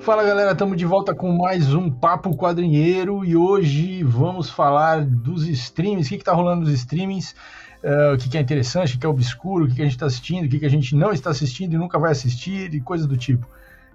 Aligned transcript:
Fala 0.00 0.24
galera, 0.24 0.52
estamos 0.52 0.78
de 0.78 0.86
volta 0.86 1.14
com 1.14 1.30
mais 1.30 1.74
um 1.74 1.90
Papo 1.90 2.34
Quadrinheiro 2.34 3.22
e 3.22 3.36
hoje 3.36 4.02
vamos 4.02 4.48
falar 4.48 5.04
dos 5.04 5.46
streams, 5.46 6.06
o 6.06 6.08
que 6.08 6.16
está 6.16 6.32
rolando 6.32 6.62
nos 6.62 6.70
streamings, 6.70 7.34
uh, 7.84 8.14
o 8.14 8.18
que, 8.18 8.30
que, 8.30 8.38
é 8.38 8.40
interessante, 8.40 8.96
o 8.96 8.98
que, 8.98 9.04
é 9.04 9.08
obscuro, 9.08 9.66
o 9.66 9.68
que, 9.68 9.74
que 9.74 9.82
a 9.82 9.84
gente 9.84 9.92
está 9.92 10.06
assistindo, 10.06 10.46
o 10.46 10.48
que, 10.48 10.58
que 10.58 10.64
a 10.64 10.70
gente 10.70 10.96
não 10.96 11.12
está 11.12 11.28
assistindo 11.28 11.74
e 11.74 11.76
nunca 11.76 11.98
vai 11.98 12.12
assistir 12.12 12.72
e 12.72 12.80
coisas 12.80 13.06
do 13.06 13.14
tipo. 13.14 13.46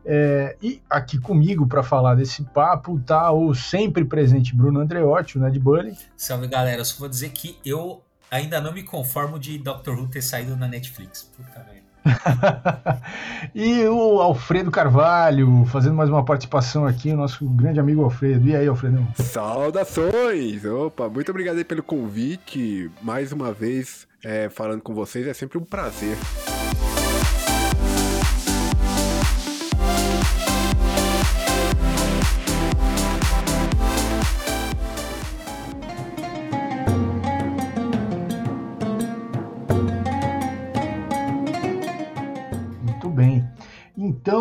É, 0.06 0.56
e 0.62 0.80
aqui 0.88 1.18
comigo 1.18 1.66
para 1.66 1.82
falar 1.82 2.14
desse 2.14 2.44
papo 2.44 3.00
tá 3.00 3.32
o 3.32 3.56
sempre 3.56 4.06
presente 4.06 4.56
Bruno 4.56 4.82
Andreotti, 4.82 5.40
o 5.40 5.42
Ned 5.42 5.60
Bully. 5.60 5.98
Salve 6.16 6.48
galera, 6.48 6.82
eu 6.82 6.86
só 6.86 7.00
vou 7.00 7.10
dizer 7.10 7.30
que 7.32 7.58
eu 7.66 8.04
ainda 8.30 8.62
não 8.62 8.72
me 8.72 8.84
conformo 8.84 9.40
de 9.40 9.58
Doctor 9.58 9.98
Who 9.98 10.08
ter 10.08 10.22
saído 10.22 10.56
na 10.56 10.68
Netflix. 10.68 11.24
Puta 11.36 11.64
merda. 11.64 11.85
e 13.54 13.84
o 13.86 14.22
Alfredo 14.22 14.72
Carvalho, 14.72 15.66
fazendo 15.66 15.96
mais 15.96 16.10
uma 16.10 16.24
participação 16.24 16.86
aqui, 16.86 17.12
o 17.12 17.18
nosso 17.18 17.46
grande 17.50 17.80
amigo 17.80 18.04
Alfredo. 18.04 18.48
E 18.48 18.56
aí, 18.56 18.68
Alfredão? 18.68 19.08
Saudações! 19.16 20.64
Opa, 20.66 21.10
muito 21.10 21.30
obrigado 21.30 21.58
aí 21.58 21.64
pelo 21.64 21.84
convite. 21.84 22.90
Mais 23.02 23.32
uma 23.32 23.52
vez, 23.52 24.08
é, 24.24 24.50
falando 24.50 24.82
com 24.82 24.94
vocês, 24.94 25.28
é 25.28 25.34
sempre 25.34 25.58
um 25.58 25.64
prazer. 25.64 26.18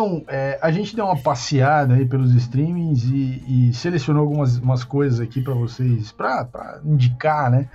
Então, 0.05 0.23
é, 0.27 0.59
a 0.61 0.69
gente 0.69 0.95
deu 0.95 1.05
uma 1.05 1.17
passeada 1.17 1.95
aí 1.95 2.05
pelos 2.05 2.33
streamings 2.35 3.05
e, 3.05 3.69
e 3.69 3.73
selecionou 3.73 4.21
algumas 4.21 4.57
umas 4.57 4.83
coisas 4.83 5.19
aqui 5.19 5.41
para 5.41 5.53
vocês, 5.53 6.11
para 6.11 6.79
indicar, 6.85 7.49
né? 7.49 7.67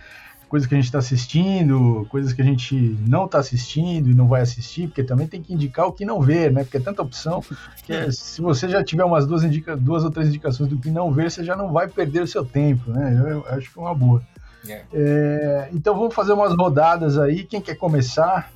Coisas 0.48 0.68
que 0.68 0.74
a 0.74 0.78
gente 0.78 0.86
está 0.86 0.98
assistindo, 0.98 2.06
coisas 2.08 2.32
que 2.32 2.42
a 2.42 2.44
gente 2.44 2.74
não 3.06 3.24
está 3.24 3.38
assistindo 3.38 4.10
e 4.10 4.14
não 4.14 4.26
vai 4.26 4.42
assistir, 4.42 4.88
porque 4.88 5.02
também 5.02 5.26
tem 5.26 5.42
que 5.42 5.52
indicar 5.52 5.86
o 5.86 5.92
que 5.92 6.04
não 6.04 6.20
ver, 6.20 6.52
né? 6.52 6.62
Porque 6.62 6.76
é 6.76 6.80
tanta 6.80 7.02
opção 7.02 7.42
que 7.84 7.92
é, 7.92 8.10
se 8.10 8.40
você 8.40 8.68
já 8.68 8.82
tiver 8.82 9.04
umas 9.04 9.26
duas, 9.26 9.44
indica, 9.44 9.76
duas 9.76 10.04
ou 10.04 10.10
três 10.10 10.28
indicações 10.28 10.68
do 10.68 10.76
que 10.76 10.90
não 10.90 11.12
ver, 11.12 11.30
você 11.30 11.44
já 11.44 11.56
não 11.56 11.72
vai 11.72 11.88
perder 11.88 12.22
o 12.22 12.26
seu 12.26 12.44
tempo, 12.44 12.90
né? 12.90 13.16
Eu, 13.18 13.28
eu 13.28 13.46
acho 13.48 13.72
que 13.72 13.78
é 13.78 13.82
uma 13.82 13.94
boa. 13.94 14.22
Yeah. 14.64 14.86
É, 14.92 15.68
então 15.72 15.96
vamos 15.96 16.14
fazer 16.14 16.32
umas 16.32 16.54
rodadas 16.54 17.18
aí. 17.18 17.44
Quem 17.44 17.60
quer 17.60 17.76
começar? 17.76 18.52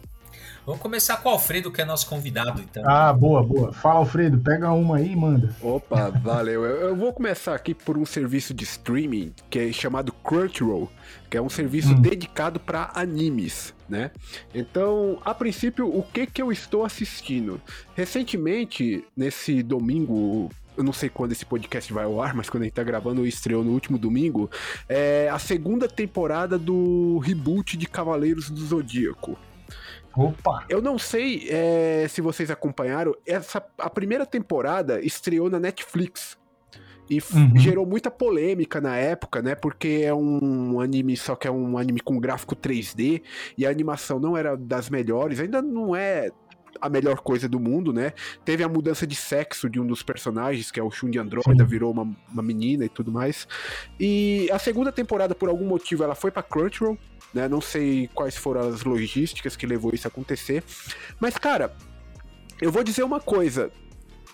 Vamos 0.67 0.81
começar 0.81 1.19
com 1.19 1.29
o 1.29 1.33
Alfredo, 1.33 1.71
que 1.71 1.83
é 1.83 1.85
nosso 1.85 2.09
convidado, 2.09 2.63
então. 2.63 2.83
Ah, 2.87 3.13
boa, 3.13 3.43
boa. 3.43 3.71
Fala, 3.71 3.97
Alfredo, 3.97 4.39
pega 4.39 4.73
uma 4.73 4.97
aí 4.97 5.13
e 5.13 5.17
manda. 5.17 5.55
Opa, 5.61 6.09
valeu. 6.09 6.65
Eu 6.65 6.97
vou 6.97 7.13
começar 7.13 7.55
aqui 7.55 7.75
por 7.75 7.99
um 7.99 8.07
serviço 8.07 8.55
de 8.55 8.65
streaming 8.65 9.35
que 9.51 9.59
é 9.59 9.71
chamado 9.73 10.11
Crunchyroll, 10.11 10.91
que 11.29 11.37
é 11.37 11.43
um 11.43 11.51
serviço 11.51 11.93
hum. 11.93 12.01
dedicado 12.01 12.59
para 12.59 12.91
animes, 12.95 13.75
né? 13.87 14.11
Então, 14.55 15.19
a 15.23 15.35
princípio, 15.35 15.87
o 15.87 16.03
que 16.03 16.27
que 16.27 16.41
eu 16.41 16.51
estou 16.51 16.83
assistindo? 16.83 17.61
Recentemente, 17.95 19.05
nesse 19.15 19.63
domingo 19.63 20.51
eu 20.77 20.83
não 20.83 20.93
sei 20.93 21.09
quando 21.09 21.33
esse 21.33 21.45
podcast 21.45 21.93
vai 21.93 22.05
ao 22.05 22.21
ar, 22.21 22.35
mas 22.35 22.49
quando 22.49 22.63
a 22.63 22.65
gente 22.65 22.75
tá 22.75 22.83
gravando, 22.83 23.27
estreou 23.27 23.63
no 23.63 23.71
último 23.71 23.99
domingo, 23.99 24.51
é 24.89 25.29
a 25.31 25.39
segunda 25.39 25.87
temporada 25.87 26.59
do 26.59 27.19
reboot 27.19 27.77
de 27.77 27.87
Cavaleiros 27.87 28.51
do 28.51 28.65
Zodíaco. 28.65 29.39
Opa! 30.17 30.65
Eu 30.69 30.81
não 30.81 30.99
sei 30.99 31.49
é, 31.51 32.07
se 32.09 32.21
vocês 32.21 32.51
acompanharam, 32.51 33.15
essa, 33.27 33.65
a 33.79 33.91
primeira 33.91 34.25
temporada 34.25 35.01
estreou 35.01 35.51
na 35.51 35.59
Netflix. 35.59 36.39
E 37.09 37.19
uhum. 37.19 37.57
gerou 37.57 37.85
muita 37.85 38.11
polêmica 38.11 38.81
na 38.81 38.97
época, 38.97 39.43
né? 39.43 39.55
Porque 39.55 40.03
é 40.05 40.15
um 40.15 40.81
anime, 40.81 41.17
só 41.17 41.37
que 41.37 41.47
é 41.47 41.51
um 41.51 41.77
anime 41.77 42.01
com 42.01 42.19
gráfico 42.19 42.57
3D 42.57 43.21
e 43.59 43.67
a 43.67 43.71
animação 43.71 44.19
não 44.19 44.35
era 44.35 44.57
das 44.57 44.89
melhores, 44.89 45.39
ainda 45.39 45.61
não 45.61 45.95
é 45.95 46.31
a 46.81 46.89
melhor 46.89 47.21
coisa 47.21 47.49
do 47.49 47.61
mundo, 47.61 47.93
né? 47.93 48.13
Teve 48.45 48.63
a 48.63 48.69
mudança 48.69 49.07
de 49.07 49.15
sexo 49.15 49.69
de 49.69 49.81
um 49.81 49.87
dos 49.87 50.03
personagens, 50.03 50.71
que 50.71 50.81
é 50.81 50.83
o 50.83 50.91
Shun 50.91 51.11
de 51.11 51.19
Andrômeda, 51.19 51.65
virou 51.65 51.93
uma, 51.93 52.09
uma 52.33 52.43
menina 52.43 52.85
e 52.85 52.89
tudo 52.89 53.13
mais. 53.13 53.47
E 53.99 54.49
a 54.53 54.59
segunda 54.59 54.91
temporada, 54.91 55.35
por 55.35 55.49
algum 55.49 55.67
motivo, 55.67 56.05
ela 56.05 56.15
foi 56.15 56.31
pra 56.31 56.43
Crunchyroll, 56.43 56.99
né? 57.35 57.49
Não 57.49 57.61
sei 57.61 58.09
quais 58.15 58.37
foram 58.37 58.69
as 58.69 58.85
logísticas 58.85 59.57
que 59.57 59.67
levou 59.67 59.93
isso 59.93 60.07
a 60.07 60.11
acontecer. 60.11 60.63
Mas, 61.19 61.37
cara, 61.37 61.75
eu 62.61 62.71
vou 62.71 62.85
dizer 62.85 63.03
uma 63.03 63.21
coisa. 63.21 63.71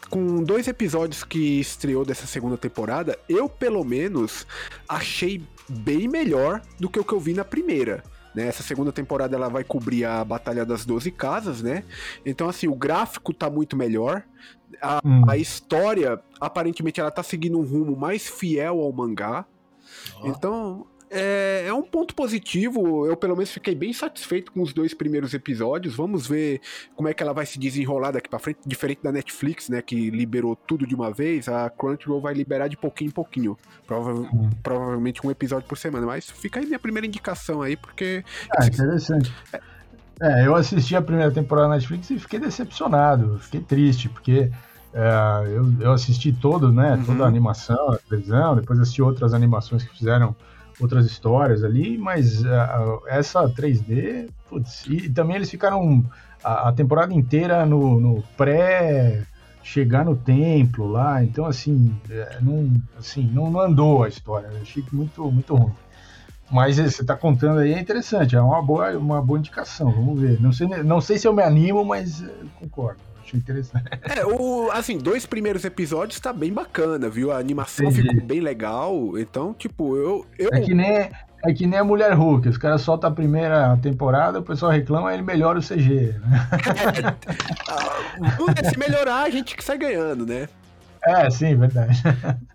Com 0.08 0.42
dois 0.42 0.66
episódios 0.66 1.22
que 1.22 1.60
estreou 1.60 2.04
dessa 2.04 2.26
segunda 2.26 2.58
temporada, 2.58 3.16
eu 3.28 3.48
pelo 3.48 3.84
menos 3.84 4.44
achei 4.88 5.40
bem 5.68 6.08
melhor 6.08 6.60
do 6.80 6.90
que 6.90 6.98
o 6.98 7.04
que 7.04 7.12
eu 7.12 7.20
vi 7.20 7.32
na 7.32 7.44
primeira. 7.44 8.02
Né? 8.34 8.46
Essa 8.46 8.62
segunda 8.62 8.92
temporada 8.92 9.36
ela 9.36 9.48
vai 9.48 9.62
cobrir 9.62 10.04
a 10.04 10.24
Batalha 10.24 10.64
das 10.64 10.84
Doze 10.84 11.10
Casas, 11.10 11.62
né? 11.62 11.84
Então, 12.26 12.48
assim, 12.48 12.66
o 12.66 12.74
gráfico 12.74 13.32
tá 13.32 13.48
muito 13.48 13.76
melhor. 13.76 14.24
A, 14.82 15.00
hum. 15.04 15.28
a 15.28 15.36
história, 15.36 16.20
aparentemente, 16.40 17.00
ela 17.00 17.10
tá 17.10 17.22
seguindo 17.22 17.58
um 17.58 17.64
rumo 17.64 17.96
mais 17.96 18.28
fiel 18.28 18.80
ao 18.80 18.92
mangá. 18.92 19.44
Oh. 20.20 20.28
Então, 20.28 20.86
é, 21.10 21.64
é, 21.66 21.74
um 21.74 21.82
ponto 21.82 22.14
positivo. 22.14 23.04
Eu, 23.04 23.16
pelo 23.16 23.34
menos, 23.34 23.50
fiquei 23.50 23.74
bem 23.74 23.92
satisfeito 23.92 24.52
com 24.52 24.62
os 24.62 24.72
dois 24.72 24.94
primeiros 24.94 25.34
episódios. 25.34 25.96
Vamos 25.96 26.26
ver 26.28 26.60
como 26.94 27.08
é 27.08 27.14
que 27.14 27.20
ela 27.20 27.32
vai 27.32 27.44
se 27.44 27.58
desenrolar 27.58 28.12
daqui 28.12 28.28
para 28.28 28.38
frente. 28.38 28.60
Diferente 28.64 29.02
da 29.02 29.10
Netflix, 29.10 29.68
né, 29.68 29.82
que 29.82 30.08
liberou 30.10 30.54
tudo 30.54 30.86
de 30.86 30.94
uma 30.94 31.12
vez, 31.12 31.48
a 31.48 31.68
Crunchyroll 31.68 32.20
vai 32.20 32.32
liberar 32.32 32.68
de 32.68 32.76
pouquinho 32.76 33.08
em 33.08 33.12
pouquinho. 33.12 33.58
Prova. 33.86 34.28
Provavelmente 34.62 35.26
um 35.26 35.30
episódio 35.30 35.68
por 35.68 35.76
semana. 35.76 36.06
Mas 36.06 36.30
fica 36.30 36.60
aí 36.60 36.66
minha 36.66 36.78
primeira 36.78 37.06
indicação 37.06 37.60
aí, 37.60 37.76
porque. 37.76 38.24
Ah, 38.56 38.66
interessante. 38.66 39.34
É, 39.52 39.60
é, 40.22 40.46
eu 40.46 40.54
assisti 40.54 40.94
a 40.94 41.02
primeira 41.02 41.32
temporada 41.32 41.68
da 41.68 41.74
Netflix 41.74 42.08
e 42.10 42.18
fiquei 42.20 42.38
decepcionado, 42.38 43.38
fiquei 43.40 43.60
triste, 43.60 44.08
porque. 44.08 44.50
É, 44.92 45.44
eu, 45.46 45.72
eu 45.80 45.92
assisti 45.92 46.32
todo, 46.32 46.72
né? 46.72 46.94
Uhum. 46.94 47.04
Toda 47.04 47.24
a 47.24 47.26
animação, 47.28 47.92
a 47.92 47.98
televisão, 47.98 48.56
depois 48.56 48.78
assisti 48.80 49.00
outras 49.00 49.32
animações 49.32 49.84
que 49.84 49.96
fizeram 49.96 50.34
outras 50.80 51.06
histórias 51.06 51.62
ali, 51.62 51.98
mas 51.98 52.42
uh, 52.42 53.02
essa 53.06 53.48
3D, 53.48 54.28
putz, 54.48 54.86
e 54.86 55.08
também 55.08 55.36
eles 55.36 55.50
ficaram 55.50 56.04
a, 56.42 56.68
a 56.68 56.72
temporada 56.72 57.12
inteira 57.12 57.64
no, 57.66 58.00
no, 58.00 58.22
pré 58.36 59.22
chegar 59.62 60.04
no 60.04 60.16
templo 60.16 60.88
lá, 60.88 61.22
então 61.22 61.44
assim, 61.44 61.94
é, 62.10 62.38
não, 62.40 62.72
assim, 62.98 63.28
não, 63.32 63.50
não 63.50 63.60
andou 63.60 64.04
a 64.04 64.08
história, 64.08 64.48
achei 64.60 64.82
muito, 64.92 65.30
muito 65.30 65.54
ruim. 65.54 65.72
Mas 66.50 66.76
você 66.76 67.02
está 67.02 67.14
contando 67.14 67.60
aí 67.60 67.72
é 67.74 67.78
interessante, 67.78 68.34
é 68.34 68.40
uma 68.40 68.60
boa, 68.60 68.90
uma 68.98 69.22
boa 69.22 69.38
indicação, 69.38 69.92
vamos 69.92 70.20
ver. 70.20 70.40
Não 70.40 70.52
sei, 70.52 70.66
não 70.66 71.00
sei 71.00 71.16
se 71.16 71.28
eu 71.28 71.32
me 71.32 71.44
animo, 71.44 71.84
mas 71.84 72.24
concordo 72.58 73.09
interessante. 73.36 73.84
É, 74.02 74.24
o, 74.24 74.70
assim, 74.72 74.98
dois 74.98 75.26
primeiros 75.26 75.64
episódios 75.64 76.20
tá 76.20 76.32
bem 76.32 76.52
bacana, 76.52 77.08
viu? 77.08 77.32
A 77.32 77.38
animação 77.38 77.86
Entendi. 77.86 78.08
ficou 78.08 78.26
bem 78.26 78.40
legal. 78.40 79.18
Então, 79.18 79.54
tipo, 79.54 79.96
eu. 79.96 80.26
eu... 80.38 80.50
É 80.52 80.60
que 80.60 80.74
nem. 80.74 81.10
É 81.42 81.54
que 81.54 81.66
nem 81.66 81.78
a 81.78 81.84
Mulher 81.84 82.12
Hulk, 82.12 82.46
os 82.50 82.58
caras 82.58 82.82
soltam 82.82 83.08
a 83.08 83.14
primeira 83.14 83.74
temporada, 83.78 84.40
o 84.40 84.42
pessoal 84.42 84.70
reclama, 84.70 85.14
ele 85.14 85.22
melhora 85.22 85.58
o 85.58 85.62
CG. 85.62 86.14
Né? 86.18 87.16
É, 88.62 88.68
se 88.68 88.78
melhorar, 88.78 89.22
a 89.22 89.30
gente 89.30 89.56
que 89.56 89.64
sai 89.64 89.78
ganhando, 89.78 90.26
né? 90.26 90.46
É, 91.02 91.30
sim, 91.30 91.56
verdade. 91.56 92.02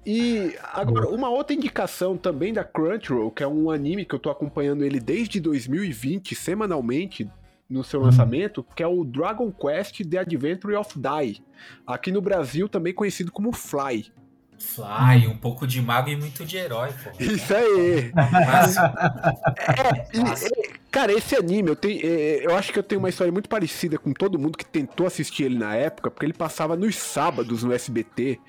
E 0.05 0.55
agora, 0.71 1.09
uma 1.09 1.29
outra 1.29 1.55
indicação 1.55 2.15
também 2.15 2.53
da 2.53 2.63
Crunchyroll, 2.63 3.31
que 3.31 3.41
é 3.41 3.47
um 3.47 3.71
anime 3.71 4.05
que 4.05 4.13
eu 4.13 4.19
tô 4.19 4.29
acompanhando 4.29 4.85
ele 4.85 4.99
desde 4.99 5.39
2020, 5.39 6.35
semanalmente, 6.35 7.27
no 7.69 7.83
seu 7.83 7.99
lançamento, 7.99 8.65
que 8.75 8.83
é 8.83 8.87
o 8.87 9.03
Dragon 9.03 9.51
Quest 9.51 10.01
The 10.07 10.19
Adventure 10.19 10.75
of 10.75 10.93
Die. 10.97 11.43
Aqui 11.85 12.11
no 12.11 12.21
Brasil 12.21 12.69
também 12.69 12.93
conhecido 12.93 13.31
como 13.31 13.51
Fly. 13.51 14.11
Fly, 14.57 15.27
um 15.27 15.37
pouco 15.37 15.67
de 15.67 15.81
mago 15.81 16.09
e 16.09 16.15
muito 16.15 16.45
de 16.45 16.57
herói, 16.57 16.89
pô. 17.03 17.11
Isso 17.21 17.53
aí! 17.53 18.11
Mas... 18.13 18.77
é, 20.43 20.49
cara, 20.89 21.11
esse 21.11 21.35
anime, 21.35 21.69
eu, 21.69 21.75
tenho, 21.75 21.99
é, 22.03 22.45
eu 22.45 22.55
acho 22.55 22.71
que 22.71 22.79
eu 22.79 22.83
tenho 22.83 22.99
uma 22.99 23.09
história 23.09 23.31
muito 23.31 23.49
parecida 23.49 23.97
com 23.97 24.13
todo 24.13 24.39
mundo 24.39 24.57
que 24.57 24.65
tentou 24.65 25.05
assistir 25.05 25.43
ele 25.43 25.57
na 25.57 25.75
época, 25.75 26.09
porque 26.09 26.25
ele 26.25 26.33
passava 26.33 26.75
nos 26.75 26.95
sábados 26.95 27.63
no 27.63 27.73
SBT. 27.73 28.39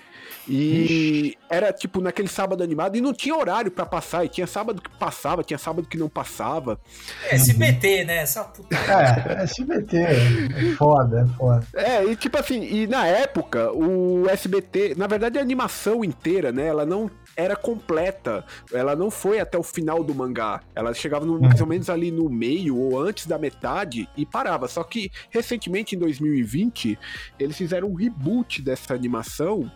E 0.48 1.36
era 1.50 1.72
tipo 1.72 2.00
naquele 2.00 2.28
sábado 2.28 2.62
animado 2.62 2.96
e 2.96 3.00
não 3.00 3.12
tinha 3.12 3.36
horário 3.36 3.70
para 3.70 3.84
passar. 3.84 4.24
E 4.24 4.28
tinha 4.28 4.46
sábado 4.46 4.80
que 4.80 4.90
passava, 4.90 5.42
tinha 5.42 5.58
sábado 5.58 5.88
que 5.88 5.96
não 5.96 6.08
passava. 6.08 6.80
É 7.28 7.34
SBT, 7.34 8.04
né? 8.04 8.16
Essa 8.18 8.44
puta. 8.44 8.76
É, 8.76 9.42
SBT. 9.42 9.96
É 9.96 10.74
foda, 10.76 11.20
é 11.22 11.36
foda. 11.36 11.66
É, 11.74 12.04
e 12.04 12.16
tipo 12.16 12.38
assim, 12.38 12.62
e 12.62 12.86
na 12.86 13.06
época, 13.06 13.72
o 13.72 14.28
SBT, 14.28 14.94
na 14.96 15.06
verdade 15.06 15.38
a 15.38 15.42
animação 15.42 16.04
inteira, 16.04 16.52
né? 16.52 16.66
Ela 16.66 16.86
não 16.86 17.10
era 17.36 17.56
completa. 17.56 18.44
Ela 18.72 18.96
não 18.96 19.10
foi 19.10 19.40
até 19.40 19.58
o 19.58 19.62
final 19.62 20.02
do 20.02 20.14
mangá. 20.14 20.60
Ela 20.74 20.94
chegava 20.94 21.26
no, 21.26 21.40
mais 21.40 21.60
ou 21.60 21.66
menos 21.66 21.90
ali 21.90 22.10
no 22.10 22.28
meio 22.30 22.76
ou 22.76 23.00
antes 23.00 23.26
da 23.26 23.38
metade 23.38 24.08
e 24.16 24.24
parava. 24.24 24.68
Só 24.68 24.82
que 24.84 25.10
recentemente, 25.30 25.96
em 25.96 25.98
2020, 25.98 26.98
eles 27.38 27.56
fizeram 27.56 27.88
um 27.88 27.94
reboot 27.94 28.62
dessa 28.62 28.94
animação 28.94 29.70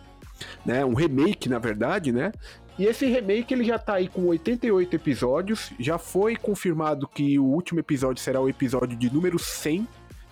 né? 0.65 0.83
Um 0.85 0.93
remake, 0.93 1.49
na 1.49 1.59
verdade, 1.59 2.11
né? 2.11 2.31
E 2.77 2.85
esse 2.85 3.05
remake 3.05 3.53
ele 3.53 3.63
já 3.63 3.77
tá 3.77 3.95
aí 3.95 4.07
com 4.07 4.25
88 4.25 4.95
episódios. 4.95 5.71
Já 5.79 5.97
foi 5.97 6.35
confirmado 6.35 7.07
que 7.07 7.37
o 7.37 7.43
último 7.43 7.79
episódio 7.79 8.21
será 8.21 8.39
o 8.41 8.49
episódio 8.49 8.97
de 8.97 9.13
número 9.13 9.37
100, 9.37 9.87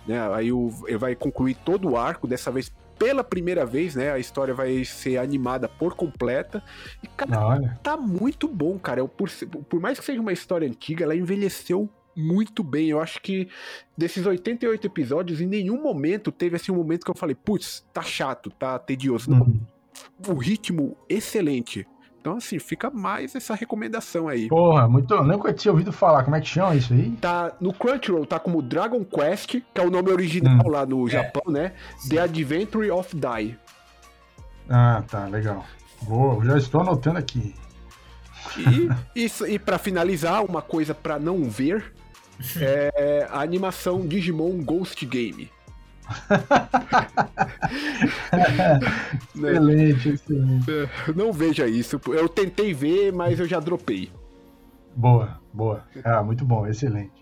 né? 0.06 0.34
Aí 0.34 0.52
o, 0.52 0.72
ele 0.86 0.98
vai 0.98 1.14
concluir 1.14 1.56
todo 1.64 1.90
o 1.90 1.96
arco, 1.96 2.26
dessa 2.26 2.50
vez 2.50 2.72
pela 2.98 3.24
primeira 3.24 3.64
vez, 3.64 3.94
né? 3.94 4.12
A 4.12 4.18
história 4.18 4.52
vai 4.52 4.84
ser 4.84 5.16
animada 5.16 5.68
por 5.68 5.94
completa. 5.94 6.62
E, 7.02 7.06
cara, 7.06 7.40
Olha. 7.40 7.78
tá 7.82 7.96
muito 7.96 8.46
bom, 8.46 8.78
cara. 8.78 9.00
Eu, 9.00 9.08
por, 9.08 9.30
por 9.68 9.80
mais 9.80 9.98
que 9.98 10.04
seja 10.04 10.20
uma 10.20 10.32
história 10.32 10.68
antiga, 10.68 11.04
ela 11.04 11.16
envelheceu 11.16 11.88
muito 12.14 12.62
bem. 12.62 12.90
Eu 12.90 13.00
acho 13.00 13.22
que 13.22 13.48
desses 13.96 14.26
88 14.26 14.86
episódios, 14.86 15.40
em 15.40 15.46
nenhum 15.46 15.80
momento 15.82 16.30
teve 16.30 16.56
assim 16.56 16.70
um 16.72 16.76
momento 16.76 17.04
que 17.04 17.10
eu 17.10 17.16
falei, 17.16 17.34
putz, 17.34 17.86
tá 17.92 18.02
chato, 18.02 18.50
tá 18.50 18.78
tedioso. 18.78 19.30
Uhum. 19.30 19.60
O 20.28 20.34
ritmo 20.34 20.96
excelente. 21.08 21.86
Então, 22.20 22.36
assim, 22.36 22.58
fica 22.58 22.90
mais 22.90 23.34
essa 23.34 23.54
recomendação 23.54 24.28
aí. 24.28 24.48
Porra, 24.48 24.86
muito. 24.86 25.14
Eu 25.14 25.24
nunca 25.24 25.54
tinha 25.54 25.72
ouvido 25.72 25.90
falar. 25.90 26.22
Como 26.22 26.36
é 26.36 26.40
que 26.40 26.48
chama 26.48 26.74
isso 26.76 26.92
aí? 26.92 27.10
Tá 27.12 27.52
no 27.58 27.72
Crunchyroll, 27.72 28.26
tá 28.26 28.38
como 28.38 28.60
Dragon 28.60 29.02
Quest, 29.04 29.48
que 29.48 29.64
é 29.74 29.80
o 29.80 29.90
nome 29.90 30.10
original 30.10 30.58
hum. 30.66 30.70
lá 30.70 30.84
no 30.84 31.08
é. 31.08 31.10
Japão, 31.10 31.50
né? 31.50 31.72
The 32.10 32.18
Adventure 32.18 32.90
of 32.90 33.16
Die. 33.16 33.58
Ah, 34.68 35.02
tá, 35.08 35.26
legal. 35.26 35.64
Vou, 36.02 36.44
já 36.44 36.58
estou 36.58 36.82
anotando 36.82 37.18
aqui. 37.18 37.54
E, 38.56 38.90
isso, 39.24 39.46
e 39.46 39.58
para 39.58 39.78
finalizar, 39.78 40.44
uma 40.44 40.60
coisa 40.60 40.94
para 40.94 41.18
não 41.18 41.44
ver 41.48 41.92
é 42.58 43.26
a 43.30 43.40
animação 43.40 44.06
Digimon 44.06 44.62
Ghost 44.62 45.04
Game. 45.06 45.50
excelente, 49.34 50.10
excelente. 50.10 50.70
É, 50.70 50.88
não 51.14 51.32
veja 51.32 51.66
isso. 51.66 52.00
Eu 52.08 52.28
tentei 52.28 52.74
ver, 52.74 53.12
mas 53.12 53.38
eu 53.38 53.46
já 53.46 53.60
dropei. 53.60 54.10
Boa, 54.94 55.40
boa. 55.52 55.84
Ah, 56.04 56.22
muito 56.22 56.44
bom, 56.44 56.66
excelente. 56.66 57.12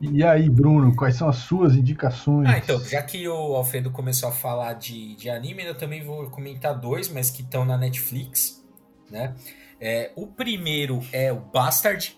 E 0.00 0.22
aí, 0.22 0.50
Bruno, 0.50 0.94
quais 0.94 1.16
são 1.16 1.28
as 1.28 1.36
suas 1.36 1.74
indicações? 1.74 2.48
Ah, 2.48 2.58
então, 2.58 2.78
já 2.84 3.02
que 3.02 3.26
o 3.26 3.54
Alfredo 3.54 3.90
começou 3.90 4.28
a 4.28 4.32
falar 4.32 4.74
de, 4.74 5.16
de 5.16 5.30
anime, 5.30 5.64
eu 5.64 5.74
também 5.74 6.04
vou 6.04 6.28
comentar 6.30 6.78
dois, 6.78 7.08
mas 7.08 7.30
que 7.30 7.42
estão 7.42 7.64
na 7.64 7.78
Netflix, 7.78 8.62
né? 9.10 9.34
É, 9.80 10.12
o 10.14 10.26
primeiro 10.26 11.00
é 11.12 11.32
o 11.32 11.40
Bastard, 11.40 12.16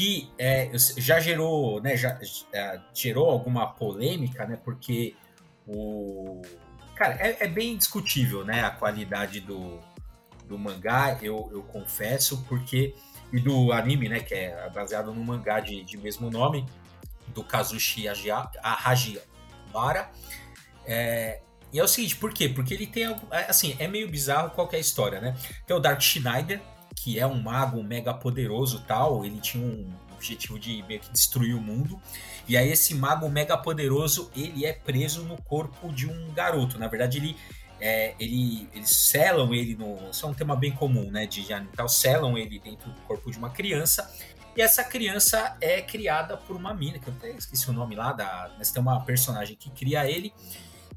que 0.00 0.30
é, 0.38 0.70
já 0.96 1.20
gerou, 1.20 1.78
né, 1.82 1.94
já, 1.94 2.18
já, 2.22 2.82
gerou 2.94 3.28
alguma 3.28 3.66
polêmica, 3.66 4.46
né, 4.46 4.58
porque 4.64 5.14
o... 5.68 6.40
Cara, 6.96 7.16
é, 7.16 7.36
é, 7.40 7.46
bem 7.46 7.76
discutível, 7.76 8.42
né, 8.42 8.64
a 8.64 8.70
qualidade 8.70 9.40
do, 9.40 9.78
do 10.46 10.58
mangá, 10.58 11.18
eu, 11.20 11.50
eu 11.52 11.62
confesso, 11.64 12.42
porque... 12.48 12.94
E 13.30 13.38
do 13.38 13.72
anime, 13.72 14.08
né, 14.08 14.20
que 14.20 14.32
é 14.32 14.70
baseado 14.70 15.12
no 15.12 15.22
mangá 15.22 15.60
de, 15.60 15.84
de 15.84 15.98
mesmo 15.98 16.30
nome, 16.30 16.64
do 17.28 17.44
Kazushi 17.44 18.08
Hajibara. 18.08 20.10
É, 20.86 21.42
e 21.72 21.78
é 21.78 21.84
o 21.84 21.86
seguinte, 21.86 22.16
por 22.16 22.32
quê? 22.32 22.48
Porque 22.48 22.72
ele 22.72 22.86
tem, 22.86 23.04
assim, 23.46 23.76
é 23.78 23.86
meio 23.86 24.08
bizarro 24.08 24.50
qual 24.50 24.68
é 24.72 24.76
a 24.76 24.80
história, 24.80 25.20
né? 25.20 25.36
Tem 25.66 25.76
o 25.76 25.78
Dark 25.78 26.00
Schneider, 26.00 26.60
que 26.94 27.18
é 27.18 27.26
um 27.26 27.40
mago 27.40 27.82
mega 27.82 28.12
poderoso 28.12 28.82
tal, 28.86 29.24
ele 29.24 29.40
tinha 29.40 29.64
um 29.64 29.86
objetivo 30.14 30.58
de 30.58 30.82
meio 30.82 31.00
que 31.00 31.10
destruir 31.10 31.54
o 31.54 31.60
mundo. 31.60 32.00
E 32.46 32.56
aí 32.56 32.70
esse 32.70 32.94
mago 32.94 33.28
mega 33.28 33.56
poderoso, 33.56 34.30
ele 34.36 34.66
é 34.66 34.72
preso 34.72 35.22
no 35.24 35.40
corpo 35.42 35.92
de 35.92 36.06
um 36.06 36.32
garoto. 36.32 36.78
Na 36.78 36.88
verdade, 36.88 37.18
ele 37.18 37.36
é, 37.80 38.14
ele, 38.20 38.68
eles 38.74 38.90
selam 38.90 39.54
ele 39.54 39.74
no. 39.74 40.10
Isso 40.10 40.26
é 40.26 40.28
um 40.28 40.34
tema 40.34 40.54
bem 40.54 40.70
comum, 40.70 41.10
né? 41.10 41.26
De 41.26 41.46
tal, 41.74 41.88
selam 41.88 42.36
ele 42.36 42.58
dentro 42.58 42.90
do 42.90 43.00
corpo 43.02 43.30
de 43.30 43.38
uma 43.38 43.50
criança. 43.50 44.12
E 44.56 44.60
essa 44.60 44.84
criança 44.84 45.56
é 45.60 45.80
criada 45.80 46.36
por 46.36 46.56
uma 46.56 46.74
mina, 46.74 46.98
que 46.98 47.08
eu 47.08 47.14
até 47.14 47.30
esqueci 47.30 47.70
o 47.70 47.72
nome 47.72 47.94
lá, 47.94 48.12
da, 48.12 48.50
mas 48.58 48.70
tem 48.70 48.82
uma 48.82 49.00
personagem 49.00 49.56
que 49.56 49.70
cria 49.70 50.10
ele. 50.10 50.34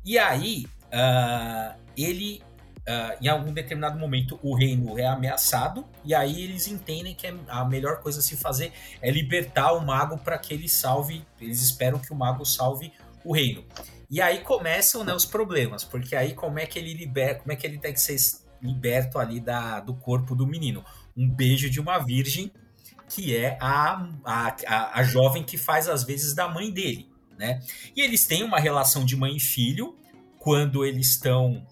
E 0.03 0.17
aí, 0.17 0.65
uh, 0.87 1.79
ele 1.95 2.41
Uh, 2.85 3.23
em 3.23 3.29
algum 3.29 3.53
determinado 3.53 3.97
momento 3.97 4.37
o 4.43 4.53
reino 4.53 4.99
é 4.99 5.05
ameaçado 5.05 5.85
e 6.03 6.13
aí 6.13 6.43
eles 6.43 6.67
entendem 6.67 7.15
que 7.15 7.25
é 7.25 7.33
a 7.47 7.63
melhor 7.63 8.01
coisa 8.01 8.19
a 8.19 8.21
se 8.21 8.35
fazer 8.35 8.73
é 9.01 9.09
libertar 9.09 9.71
o 9.71 9.79
mago 9.79 10.17
para 10.17 10.37
que 10.37 10.53
ele 10.53 10.67
salve, 10.67 11.25
eles 11.39 11.61
esperam 11.61 11.97
que 11.97 12.11
o 12.11 12.15
mago 12.15 12.43
salve 12.43 12.91
o 13.23 13.33
reino. 13.33 13.63
E 14.09 14.21
aí 14.21 14.39
começam 14.41 15.03
né, 15.05 15.13
os 15.13 15.25
problemas, 15.25 15.85
porque 15.85 16.13
aí 16.13 16.33
como 16.33 16.59
é 16.59 16.65
que 16.65 16.77
ele 16.77 16.93
libera, 16.93 17.35
como 17.35 17.53
é 17.53 17.55
que 17.55 17.65
ele 17.65 17.77
tem 17.77 17.93
que 17.93 18.01
ser 18.01 18.17
liberto 18.61 19.17
ali 19.17 19.39
da, 19.39 19.79
do 19.79 19.93
corpo 19.93 20.35
do 20.35 20.45
menino? 20.45 20.83
Um 21.15 21.29
beijo 21.29 21.69
de 21.69 21.79
uma 21.79 21.99
virgem 21.99 22.51
que 23.07 23.35
é 23.35 23.57
a, 23.61 24.09
a, 24.25 24.99
a 24.99 25.03
jovem 25.03 25.43
que 25.43 25.57
faz 25.57 25.87
às 25.87 26.03
vezes 26.03 26.33
da 26.33 26.49
mãe 26.49 26.71
dele, 26.71 27.09
né? 27.37 27.61
E 27.95 28.01
eles 28.01 28.25
têm 28.25 28.43
uma 28.43 28.59
relação 28.59 29.05
de 29.05 29.15
mãe 29.15 29.37
e 29.37 29.39
filho 29.39 29.95
quando 30.39 30.83
eles 30.83 31.11
estão 31.11 31.65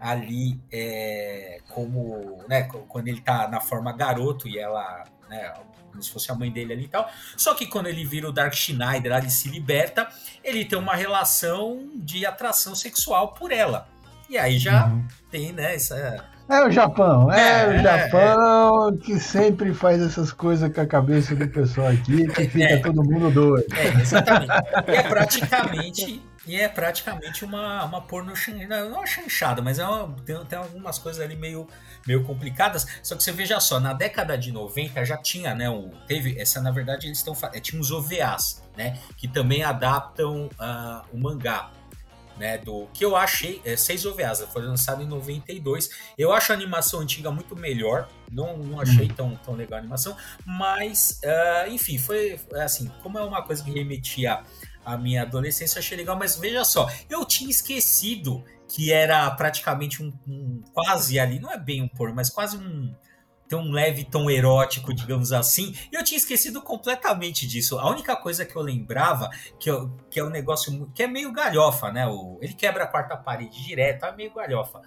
ali 0.00 0.60
é, 0.72 1.58
como, 1.68 2.38
né, 2.48 2.64
quando 2.88 3.08
ele 3.08 3.20
tá 3.20 3.48
na 3.48 3.60
forma 3.60 3.92
garoto 3.92 4.48
e 4.48 4.58
ela, 4.58 5.04
né, 5.28 5.52
como 5.90 6.02
se 6.02 6.10
fosse 6.10 6.30
a 6.30 6.34
mãe 6.34 6.50
dele 6.50 6.72
ali 6.72 6.84
e 6.84 6.88
tal. 6.88 7.08
Só 7.36 7.54
que 7.54 7.66
quando 7.66 7.88
ele 7.88 8.04
vira 8.04 8.28
o 8.28 8.32
Dark 8.32 8.54
Schneider, 8.54 9.12
ele 9.12 9.30
se 9.30 9.48
liberta, 9.48 10.08
ele 10.44 10.64
tem 10.64 10.78
uma 10.78 10.94
relação 10.94 11.90
de 11.94 12.24
atração 12.24 12.74
sexual 12.74 13.34
por 13.34 13.50
ela. 13.50 13.88
E 14.28 14.36
aí 14.36 14.58
já 14.58 14.86
uhum. 14.86 15.06
tem, 15.30 15.52
né, 15.52 15.74
essa... 15.74 16.24
É 16.50 16.64
o 16.64 16.70
Japão, 16.70 17.30
é, 17.30 17.60
é 17.60 17.68
o 17.68 17.82
Japão 17.82 18.88
é, 18.88 18.96
que 19.04 19.20
sempre 19.20 19.74
faz 19.74 20.00
essas 20.00 20.32
coisas 20.32 20.72
com 20.72 20.80
a 20.80 20.86
cabeça 20.86 21.36
do 21.36 21.46
pessoal 21.46 21.88
aqui, 21.88 22.26
que 22.26 22.48
fica 22.48 22.64
é. 22.72 22.76
todo 22.78 23.04
mundo 23.04 23.30
doido. 23.30 23.66
É, 23.74 24.00
exatamente. 24.00 24.50
É 24.86 25.02
praticamente 25.02 26.22
e 26.48 26.56
é 26.56 26.66
praticamente 26.66 27.44
uma, 27.44 27.84
uma 27.84 28.00
porno 28.00 28.32
não, 28.66 28.90
não 28.90 29.02
é 29.02 29.06
chanchada, 29.06 29.60
mas 29.60 29.78
é 29.78 29.86
uma, 29.86 30.16
tem, 30.24 30.42
tem 30.46 30.58
algumas 30.58 30.98
coisas 30.98 31.22
ali 31.22 31.36
meio, 31.36 31.68
meio 32.06 32.24
complicadas. 32.24 32.86
Só 33.02 33.14
que 33.14 33.22
você 33.22 33.30
veja 33.30 33.60
só, 33.60 33.78
na 33.78 33.92
década 33.92 34.36
de 34.36 34.50
90 34.50 35.04
já 35.04 35.18
tinha, 35.18 35.54
né? 35.54 35.68
O, 35.68 35.90
teve, 36.06 36.40
essa 36.40 36.58
na 36.62 36.70
verdade 36.70 37.06
eles 37.06 37.18
estão 37.18 37.36
é, 37.52 37.60
tinha 37.60 37.78
os 37.78 37.90
OVAs, 37.90 38.62
né? 38.74 38.98
Que 39.18 39.28
também 39.28 39.62
adaptam 39.62 40.46
uh, 40.46 41.06
o 41.12 41.18
mangá. 41.18 41.70
Né, 42.38 42.56
do 42.56 42.86
que 42.94 43.04
eu 43.04 43.16
achei, 43.16 43.60
é, 43.64 43.76
seis 43.76 44.06
OVAs, 44.06 44.46
foi 44.52 44.62
lançado 44.62 45.02
em 45.02 45.08
92. 45.08 45.90
Eu 46.16 46.32
acho 46.32 46.52
a 46.52 46.54
animação 46.54 47.00
antiga 47.00 47.32
muito 47.32 47.56
melhor, 47.56 48.08
não, 48.30 48.56
não 48.58 48.80
achei 48.80 49.06
hum. 49.06 49.14
tão, 49.16 49.36
tão 49.44 49.54
legal 49.54 49.78
a 49.78 49.80
animação, 49.80 50.16
mas 50.46 51.20
uh, 51.24 51.68
enfim, 51.68 51.98
foi 51.98 52.38
assim, 52.54 52.92
como 53.02 53.18
é 53.18 53.24
uma 53.24 53.42
coisa 53.42 53.64
que 53.64 53.72
remetia 53.72 54.44
a 54.92 54.98
minha 54.98 55.22
adolescência, 55.22 55.78
achei 55.78 55.96
legal, 55.96 56.16
mas 56.16 56.36
veja 56.36 56.64
só, 56.64 56.90
eu 57.08 57.24
tinha 57.24 57.50
esquecido 57.50 58.44
que 58.68 58.92
era 58.92 59.30
praticamente 59.32 60.02
um, 60.02 60.12
um 60.26 60.62
quase 60.72 61.18
ali, 61.18 61.38
não 61.38 61.50
é 61.50 61.58
bem 61.58 61.82
um 61.82 61.88
porno, 61.88 62.14
mas 62.14 62.30
quase 62.30 62.56
um 62.56 62.94
tem 63.48 63.58
um 63.58 63.72
leve 63.72 64.04
tom 64.04 64.30
erótico, 64.30 64.92
digamos 64.92 65.32
assim. 65.32 65.74
E 65.90 65.96
eu 65.96 66.04
tinha 66.04 66.18
esquecido 66.18 66.60
completamente 66.60 67.46
disso. 67.46 67.78
A 67.78 67.90
única 67.90 68.14
coisa 68.14 68.44
que 68.44 68.54
eu 68.54 68.60
lembrava, 68.60 69.30
que, 69.58 69.70
eu, 69.70 69.90
que 70.10 70.20
é 70.20 70.24
um 70.24 70.28
negócio 70.28 70.90
que 70.94 71.02
é 71.02 71.06
meio 71.06 71.32
galhofa, 71.32 71.90
né? 71.90 72.06
O, 72.06 72.38
ele 72.42 72.52
quebra 72.52 72.84
a 72.84 72.86
quarta 72.86 73.16
parede 73.16 73.64
direto, 73.64 74.04
é 74.04 74.14
meio 74.14 74.34
galhofa 74.34 74.82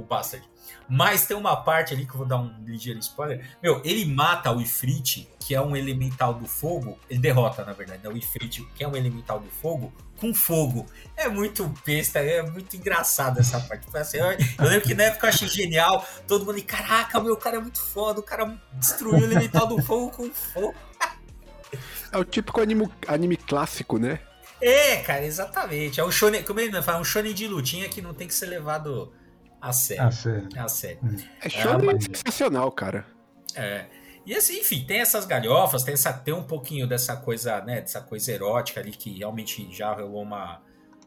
o 0.00 0.04
Bastard. 0.04 0.48
Mas 0.88 1.26
tem 1.26 1.36
uma 1.36 1.56
parte 1.56 1.94
ali 1.94 2.06
que 2.06 2.12
eu 2.12 2.18
vou 2.18 2.26
dar 2.26 2.36
um 2.36 2.52
ligeiro 2.64 2.98
spoiler. 2.98 3.46
Meu, 3.62 3.80
ele 3.84 4.04
mata 4.04 4.50
o 4.50 4.60
Ifrit, 4.60 5.28
que 5.38 5.54
é 5.54 5.60
um 5.60 5.76
elemental 5.76 6.34
do 6.34 6.46
fogo. 6.46 6.98
Ele 7.08 7.20
derrota, 7.20 7.64
na 7.64 7.72
verdade, 7.72 8.02
né? 8.02 8.08
o 8.08 8.16
Ifrit, 8.16 8.66
que 8.74 8.84
é 8.84 8.88
um 8.88 8.96
elemental 8.96 9.40
do 9.40 9.48
fogo, 9.48 9.92
com 10.18 10.34
fogo. 10.34 10.86
É 11.16 11.28
muito 11.28 11.72
besta, 11.84 12.18
é 12.18 12.42
muito 12.42 12.76
engraçado 12.76 13.40
essa 13.40 13.60
parte. 13.60 13.86
Assim, 13.96 14.18
eu, 14.18 14.26
eu, 14.26 14.36
lembro 14.68 14.82
que 14.82 14.94
na 14.94 15.04
época 15.04 15.26
eu 15.26 15.30
achei 15.30 15.48
genial. 15.48 16.06
Todo 16.26 16.44
mundo, 16.44 16.62
caraca, 16.62 17.20
meu, 17.20 17.34
o 17.34 17.38
cara 17.38 17.56
é 17.56 17.60
muito 17.60 17.80
foda. 17.80 18.20
O 18.20 18.22
cara 18.22 18.58
destruiu 18.74 19.20
o 19.20 19.24
elemental 19.24 19.66
do 19.66 19.82
fogo 19.82 20.10
com 20.10 20.30
fogo. 20.30 20.74
É 22.12 22.18
o 22.18 22.24
típico 22.24 22.60
anime, 22.60 22.88
anime 23.08 23.36
clássico, 23.36 23.98
né? 23.98 24.20
É, 24.60 24.96
cara, 24.98 25.24
exatamente. 25.24 26.00
É 26.00 26.04
um 26.04 26.10
shonen, 26.10 26.42
como 26.42 26.60
ele 26.60 26.80
fala, 26.80 27.00
um 27.00 27.04
shonen 27.04 27.34
de 27.34 27.46
lutinha 27.46 27.88
que 27.88 28.00
não 28.00 28.14
tem 28.14 28.28
que 28.28 28.34
ser 28.34 28.46
levado 28.46 29.12
a 29.68 29.72
sério. 29.72 30.04
A 30.04 30.10
sério. 30.10 30.48
A 30.56 30.68
sério. 30.68 30.98
Hum. 31.02 31.16
É 31.40 31.48
show 31.48 31.72
é, 31.72 32.00
sensacional, 32.00 32.70
cara. 32.70 33.06
É. 33.54 33.86
E 34.26 34.34
assim, 34.34 34.60
enfim, 34.60 34.84
tem 34.86 35.00
essas 35.00 35.26
galhofas, 35.26 35.82
tem, 35.82 35.94
essa, 35.94 36.12
tem 36.12 36.32
um 36.32 36.42
pouquinho 36.42 36.86
dessa 36.86 37.16
coisa, 37.16 37.60
né, 37.60 37.80
dessa 37.80 38.00
coisa 38.00 38.32
erótica 38.32 38.80
ali 38.80 38.92
que 38.92 39.18
realmente 39.18 39.70
já 39.74 39.92
rolou 39.92 40.22
uma. 40.22 40.62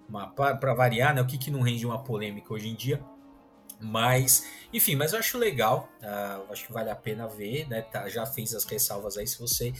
uma 0.09 0.27
para 0.27 0.73
variar, 0.73 1.13
né? 1.13 1.21
O 1.21 1.25
que, 1.25 1.37
que 1.37 1.51
não 1.51 1.61
rende 1.61 1.85
uma 1.85 2.03
polêmica 2.03 2.53
hoje 2.53 2.67
em 2.67 2.75
dia. 2.75 2.99
Mas, 3.79 4.47
enfim, 4.73 4.95
mas 4.95 5.13
eu 5.13 5.19
acho 5.19 5.37
legal. 5.37 5.87
Uh, 6.01 6.51
acho 6.51 6.65
que 6.65 6.73
vale 6.73 6.89
a 6.89 6.95
pena 6.95 7.27
ver, 7.27 7.67
né? 7.67 7.83
Tá, 7.83 8.09
já 8.09 8.25
fiz 8.25 8.55
as 8.55 8.63
ressalvas 8.63 9.17
aí. 9.17 9.27
Se 9.27 9.39
você 9.39 9.71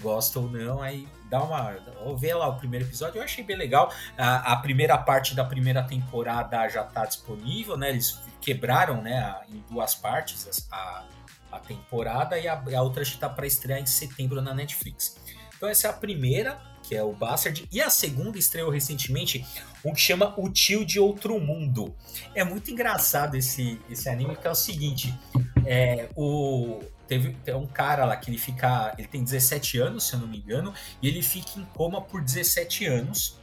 gosta 0.00 0.40
ou 0.40 0.50
não, 0.50 0.82
aí 0.82 1.08
dá 1.30 1.42
uma. 1.42 1.76
Ou 2.04 2.16
vê 2.16 2.34
lá 2.34 2.48
o 2.48 2.56
primeiro 2.56 2.84
episódio, 2.84 3.18
eu 3.18 3.22
achei 3.22 3.44
bem 3.44 3.56
legal. 3.56 3.92
A, 4.16 4.52
a, 4.52 4.56
primeira 4.56 4.98
parte 4.98 5.34
da 5.34 5.44
primeira 5.44 5.82
temporada 5.82 6.68
já 6.68 6.84
tá 6.84 7.04
disponível, 7.04 7.76
né? 7.76 7.90
Eles 7.90 8.20
quebraram, 8.44 9.00
né, 9.00 9.34
em 9.48 9.64
duas 9.70 9.94
partes 9.94 10.68
a, 10.70 11.04
a 11.50 11.58
temporada 11.58 12.38
e 12.38 12.46
a, 12.46 12.62
a 12.76 12.82
outra 12.82 13.02
está 13.02 13.28
para 13.28 13.46
estrear 13.46 13.80
em 13.80 13.86
setembro 13.86 14.42
na 14.42 14.52
Netflix. 14.52 15.16
Então 15.56 15.66
essa 15.66 15.86
é 15.86 15.90
a 15.90 15.94
primeira, 15.94 16.60
que 16.82 16.94
é 16.94 17.02
o 17.02 17.14
Bastard, 17.14 17.66
e 17.72 17.80
a 17.80 17.88
segunda 17.88 18.38
estreou 18.38 18.70
recentemente, 18.70 19.46
um 19.82 19.94
que 19.94 20.00
chama 20.00 20.34
O 20.36 20.50
Tio 20.50 20.84
de 20.84 21.00
Outro 21.00 21.40
Mundo. 21.40 21.96
É 22.34 22.44
muito 22.44 22.70
engraçado 22.70 23.34
esse, 23.34 23.80
esse 23.88 24.10
anime, 24.10 24.36
que 24.36 24.46
é 24.46 24.50
o 24.50 24.54
seguinte, 24.54 25.18
é, 25.64 26.10
o, 26.14 26.80
teve 27.08 27.34
tem 27.44 27.54
um 27.54 27.66
cara 27.66 28.04
lá 28.04 28.14
que 28.14 28.28
ele 28.28 28.36
fica, 28.36 28.94
ele 28.98 29.08
tem 29.08 29.24
17 29.24 29.78
anos, 29.78 30.04
se 30.06 30.14
eu 30.14 30.20
não 30.20 30.28
me 30.28 30.36
engano, 30.36 30.74
e 31.00 31.08
ele 31.08 31.22
fica 31.22 31.58
em 31.58 31.64
coma 31.64 32.02
por 32.02 32.20
17 32.20 32.84
anos, 32.84 33.38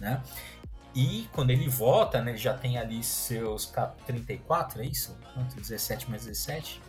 né? 0.00 0.20
E 0.94 1.28
quando 1.32 1.50
ele 1.50 1.68
volta, 1.68 2.20
né, 2.20 2.32
ele 2.32 2.38
já 2.38 2.54
tem 2.54 2.78
ali 2.78 3.02
seus 3.02 3.72
34, 4.06 4.82
é 4.82 4.86
isso? 4.86 5.16
Quanto? 5.34 5.54
17 5.56 6.10
mais 6.10 6.24
17? 6.24 6.80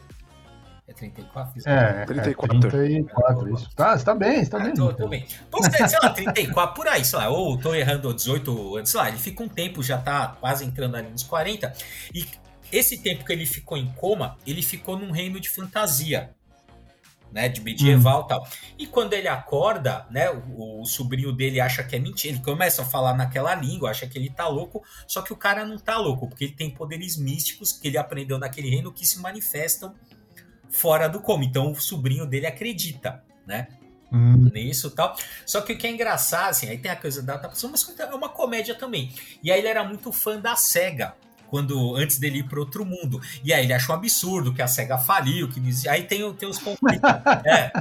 É 0.87 0.93
34? 0.93 1.61
É, 1.65 2.05
34. 2.05 2.67
É 2.67 2.71
34, 2.71 3.53
isso. 3.53 3.69
Tá, 3.75 3.97
você 3.97 4.03
tá 4.03 4.15
bem, 4.15 4.43
você 4.43 4.49
tá 4.49 4.57
ah, 4.57 4.63
bem. 4.63 4.73
Tô, 4.73 4.93
tô 4.93 5.07
bem. 5.07 5.25
Então, 5.47 5.87
sei 5.87 5.99
lá, 6.01 6.09
34, 6.09 6.75
por 6.75 6.87
aí, 6.87 7.05
sei 7.05 7.19
lá, 7.19 7.29
ou 7.29 7.57
tô 7.57 7.73
errando 7.73 8.13
18 8.13 8.77
anos, 8.77 8.89
sei 8.89 8.99
lá, 8.99 9.07
ele 9.07 9.17
fica 9.17 9.43
um 9.43 9.47
tempo, 9.47 9.81
já 9.81 9.97
tá 9.97 10.35
quase 10.39 10.65
entrando 10.65 10.95
ali 10.95 11.09
nos 11.09 11.23
40, 11.23 11.71
e 12.13 12.25
esse 12.71 12.97
tempo 12.97 13.23
que 13.23 13.31
ele 13.31 13.45
ficou 13.45 13.77
em 13.77 13.87
coma, 13.93 14.37
ele 14.45 14.61
ficou 14.61 14.97
num 14.97 15.11
reino 15.11 15.39
de 15.39 15.49
fantasia, 15.49 16.31
né, 17.31 17.47
de 17.47 17.61
medieval 17.61 18.21
e 18.21 18.23
hum. 18.23 18.27
tal. 18.27 18.47
E 18.77 18.87
quando 18.87 19.13
ele 19.13 19.27
acorda, 19.27 20.05
né, 20.11 20.29
o, 20.29 20.81
o, 20.81 20.85
sobrinho 20.85 21.31
dele 21.31 21.59
acha 21.59 21.83
que 21.83 21.95
é 21.95 21.99
mentira, 21.99 22.35
ele 22.35 22.43
começa 22.43 22.81
a 22.81 22.85
falar 22.85 23.15
naquela 23.15 23.55
língua, 23.55 23.91
acha 23.91 24.07
que 24.07 24.17
ele 24.17 24.29
tá 24.29 24.47
louco, 24.47 24.83
só 25.07 25.21
que 25.21 25.31
o 25.33 25.35
cara 25.35 25.65
não 25.65 25.77
tá 25.77 25.97
louco, 25.97 26.27
porque 26.27 26.45
ele 26.45 26.53
tem 26.53 26.69
poderes 26.69 27.17
místicos 27.17 27.71
que 27.71 27.87
ele 27.87 27.97
aprendeu 27.97 28.37
naquele 28.37 28.69
reino 28.69 28.91
que 28.91 29.05
se 29.05 29.19
manifestam 29.19 29.95
fora 30.69 31.07
do 31.07 31.19
coma. 31.19 31.43
Então 31.43 31.71
o 31.71 31.75
sobrinho 31.75 32.25
dele 32.25 32.47
acredita, 32.47 33.23
né? 33.45 33.67
Hum. 34.11 34.49
Nisso 34.53 34.87
e 34.87 34.91
tal. 34.91 35.15
Só 35.45 35.61
que 35.61 35.71
o 35.71 35.77
que 35.77 35.87
é 35.87 35.91
engraçado, 35.91 36.49
assim, 36.49 36.67
aí 36.67 36.77
tem 36.77 36.91
a 36.91 36.97
coisa 36.97 37.21
da 37.21 37.35
adaptação, 37.35 37.71
mas 37.71 37.87
é 37.97 38.05
uma 38.13 38.27
comédia 38.27 38.75
também. 38.75 39.13
E 39.41 39.49
aí 39.49 39.59
ele 39.59 39.69
era 39.69 39.85
muito 39.85 40.11
fã 40.11 40.37
da 40.37 40.55
SEGA 40.55 41.15
quando 41.51 41.97
antes 41.97 42.17
dele 42.17 42.39
ir 42.39 42.43
para 42.43 42.61
outro 42.61 42.85
mundo. 42.85 43.21
E 43.43 43.51
aí 43.51 43.65
ele 43.65 43.73
achou 43.73 43.93
um 43.93 43.97
absurdo 43.97 44.53
que 44.53 44.61
a 44.61 44.67
SEGA 44.67 44.97
faliu, 44.97 45.49
que 45.49 45.61
aí 45.89 46.03
tem, 46.03 46.33
tem 46.33 46.47
os 46.47 46.57
conflitos. 46.57 47.01
é, 47.43 47.71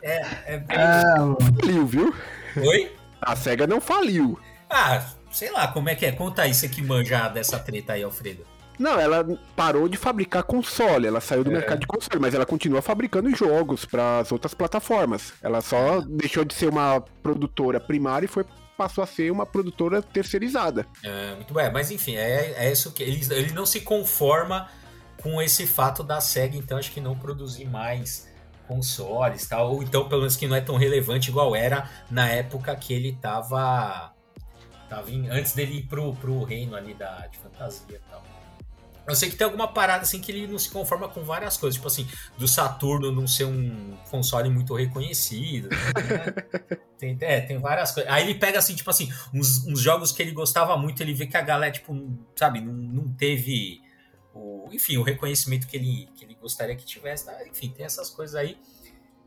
é, 0.00 0.26
é 0.46 0.58
bem... 0.58 0.76
ah, 0.78 1.36
faliu, 1.60 1.84
viu? 1.84 2.14
Oi? 2.56 2.92
A 3.20 3.34
SEGA 3.34 3.66
não 3.66 3.80
faliu. 3.80 4.38
Ah, 4.70 5.04
sei 5.32 5.50
lá, 5.50 5.66
como 5.66 5.88
é 5.88 5.96
que 5.96 6.06
é? 6.06 6.12
Conta 6.12 6.42
aí, 6.42 6.54
você 6.54 6.68
que 6.68 6.80
manja 6.80 7.28
dessa 7.28 7.58
treta 7.58 7.94
aí, 7.94 8.04
Alfredo. 8.04 8.46
Não, 8.78 9.00
ela 9.00 9.26
parou 9.56 9.88
de 9.88 9.96
fabricar 9.96 10.44
console, 10.44 11.08
ela 11.08 11.20
saiu 11.20 11.42
do 11.42 11.50
é. 11.50 11.54
mercado 11.54 11.80
de 11.80 11.86
console, 11.88 12.20
mas 12.20 12.32
ela 12.32 12.46
continua 12.46 12.80
fabricando 12.80 13.34
jogos 13.34 13.84
para 13.84 14.20
as 14.20 14.30
outras 14.30 14.54
plataformas. 14.54 15.32
Ela 15.42 15.60
só 15.60 16.00
deixou 16.02 16.44
de 16.44 16.54
ser 16.54 16.68
uma 16.68 17.00
produtora 17.20 17.80
primária 17.80 18.26
e 18.26 18.28
foi 18.28 18.44
passou 18.78 19.02
a 19.02 19.06
ser 19.08 19.32
uma 19.32 19.44
produtora 19.44 20.00
terceirizada. 20.00 20.86
É, 21.02 21.34
muito 21.34 21.52
bem, 21.52 21.68
mas 21.72 21.90
enfim, 21.90 22.14
é, 22.14 22.54
é 22.56 22.70
isso 22.70 22.92
que 22.92 23.02
ele, 23.02 23.20
ele 23.34 23.52
não 23.52 23.66
se 23.66 23.80
conforma 23.80 24.68
com 25.20 25.42
esse 25.42 25.66
fato 25.66 26.04
da 26.04 26.20
SEGA, 26.20 26.56
então 26.56 26.78
acho 26.78 26.92
que 26.92 27.00
não 27.00 27.18
produzir 27.18 27.64
mais 27.64 28.28
consoles, 28.68 29.48
tal, 29.48 29.72
ou 29.72 29.82
então 29.82 30.08
pelo 30.08 30.20
menos 30.20 30.36
que 30.36 30.46
não 30.46 30.54
é 30.54 30.60
tão 30.60 30.76
relevante 30.76 31.28
igual 31.30 31.56
era 31.56 31.90
na 32.08 32.28
época 32.28 32.76
que 32.76 32.92
ele 32.92 33.14
tava, 33.20 34.12
tava 34.88 35.10
em, 35.10 35.28
antes 35.28 35.54
dele 35.54 35.78
ir 35.78 35.82
pro, 35.84 36.14
pro 36.14 36.44
reino 36.44 36.76
ali 36.76 36.94
da, 36.94 37.26
de 37.26 37.36
fantasia 37.38 37.96
e 37.96 38.10
tal. 38.10 38.22
Eu 39.08 39.16
sei 39.16 39.30
que 39.30 39.36
tem 39.36 39.44
alguma 39.44 39.68
parada 39.68 40.02
assim 40.02 40.20
que 40.20 40.30
ele 40.30 40.46
não 40.46 40.58
se 40.58 40.70
conforma 40.70 41.08
com 41.08 41.22
várias 41.22 41.56
coisas, 41.56 41.76
tipo 41.76 41.88
assim, 41.88 42.06
do 42.36 42.46
Saturno 42.46 43.10
não 43.10 43.26
ser 43.26 43.44
um 43.44 43.96
console 44.10 44.50
muito 44.50 44.74
reconhecido. 44.74 45.70
Né? 45.70 46.78
tem, 46.98 47.16
é, 47.20 47.40
tem 47.40 47.58
várias 47.58 47.92
coisas. 47.92 48.12
Aí 48.12 48.24
ele 48.24 48.38
pega 48.38 48.58
assim, 48.58 48.74
tipo 48.74 48.90
assim, 48.90 49.10
uns, 49.32 49.66
uns, 49.66 49.80
jogos 49.80 50.12
que 50.12 50.22
ele 50.22 50.32
gostava 50.32 50.76
muito, 50.76 51.02
ele 51.02 51.14
vê 51.14 51.26
que 51.26 51.36
a 51.36 51.42
galera, 51.42 51.72
tipo, 51.72 51.94
sabe, 52.36 52.60
não, 52.60 52.72
não 52.72 53.12
teve 53.14 53.80
o, 54.34 54.68
enfim, 54.72 54.96
o 54.98 55.02
reconhecimento 55.02 55.66
que 55.66 55.76
ele, 55.76 56.08
que 56.14 56.24
ele 56.24 56.34
gostaria 56.34 56.76
que 56.76 56.84
tivesse. 56.84 57.26
Tá? 57.26 57.46
Enfim, 57.46 57.70
tem 57.70 57.86
essas 57.86 58.10
coisas 58.10 58.34
aí. 58.34 58.58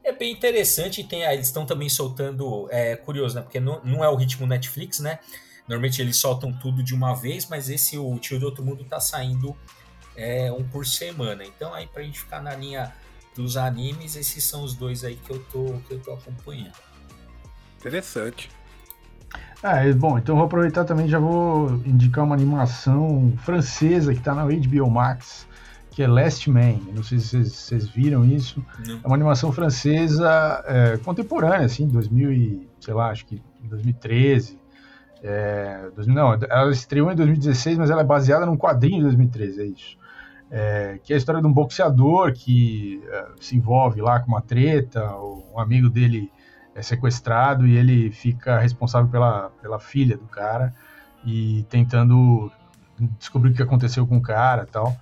É 0.03 0.11
bem 0.11 0.31
interessante, 0.31 1.03
tem, 1.03 1.21
eles 1.23 1.47
estão 1.47 1.65
também 1.65 1.88
soltando, 1.88 2.67
é 2.71 2.95
curioso, 2.95 3.35
né? 3.35 3.41
Porque 3.41 3.59
não, 3.59 3.83
não 3.83 4.03
é 4.03 4.09
o 4.09 4.15
ritmo 4.15 4.47
Netflix, 4.47 5.00
né? 5.00 5.19
Normalmente 5.67 6.01
eles 6.01 6.17
soltam 6.17 6.51
tudo 6.51 6.83
de 6.83 6.93
uma 6.93 7.13
vez, 7.13 7.47
mas 7.47 7.69
esse 7.69 7.97
o 7.97 8.17
Tio 8.17 8.39
do 8.39 8.45
Outro 8.45 8.63
Mundo 8.63 8.83
tá 8.83 8.99
saindo 8.99 9.55
é, 10.15 10.51
um 10.51 10.63
por 10.63 10.85
semana. 10.85 11.43
Então 11.43 11.73
aí 11.73 11.87
pra 11.87 12.03
gente 12.03 12.19
ficar 12.19 12.41
na 12.41 12.55
linha 12.55 12.91
dos 13.35 13.57
animes, 13.57 14.15
esses 14.15 14.43
são 14.43 14.63
os 14.63 14.73
dois 14.73 15.03
aí 15.03 15.15
que 15.15 15.31
eu 15.31 15.39
tô, 15.51 15.65
que 15.87 15.93
eu 15.93 15.99
tô 15.99 16.13
acompanhando. 16.13 16.75
Interessante. 17.79 18.49
Ah, 19.63 19.77
bom, 19.95 20.17
então 20.17 20.35
vou 20.35 20.45
aproveitar 20.45 20.85
também 20.85 21.07
já 21.07 21.19
vou 21.19 21.69
indicar 21.85 22.23
uma 22.23 22.35
animação 22.35 23.33
francesa 23.43 24.11
que 24.11 24.19
está 24.19 24.33
na 24.33 24.43
HBO 24.43 24.89
Max, 24.89 25.47
que 25.91 26.01
é 26.01 26.07
Last 26.07 26.49
Man. 26.49 26.79
Não 26.93 27.03
sei 27.03 27.19
se 27.19 27.27
vocês, 27.27 27.53
vocês 27.53 27.87
viram 27.87 28.25
isso. 28.25 28.63
Não. 28.85 28.99
É 29.03 29.07
uma 29.07 29.15
animação 29.15 29.51
francesa 29.51 30.63
é, 30.65 30.97
contemporânea, 30.97 31.65
assim, 31.65 31.87
2000 31.87 32.33
e, 32.33 32.69
sei 32.79 32.93
lá, 32.93 33.09
acho 33.09 33.25
que 33.25 33.41
2013. 33.63 34.60
É, 35.23 35.89
não, 36.07 36.33
ela 36.49 36.71
estreou 36.71 37.11
em 37.11 37.15
2016, 37.15 37.77
mas 37.77 37.89
ela 37.89 38.01
é 38.01 38.05
baseada 38.05 38.45
num 38.45 38.57
quadrinho 38.57 38.97
de 38.97 39.03
2013, 39.03 39.61
é 39.61 39.65
isso. 39.65 39.97
É, 40.49 40.99
que 41.03 41.13
é 41.13 41.15
a 41.15 41.17
história 41.17 41.41
de 41.41 41.47
um 41.47 41.53
boxeador 41.53 42.33
que 42.33 43.01
é, 43.07 43.25
se 43.39 43.55
envolve 43.55 44.01
lá 44.01 44.19
com 44.19 44.27
uma 44.27 44.41
treta, 44.41 45.15
um 45.15 45.59
amigo 45.59 45.89
dele 45.89 46.31
é 46.75 46.81
sequestrado 46.81 47.67
e 47.67 47.77
ele 47.77 48.11
fica 48.11 48.59
responsável 48.59 49.09
pela, 49.09 49.49
pela 49.61 49.79
filha 49.79 50.17
do 50.17 50.25
cara 50.25 50.73
e 51.23 51.65
tentando 51.69 52.51
descobrir 53.17 53.51
o 53.51 53.53
que 53.53 53.61
aconteceu 53.61 54.05
com 54.05 54.17
o 54.17 54.21
cara 54.21 54.65
tal. 54.69 54.95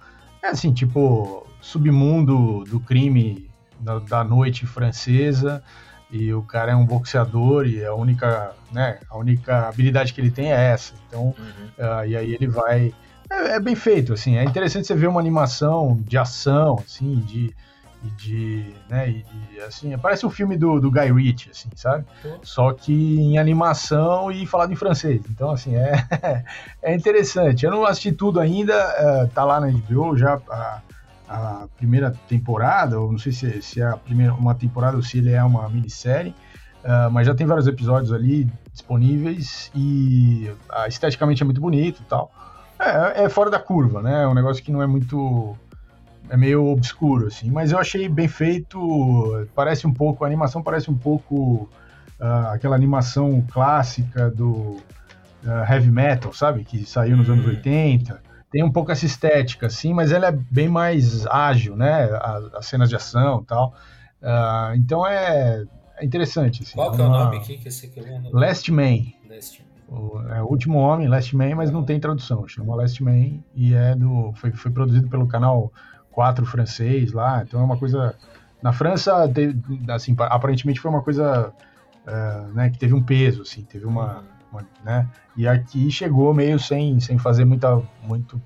É 0.44 0.48
assim, 0.48 0.74
tipo, 0.74 1.46
submundo 1.62 2.64
do 2.66 2.80
crime 2.80 3.50
da, 3.80 4.00
da 4.00 4.24
noite 4.24 4.66
francesa, 4.66 5.64
e 6.12 6.34
o 6.34 6.42
cara 6.42 6.72
é 6.72 6.76
um 6.76 6.86
boxeador 6.86 7.68
e 7.68 7.86
a 7.86 7.94
única, 7.94 8.54
né, 8.72 9.00
a 9.10 9.18
única 9.18 9.68
habilidade 9.68 10.14
que 10.14 10.22
ele 10.22 10.32
tem 10.32 10.52
é 10.52 10.72
essa. 10.72 10.94
Então, 11.08 11.36
uhum. 11.38 11.68
uh, 11.78 12.06
e 12.06 12.16
aí 12.16 12.34
ele 12.34 12.48
vai 12.48 12.94
é, 13.30 13.56
é, 13.56 13.60
bem 13.60 13.76
feito, 13.76 14.14
assim, 14.14 14.38
é 14.38 14.44
interessante 14.44 14.88
você 14.88 14.96
ver 14.96 15.08
uma 15.08 15.20
animação 15.20 16.00
de 16.02 16.18
ação, 16.18 16.82
assim, 16.86 17.16
de 17.20 17.56
de, 18.02 18.74
né, 18.90 19.10
e, 19.10 19.60
assim, 19.62 19.98
parece 19.98 20.26
um 20.26 20.30
filme 20.30 20.58
do, 20.58 20.80
do 20.80 20.90
Guy 20.90 21.12
Ritchie, 21.12 21.52
assim, 21.52 21.70
sabe? 21.76 22.06
Uhum. 22.24 22.40
Só 22.44 22.72
que 22.72 22.94
em 22.94 23.38
animação 23.38 24.32
e 24.32 24.46
falado 24.46 24.72
em 24.72 24.76
francês. 24.76 25.22
Então, 25.30 25.52
assim, 25.52 25.76
é, 25.76 26.06
é 26.82 26.96
interessante. 26.96 27.66
Eu 27.66 27.72
não 27.72 27.86
assisti 27.86 28.12
tudo 28.12 28.40
ainda, 28.40 28.74
uh, 28.74 29.28
tá 29.30 29.44
lá 29.44 29.60
na 29.60 29.68
HBO 29.68 30.18
já 30.18 30.40
a, 30.50 30.82
a 31.30 31.68
primeira 31.78 32.12
temporada, 32.28 33.00
ou 33.00 33.12
não 33.12 33.20
sei 33.20 33.32
se, 33.32 33.62
se 33.62 33.82
é 33.82 33.86
a 33.86 33.96
primeira, 33.96 34.34
uma 34.34 34.56
temporada 34.56 34.98
ou 34.98 35.04
se 35.04 35.20
ele 35.20 35.32
é 35.32 35.44
uma 35.44 35.70
minissérie, 35.70 36.34
uh, 36.84 37.12
mas 37.12 37.28
já 37.28 37.36
tem 37.36 37.46
vários 37.46 37.68
episódios 37.68 38.12
ali 38.12 38.52
disponíveis 38.74 39.72
e 39.76 40.52
uh, 40.70 40.88
esteticamente 40.88 41.44
é 41.44 41.46
muito 41.46 41.62
bonito 41.62 42.02
e 42.02 42.06
tal. 42.06 42.32
É, 42.80 43.26
é, 43.26 43.30
fora 43.30 43.50
da 43.50 43.60
curva, 43.60 44.02
né? 44.02 44.24
É 44.24 44.28
um 44.28 44.34
negócio 44.34 44.64
que 44.64 44.72
não 44.72 44.82
é 44.82 44.88
muito. 44.88 45.56
É 46.30 46.38
meio 46.38 46.66
obscuro, 46.68 47.28
assim. 47.28 47.52
Mas 47.52 47.72
eu 47.72 47.78
achei 47.78 48.08
bem 48.08 48.28
feito. 48.28 49.48
Parece 49.54 49.86
um 49.86 49.94
pouco. 49.94 50.24
A 50.24 50.28
animação 50.28 50.64
parece 50.64 50.90
um 50.90 50.98
pouco 50.98 51.70
uh, 52.20 52.48
aquela 52.54 52.76
animação 52.76 53.44
clássica 53.52 54.30
do 54.30 54.78
uh, 55.44 55.66
heavy 55.70 55.92
metal, 55.92 56.32
sabe? 56.32 56.64
Que 56.64 56.86
saiu 56.86 57.18
nos 57.18 57.30
anos 57.30 57.46
80. 57.46 58.29
Tem 58.52 58.64
um 58.64 58.72
pouco 58.72 58.92
essa 58.92 59.06
estética, 59.06 59.68
assim, 59.68 59.94
mas 59.94 60.12
ela 60.12 60.28
é 60.28 60.32
bem 60.32 60.68
mais 60.68 61.26
ágil, 61.28 61.76
né? 61.76 62.10
As, 62.22 62.54
as 62.56 62.66
cenas 62.66 62.90
de 62.90 62.96
ação 62.96 63.42
e 63.44 63.46
tal. 63.46 63.76
Uh, 64.22 64.76
então 64.76 65.06
é, 65.06 65.66
é, 65.98 66.06
interessante. 66.06 66.64
Assim, 66.64 66.76
Qual 66.76 66.92
que 66.92 67.02
é 67.02 67.06
o 67.06 67.10
nome 67.10 67.38
aqui 67.38 67.58
que 67.58 67.68
esse 67.68 67.86
aqui 67.86 68.00
é 68.00 68.22
o 68.32 68.36
Last 68.36 68.72
Man. 68.72 69.06
Last 69.30 69.62
Man. 69.62 69.70
O, 69.88 70.22
é 70.34 70.42
o 70.42 70.46
último 70.46 70.78
homem, 70.80 71.08
Last 71.08 71.36
Man, 71.36 71.56
mas 71.56 71.72
não 71.72 71.84
tem 71.84 72.00
tradução. 72.00 72.48
Chama 72.48 72.76
Last 72.76 73.04
Man 73.04 73.40
e 73.56 73.74
é 73.74 73.96
do 73.96 74.34
foi, 74.34 74.52
foi 74.52 74.72
produzido 74.72 75.08
pelo 75.10 75.28
canal 75.28 75.72
4 76.12 76.46
francês 76.46 77.12
lá. 77.12 77.44
Então 77.44 77.60
é 77.60 77.64
uma 77.64 77.78
coisa 77.78 78.16
na 78.64 78.74
França, 78.74 79.30
teve, 79.30 79.62
assim, 79.90 80.16
aparentemente 80.20 80.80
foi 80.80 80.92
uma 80.92 81.02
coisa 81.02 81.54
uh, 82.06 82.54
né, 82.54 82.70
que 82.70 82.78
teve 82.78 82.94
um 82.94 83.02
peso, 83.02 83.44
assim, 83.44 83.62
teve 83.64 83.86
uma 83.86 84.18
uhum 84.18 84.40
né? 84.84 85.08
E 85.40 85.48
aqui 85.48 85.90
chegou 85.90 86.34
meio 86.34 86.60
sem, 86.60 87.00
sem 87.00 87.18
fazer 87.18 87.46
muita, 87.46 87.82
muito, 88.04 88.42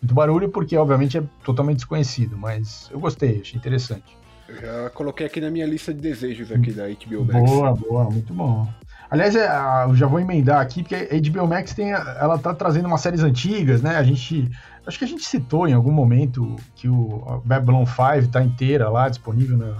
muito 0.00 0.14
barulho, 0.14 0.48
porque 0.50 0.76
obviamente 0.76 1.18
é 1.18 1.22
totalmente 1.42 1.78
desconhecido, 1.78 2.38
mas 2.38 2.88
eu 2.92 3.00
gostei, 3.00 3.40
achei 3.40 3.58
interessante. 3.58 4.16
Eu 4.46 4.54
já 4.60 4.90
coloquei 4.90 5.26
aqui 5.26 5.40
na 5.40 5.50
minha 5.50 5.66
lista 5.66 5.92
de 5.92 6.00
desejos 6.00 6.52
aqui 6.52 6.70
da 6.70 6.84
HBO 6.86 7.24
Max. 7.24 7.50
Boa, 7.50 7.74
boa, 7.74 8.04
muito 8.04 8.32
bom. 8.32 8.68
Aliás, 9.10 9.34
é, 9.34 9.48
eu 9.88 9.96
já 9.96 10.06
vou 10.06 10.20
emendar 10.20 10.60
aqui, 10.60 10.84
porque 10.84 10.94
a 10.94 11.30
HBO 11.30 11.48
Max 11.48 11.74
tem, 11.74 11.90
ela 11.90 12.38
tá 12.38 12.54
trazendo 12.54 12.86
umas 12.86 13.00
séries 13.00 13.24
antigas, 13.24 13.82
né? 13.82 13.96
A 13.96 14.04
gente, 14.04 14.48
acho 14.86 14.98
que 15.00 15.04
a 15.04 15.08
gente 15.08 15.24
citou 15.24 15.66
em 15.66 15.72
algum 15.72 15.90
momento 15.90 16.54
que 16.76 16.88
o 16.88 17.42
Babylon 17.44 17.84
5 17.84 18.30
tá 18.30 18.44
inteira 18.44 18.88
lá, 18.88 19.08
disponível 19.08 19.58
no, 19.58 19.76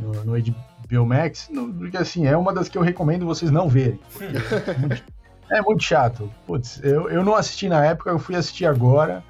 no, 0.00 0.24
no 0.24 0.54
HBO 0.90 1.06
Max, 1.06 1.48
porque 1.78 1.96
assim, 1.96 2.26
é 2.26 2.36
uma 2.36 2.52
das 2.52 2.68
que 2.68 2.76
eu 2.76 2.82
recomendo 2.82 3.24
vocês 3.24 3.52
não 3.52 3.68
verem. 3.68 4.00
É 5.50 5.60
muito 5.60 5.82
chato. 5.82 6.30
Putz, 6.46 6.80
eu, 6.82 7.08
eu 7.08 7.24
não 7.24 7.34
assisti 7.34 7.68
na 7.68 7.84
época, 7.84 8.10
eu 8.10 8.18
fui 8.18 8.34
assistir 8.34 8.66
agora 8.66 9.22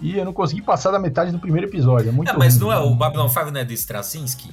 e 0.00 0.16
eu 0.16 0.24
não 0.24 0.32
consegui 0.32 0.62
passar 0.62 0.90
da 0.90 0.98
metade 0.98 1.32
do 1.32 1.38
primeiro 1.38 1.66
episódio. 1.66 2.08
É 2.08 2.12
muito 2.12 2.32
não, 2.32 2.38
mas 2.38 2.54
ruim, 2.54 2.64
não 2.64 2.72
é 2.72 2.78
o 2.78 2.94
Babylon 2.94 3.28
5 3.28 3.50
não 3.50 3.60
é 3.60 3.64
do 3.64 3.72
Straczynski? 3.72 4.50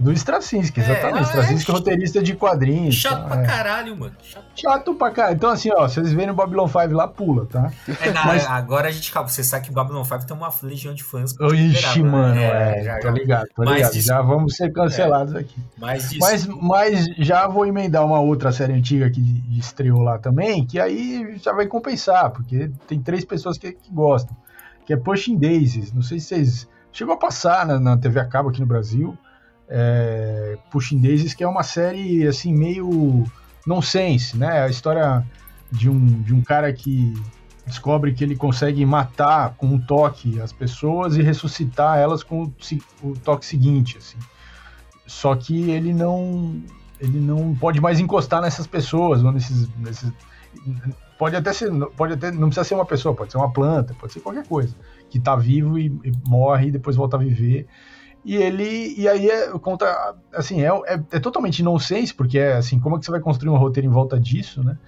Do 0.00 0.12
Straczynski, 0.12 0.78
exatamente. 0.78 1.18
É, 1.18 1.22
Straczynski 1.22 1.70
é 1.70 1.74
roteirista 1.74 2.22
de 2.22 2.36
quadrinhos. 2.36 2.94
Chato 2.94 3.22
tá, 3.22 3.28
pra 3.28 3.42
é. 3.42 3.46
caralho, 3.46 3.96
mano. 3.96 4.14
Chato. 4.22 4.44
Chato 4.54 4.94
pra 4.94 5.10
caralho. 5.10 5.34
Então, 5.34 5.50
assim, 5.50 5.70
ó, 5.76 5.88
se 5.88 5.96
vocês 5.96 6.12
verem 6.12 6.30
o 6.30 6.34
Babylon 6.34 6.68
5 6.68 6.92
lá, 6.92 7.08
pula, 7.08 7.46
tá? 7.46 7.72
É, 8.00 8.12
não, 8.12 8.24
Mas... 8.24 8.46
Agora 8.46 8.88
a 8.88 8.92
gente 8.92 9.10
calma. 9.10 9.28
Você 9.28 9.42
sabe 9.42 9.64
que 9.64 9.70
o 9.72 9.74
Babylon 9.74 10.04
5 10.04 10.24
tem 10.24 10.36
uma 10.36 10.52
legião 10.62 10.94
de 10.94 11.02
fãs. 11.02 11.32
Ixi, 11.32 12.00
né? 12.00 12.08
mano, 12.08 12.38
é, 12.38 12.78
é 12.78 12.84
já, 12.84 13.00
tô 13.00 13.10
ligado, 13.10 13.48
tô 13.56 13.64
ligado. 13.64 13.92
Disso... 13.92 14.06
Já 14.06 14.22
vamos 14.22 14.54
ser 14.54 14.72
cancelados 14.72 15.34
é, 15.34 15.40
aqui. 15.40 15.60
Mais 15.76 16.10
disso... 16.10 16.20
mas, 16.20 16.46
mas 16.46 17.06
já 17.18 17.48
vou 17.48 17.66
emendar 17.66 18.06
uma 18.06 18.20
outra 18.20 18.52
série 18.52 18.74
antiga 18.74 19.10
que 19.10 19.42
estreou 19.58 20.00
lá 20.00 20.16
também, 20.16 20.64
que 20.64 20.78
aí 20.78 21.36
já 21.42 21.52
vai 21.52 21.66
compensar, 21.66 22.30
porque 22.30 22.70
tem 22.86 23.00
três 23.00 23.24
pessoas 23.24 23.58
que, 23.58 23.72
que 23.72 23.92
gostam. 23.92 24.36
Que 24.86 24.92
é 24.92 24.96
Pushing 24.96 25.36
Daisies. 25.36 25.92
Não 25.92 26.02
sei 26.02 26.20
se 26.20 26.26
vocês. 26.26 26.68
Chegou 26.92 27.14
a 27.14 27.16
passar 27.16 27.66
na, 27.66 27.80
na 27.80 27.96
TV 27.96 28.20
a 28.20 28.24
cabo 28.24 28.50
aqui 28.50 28.60
no 28.60 28.66
Brasil 28.66 29.18
é, 29.68 30.58
Pushing 30.70 31.00
Daisies, 31.00 31.34
que 31.34 31.44
é 31.44 31.48
uma 31.48 31.62
série 31.62 32.26
assim 32.26 32.52
meio 32.52 33.24
nonsense, 33.66 34.36
né? 34.36 34.62
A 34.62 34.68
história 34.68 35.24
de 35.70 35.88
um, 35.88 36.22
de 36.22 36.34
um 36.34 36.42
cara 36.42 36.72
que 36.72 37.14
descobre 37.66 38.12
que 38.12 38.24
ele 38.24 38.36
consegue 38.36 38.84
matar 38.84 39.54
com 39.56 39.66
um 39.66 39.80
toque 39.80 40.40
as 40.40 40.52
pessoas 40.52 41.16
e 41.16 41.22
ressuscitar 41.22 41.98
elas 41.98 42.22
com 42.22 42.44
o, 42.44 42.54
o 43.02 43.14
toque 43.18 43.46
seguinte, 43.46 43.98
assim. 43.98 44.18
Só 45.06 45.34
que 45.34 45.70
ele 45.70 45.92
não 45.92 46.62
ele 47.00 47.18
não 47.18 47.54
pode 47.54 47.80
mais 47.80 47.98
encostar 47.98 48.40
nessas 48.40 48.66
pessoas 48.66 49.24
ou 49.24 49.32
nesses, 49.32 49.68
nesses 49.76 50.12
pode 51.18 51.34
até 51.34 51.52
ser 51.52 51.70
pode 51.96 52.12
até 52.14 52.30
não 52.30 52.48
precisa 52.48 52.64
ser 52.64 52.74
uma 52.74 52.84
pessoa, 52.84 53.14
pode 53.14 53.32
ser 53.32 53.38
uma 53.38 53.52
planta, 53.52 53.94
pode 53.94 54.12
ser 54.12 54.20
qualquer 54.20 54.46
coisa 54.46 54.74
que 55.10 55.18
está 55.18 55.34
vivo 55.34 55.78
e, 55.78 55.86
e 56.04 56.12
morre 56.26 56.68
e 56.68 56.72
depois 56.72 56.96
volta 56.96 57.16
a 57.16 57.20
viver 57.20 57.66
e 58.24 58.36
ele. 58.36 58.94
E 58.96 59.08
aí 59.08 59.28
é 59.28 59.50
conta. 59.58 60.14
Assim, 60.32 60.62
é, 60.62 60.68
é, 60.68 60.94
é, 60.94 61.20
totalmente 61.20 61.62
nonsense, 61.62 62.14
porque 62.14 62.38
é 62.38 62.54
assim, 62.54 62.78
como 62.78 62.96
é 62.96 62.98
que 62.98 63.04
você 63.04 63.10
vai 63.10 63.20
construir 63.20 63.50
um 63.50 63.58
roteiro 63.58 63.88
em 63.88 63.92
volta 63.92 64.18
disso, 64.18 64.62
né? 64.62 64.78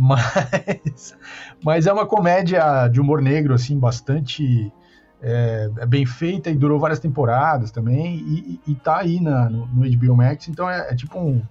Mas, 0.00 1.16
mas 1.64 1.86
é 1.88 1.92
uma 1.92 2.06
comédia 2.06 2.86
de 2.86 3.00
humor 3.00 3.20
negro, 3.20 3.52
assim, 3.52 3.76
bastante 3.76 4.72
é, 5.20 5.68
é 5.76 5.86
bem 5.86 6.06
feita 6.06 6.48
e 6.50 6.54
durou 6.54 6.78
várias 6.78 7.00
temporadas 7.00 7.72
também. 7.72 8.14
E, 8.18 8.60
e 8.64 8.74
tá 8.76 8.98
aí 8.98 9.18
na, 9.18 9.50
no, 9.50 9.66
no 9.66 9.98
HBO 9.98 10.16
Max, 10.16 10.46
então 10.46 10.70
é, 10.70 10.92
é, 10.92 10.94
tipo 10.94 11.18
um. 11.18 11.42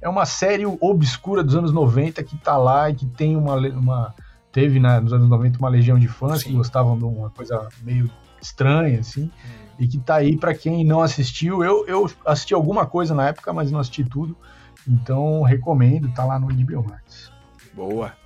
É 0.00 0.08
uma 0.08 0.24
série 0.24 0.64
obscura 0.64 1.42
dos 1.42 1.56
anos 1.56 1.72
90 1.72 2.22
que 2.22 2.36
tá 2.36 2.56
lá 2.56 2.88
e 2.88 2.94
que 2.94 3.04
tem 3.04 3.36
uma. 3.36 3.56
uma 3.56 4.14
teve 4.52 4.78
né, 4.78 5.00
nos 5.00 5.12
anos 5.12 5.28
90 5.28 5.58
uma 5.58 5.68
legião 5.68 5.98
de 5.98 6.06
fãs 6.06 6.42
Sim. 6.42 6.50
que 6.50 6.54
gostavam 6.54 6.96
de 6.96 7.02
uma 7.02 7.30
coisa 7.30 7.68
meio 7.82 8.08
estranha, 8.40 9.00
assim. 9.00 9.24
Hum 9.24 9.67
e 9.78 9.86
que 9.86 9.98
tá 9.98 10.16
aí 10.16 10.36
para 10.36 10.54
quem 10.54 10.84
não 10.84 11.00
assistiu. 11.00 11.62
Eu, 11.62 11.86
eu 11.86 12.10
assisti 12.26 12.52
alguma 12.52 12.86
coisa 12.86 13.14
na 13.14 13.28
época, 13.28 13.52
mas 13.52 13.70
não 13.70 13.78
assisti 13.78 14.04
tudo. 14.04 14.36
Então 14.86 15.42
recomendo, 15.42 16.12
tá 16.12 16.24
lá 16.24 16.38
no 16.38 16.48
HBO 16.48 16.88
Max. 16.88 17.30
Boa. 17.72 18.16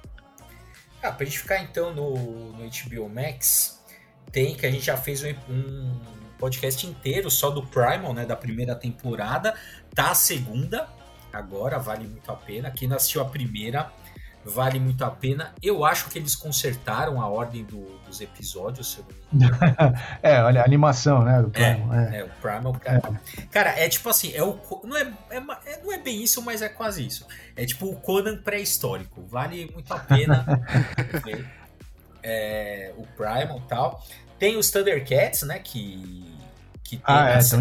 Ah, 1.03 1.11
pra 1.11 1.27
gente 1.27 1.39
ficar 1.39 1.61
então 1.61 1.93
no, 1.93 2.15
no 2.53 2.71
HBO 2.71 3.09
Max, 3.09 3.83
tem 4.31 4.55
que 4.55 4.65
a 4.65 4.71
gente 4.71 4.85
já 4.85 4.97
fez 4.97 5.23
um, 5.25 5.35
um 5.51 6.01
podcast 6.39 6.87
inteiro 6.87 7.31
só 7.31 7.51
do 7.51 7.67
Primal, 7.67 8.15
né? 8.15 8.25
Da 8.25 8.37
primeira 8.37 8.75
temporada. 8.75 9.55
Tá 9.95 10.13
a 10.13 10.15
segunda, 10.15 10.89
agora 11.33 11.79
vale 11.79 12.07
muito 12.07 12.31
a 12.31 12.37
pena. 12.37 12.71
Quem 12.71 12.89
não 12.89 12.97
assistiu 12.97 13.21
a 13.21 13.25
primeira, 13.25 13.93
vale 14.45 14.79
muito 14.79 15.05
a 15.05 15.11
pena. 15.11 15.53
Eu 15.63 15.85
acho 15.85 16.09
que 16.09 16.19
eles 16.19 16.35
consertaram 16.35 17.21
a 17.21 17.29
ordem 17.29 17.65
do, 17.65 17.85
dos 18.07 18.21
episódios, 18.21 18.93
se 18.93 18.99
eu 18.99 19.07
não 19.33 19.49
me 19.49 19.57
É, 20.23 20.43
olha, 20.43 20.63
a 20.63 20.65
animação, 20.65 21.23
né? 21.23 21.41
Do 21.41 21.51
Primal, 21.51 21.95
é, 21.95 22.17
é. 22.17 22.21
é, 22.21 22.25
o 22.25 22.29
Primal. 22.41 22.73
Cara, 22.75 23.21
é. 23.39 23.43
cara, 23.51 23.71
é 23.79 23.89
tipo 23.89 24.09
assim, 24.09 24.33
é 24.35 24.43
o, 24.43 24.59
não, 24.85 24.97
é, 24.97 25.13
é, 25.31 25.37
é, 25.37 25.83
não 25.83 25.93
é 25.93 25.99
bem 25.99 26.23
isso, 26.23 26.43
mas 26.43 26.63
é 26.63 26.69
quase 26.69 27.07
isso. 27.07 27.27
É 27.57 27.65
tipo 27.65 27.87
o 27.87 27.97
Conan 27.97 28.37
pré-histórico. 28.39 29.25
Vale 29.27 29.71
muito 29.73 29.93
a 29.93 29.99
pena 29.99 30.45
ver 31.25 31.49
é, 32.23 32.93
o 32.97 33.07
Primal 33.07 33.59
e 33.59 33.69
tal. 33.69 34.05
Tem 34.39 34.57
os 34.57 34.71
Thundercats, 34.71 35.43
né? 35.43 35.59
Que 35.59 36.33
que 36.97 37.05
tem 37.05 37.15
ah, 37.15 37.29
é, 37.31 37.35
a, 37.35 37.39
a, 37.39 37.57
a 37.57 37.59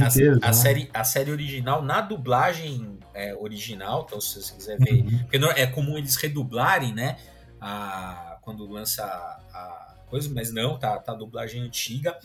né? 0.48 0.54
série, 0.54 0.90
a 0.94 1.04
série 1.04 1.32
original 1.32 1.82
na 1.82 2.02
dublagem 2.02 3.00
é, 3.14 3.34
original, 3.36 4.06
então 4.06 4.20
se 4.20 4.42
você 4.42 4.54
quiser 4.54 4.78
ver, 4.78 5.04
uhum. 5.04 5.20
porque 5.20 5.38
é 5.56 5.68
comum 5.68 5.98
eles 5.98 6.16
redublarem, 6.18 6.94
né, 6.94 7.18
a, 7.60 8.38
quando 8.42 8.68
lança 8.68 9.04
a, 9.06 9.96
coisa, 10.08 10.30
mas 10.34 10.54
não, 10.54 10.78
tá, 10.78 11.00
tá 11.00 11.14
a 11.14 11.16
dublagem 11.16 11.62
antiga. 11.62 12.18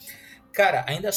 Cara, 0.53 0.85
ainda, 0.89 1.11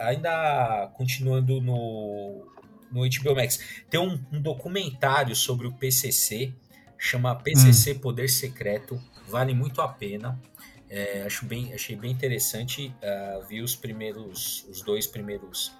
ainda 0.00 0.90
continuando 0.94 1.60
no, 1.60 2.44
no 2.90 3.00
HBO 3.08 3.34
Max, 3.34 3.58
tem 3.88 3.98
um, 3.98 4.22
um 4.30 4.42
documentário 4.42 5.34
sobre 5.34 5.66
o 5.66 5.72
PCC, 5.72 6.52
chama 6.98 7.34
PCC 7.34 7.92
hum. 7.92 7.98
Poder 8.00 8.28
Secreto, 8.28 9.00
vale 9.28 9.54
muito 9.54 9.80
a 9.80 9.88
pena. 9.88 10.38
É, 10.94 11.22
acho 11.22 11.46
bem, 11.46 11.72
achei 11.72 11.96
bem 11.96 12.10
interessante 12.10 12.94
uh, 13.02 13.42
ver 13.46 13.62
os 13.62 13.74
primeiros, 13.74 14.66
os 14.68 14.82
dois 14.82 15.06
primeiros 15.06 15.72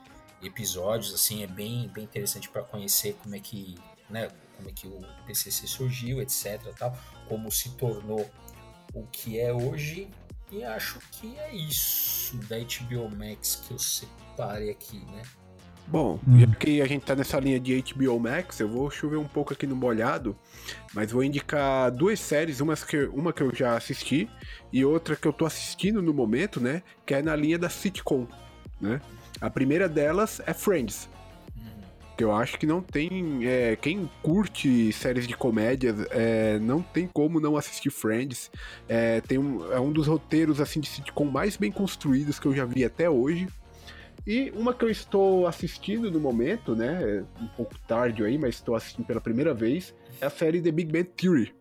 episódios, 0.43 1.13
assim, 1.13 1.43
é 1.43 1.47
bem, 1.47 1.87
bem 1.89 2.05
interessante 2.05 2.49
para 2.49 2.63
conhecer 2.63 3.15
como 3.23 3.37
é 3.37 3.39
que, 3.39 3.75
né, 4.09 4.31
como 4.57 4.71
é 4.71 4.73
que 4.73 4.87
o 4.87 5.03
PCC 5.27 5.67
surgiu, 5.67 6.23
etc, 6.23 6.63
tal, 6.79 6.99
como 7.29 7.53
se 7.53 7.77
tornou 7.77 8.27
o 8.95 9.07
que 9.09 9.39
é 9.39 9.53
hoje. 9.53 10.09
E 10.51 10.65
acho 10.65 10.99
que 11.11 11.39
é 11.39 11.55
isso 11.55 12.35
da 12.49 12.57
HBO 12.57 13.15
Max 13.15 13.57
que 13.57 13.75
eu 13.75 13.79
separei 13.79 14.71
aqui, 14.71 14.99
né? 15.07 15.23
Bom, 15.87 16.19
hum. 16.27 16.41
já 16.41 16.47
que 16.47 16.81
a 16.81 16.87
gente 16.87 17.05
tá 17.05 17.15
nessa 17.15 17.39
linha 17.39 17.61
de 17.61 17.83
HBO 17.83 18.19
Max, 18.19 18.61
eu 18.61 18.69
vou 18.69 18.91
chover 18.91 19.17
um 19.17 19.29
pouco 19.29 19.53
aqui 19.53 19.67
no 19.67 19.77
molhado, 19.77 20.37
mas 20.95 21.13
vou 21.13 21.23
indicar 21.23 21.91
duas 21.91 22.19
séries, 22.21 22.61
uma 22.61 22.75
que, 22.77 23.05
uma 23.07 23.33
que 23.33 23.43
eu 23.43 23.55
já 23.55 23.77
assisti 23.77 24.29
e 24.73 24.85
outra 24.85 25.17
que 25.17 25.27
eu 25.27 25.33
tô 25.33 25.45
assistindo 25.45 26.01
no 26.01 26.15
momento, 26.15 26.61
né? 26.61 26.83
Que 27.05 27.15
é 27.15 27.23
na 27.23 27.37
linha 27.37 27.59
da 27.59 27.69
sitcom, 27.69 28.27
né? 28.81 29.01
A 29.41 29.51
primeira 29.51 29.89
delas 29.89 30.41
é 30.47 30.55
Friends. 30.55 31.09
Que 32.17 32.25
eu 32.25 32.33
acho 32.33 32.59
que 32.59 32.67
não 32.67 32.83
tem. 32.83 33.47
É, 33.47 33.75
quem 33.75 34.09
curte 34.23 34.93
séries 34.93 35.27
de 35.27 35.35
comédia 35.35 35.95
é, 36.11 36.59
não 36.59 36.83
tem 36.83 37.07
como 37.07 37.41
não 37.41 37.57
assistir 37.57 37.91
Friends. 37.91 38.51
É, 38.89 39.21
tem 39.23 39.39
um, 39.39 39.73
é 39.73 39.81
um 39.81 39.91
dos 39.91 40.07
roteiros 40.07 40.61
assim 40.61 40.79
de 40.79 40.89
sitcom 40.89 41.25
mais 41.25 41.57
bem 41.57 41.73
construídos 41.73 42.39
que 42.39 42.47
eu 42.47 42.55
já 42.55 42.65
vi 42.65 42.85
até 42.85 43.09
hoje. 43.09 43.49
E 44.27 44.53
uma 44.55 44.73
que 44.73 44.85
eu 44.85 44.91
estou 44.91 45.47
assistindo 45.47 46.11
no 46.11 46.21
momento, 46.21 46.77
né? 46.77 47.25
Um 47.41 47.49
pouco 47.49 47.77
tarde 47.87 48.25
aí, 48.25 48.39
mas 48.39 48.55
estou 48.55 48.75
assistindo 48.75 49.05
pela 49.05 49.21
primeira 49.21 49.53
vez, 49.53 49.95
é 50.21 50.27
a 50.27 50.31
série 50.31 50.61
The 50.61 50.71
Big 50.71 50.93
Bang 50.93 51.09
Theory. 51.17 51.53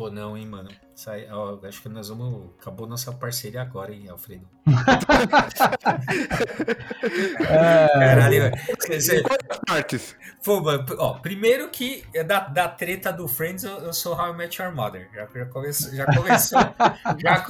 Pô, 0.00 0.10
não, 0.10 0.34
hein, 0.34 0.46
mano. 0.46 0.70
Sai, 0.94 1.28
ó, 1.30 1.58
acho 1.62 1.82
que 1.82 1.88
nós 1.90 2.08
vamos. 2.08 2.52
Acabou 2.58 2.86
nossa 2.86 3.12
parceria 3.12 3.60
agora, 3.60 3.92
hein, 3.92 4.08
Alfredo? 4.08 4.48
é... 7.46 7.86
Caralho, 7.86 8.50
você... 8.88 9.22
partes. 9.66 10.16
Pô, 10.42 10.62
mano, 10.62 10.86
ó, 10.98 11.18
primeiro 11.18 11.68
que 11.68 12.02
é 12.14 12.24
da, 12.24 12.48
da 12.48 12.66
treta 12.66 13.12
do 13.12 13.28
Friends, 13.28 13.62
eu, 13.62 13.76
eu 13.80 13.92
sou 13.92 14.18
How 14.18 14.32
I 14.32 14.36
Met 14.38 14.62
Your 14.62 14.74
Mother. 14.74 15.06
Já, 15.14 15.28
já 15.34 15.44
começou. 15.44 15.92
Já 15.92 16.06
começou 16.06 16.58
já, 17.20 17.44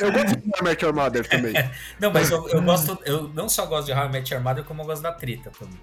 eu 0.00 0.12
gosto 0.12 0.38
de 0.38 0.48
How 0.48 0.60
I 0.60 0.64
Met 0.64 0.82
Your 0.82 0.94
Mother 0.94 1.28
também. 1.28 1.52
não, 2.00 2.10
mas 2.10 2.30
eu, 2.30 2.48
eu 2.48 2.62
gosto. 2.62 2.98
Eu 3.04 3.28
não 3.34 3.50
só 3.50 3.66
gosto 3.66 3.88
de 3.88 3.92
How 3.92 4.06
I 4.06 4.12
Met 4.12 4.32
Your 4.32 4.42
Mother, 4.42 4.64
como 4.64 4.80
eu 4.80 4.86
gosto 4.86 5.02
da 5.02 5.12
treta 5.12 5.50
também. 5.50 5.78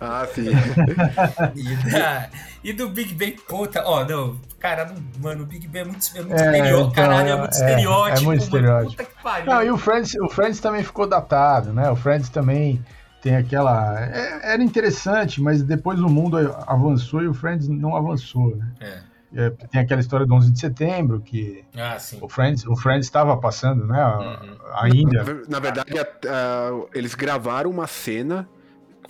Ah, 0.00 0.26
sim. 0.34 0.48
e, 1.54 1.90
da, 1.90 2.30
e, 2.64 2.72
do 2.72 2.88
Big 2.88 3.12
Bang, 3.14 3.36
puta, 3.46 3.82
ó, 3.84 4.02
não, 4.02 4.40
cara, 4.58 4.94
mano, 5.20 5.42
o 5.42 5.46
Big 5.46 5.68
Bang 5.68 5.80
é 5.80 5.84
muito, 5.84 6.06
é 6.14 6.22
muito 6.22 6.32
é, 6.32 6.46
estereótipo, 6.46 6.80
então, 6.80 6.92
caralho, 6.92 7.28
é 7.28 7.36
muito 7.36 7.52
é, 7.52 7.58
estereótipo. 7.58 8.18
É 8.18 8.24
muito 8.24 8.42
estereótipo. 8.42 8.76
Mano, 8.78 8.90
puta 8.90 9.04
que 9.04 9.22
pariu. 9.22 9.46
Não, 9.46 9.62
e 9.62 9.70
o 9.70 9.76
Friends, 9.76 10.14
o 10.14 10.28
Friends 10.30 10.60
também 10.60 10.82
ficou 10.82 11.06
datado, 11.06 11.72
né? 11.74 11.90
O 11.90 11.96
Friends 11.96 12.30
também 12.30 12.82
tem 13.20 13.36
aquela. 13.36 14.02
É, 14.06 14.54
era 14.54 14.62
interessante, 14.62 15.42
mas 15.42 15.62
depois 15.62 16.00
o 16.00 16.08
mundo 16.08 16.36
avançou 16.66 17.22
e 17.22 17.28
o 17.28 17.34
Friends 17.34 17.68
não 17.68 17.94
avançou, 17.94 18.56
né? 18.56 18.72
É. 18.80 19.02
é, 19.34 19.50
tem 19.50 19.82
aquela 19.82 20.00
história 20.00 20.24
do 20.24 20.34
11 20.34 20.50
de 20.50 20.60
setembro, 20.60 21.20
que 21.20 21.62
ah, 21.76 21.98
o 22.22 22.28
Friends 22.28 22.64
o 22.66 22.74
Friends 22.74 23.06
estava 23.06 23.36
passando, 23.36 23.86
né, 23.86 24.02
uhum. 24.02 24.56
ainda. 24.74 25.24
Na, 25.24 25.40
na 25.48 25.60
verdade, 25.60 25.98
a, 25.98 26.02
a, 26.02 26.86
eles 26.94 27.14
gravaram 27.14 27.70
uma 27.70 27.86
cena 27.86 28.48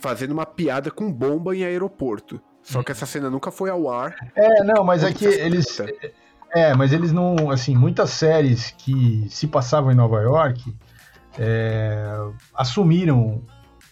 fazendo 0.01 0.31
uma 0.31 0.45
piada 0.45 0.91
com 0.91 1.11
bomba 1.11 1.55
em 1.55 1.63
aeroporto. 1.63 2.41
Só 2.63 2.83
que 2.83 2.91
essa 2.91 3.05
cena 3.05 3.29
nunca 3.29 3.51
foi 3.51 3.69
ao 3.69 3.89
ar. 3.89 4.15
É, 4.35 4.63
não, 4.63 4.83
mas 4.83 5.03
é 5.03 5.13
que 5.13 5.25
eles. 5.25 5.79
É, 6.53 6.73
mas 6.75 6.91
eles 6.91 7.11
não. 7.11 7.49
Assim, 7.49 7.75
muitas 7.75 8.09
séries 8.09 8.71
que 8.77 9.25
se 9.29 9.47
passavam 9.47 9.91
em 9.91 9.95
Nova 9.95 10.21
York 10.21 10.75
é, 11.39 12.17
assumiram 12.53 13.41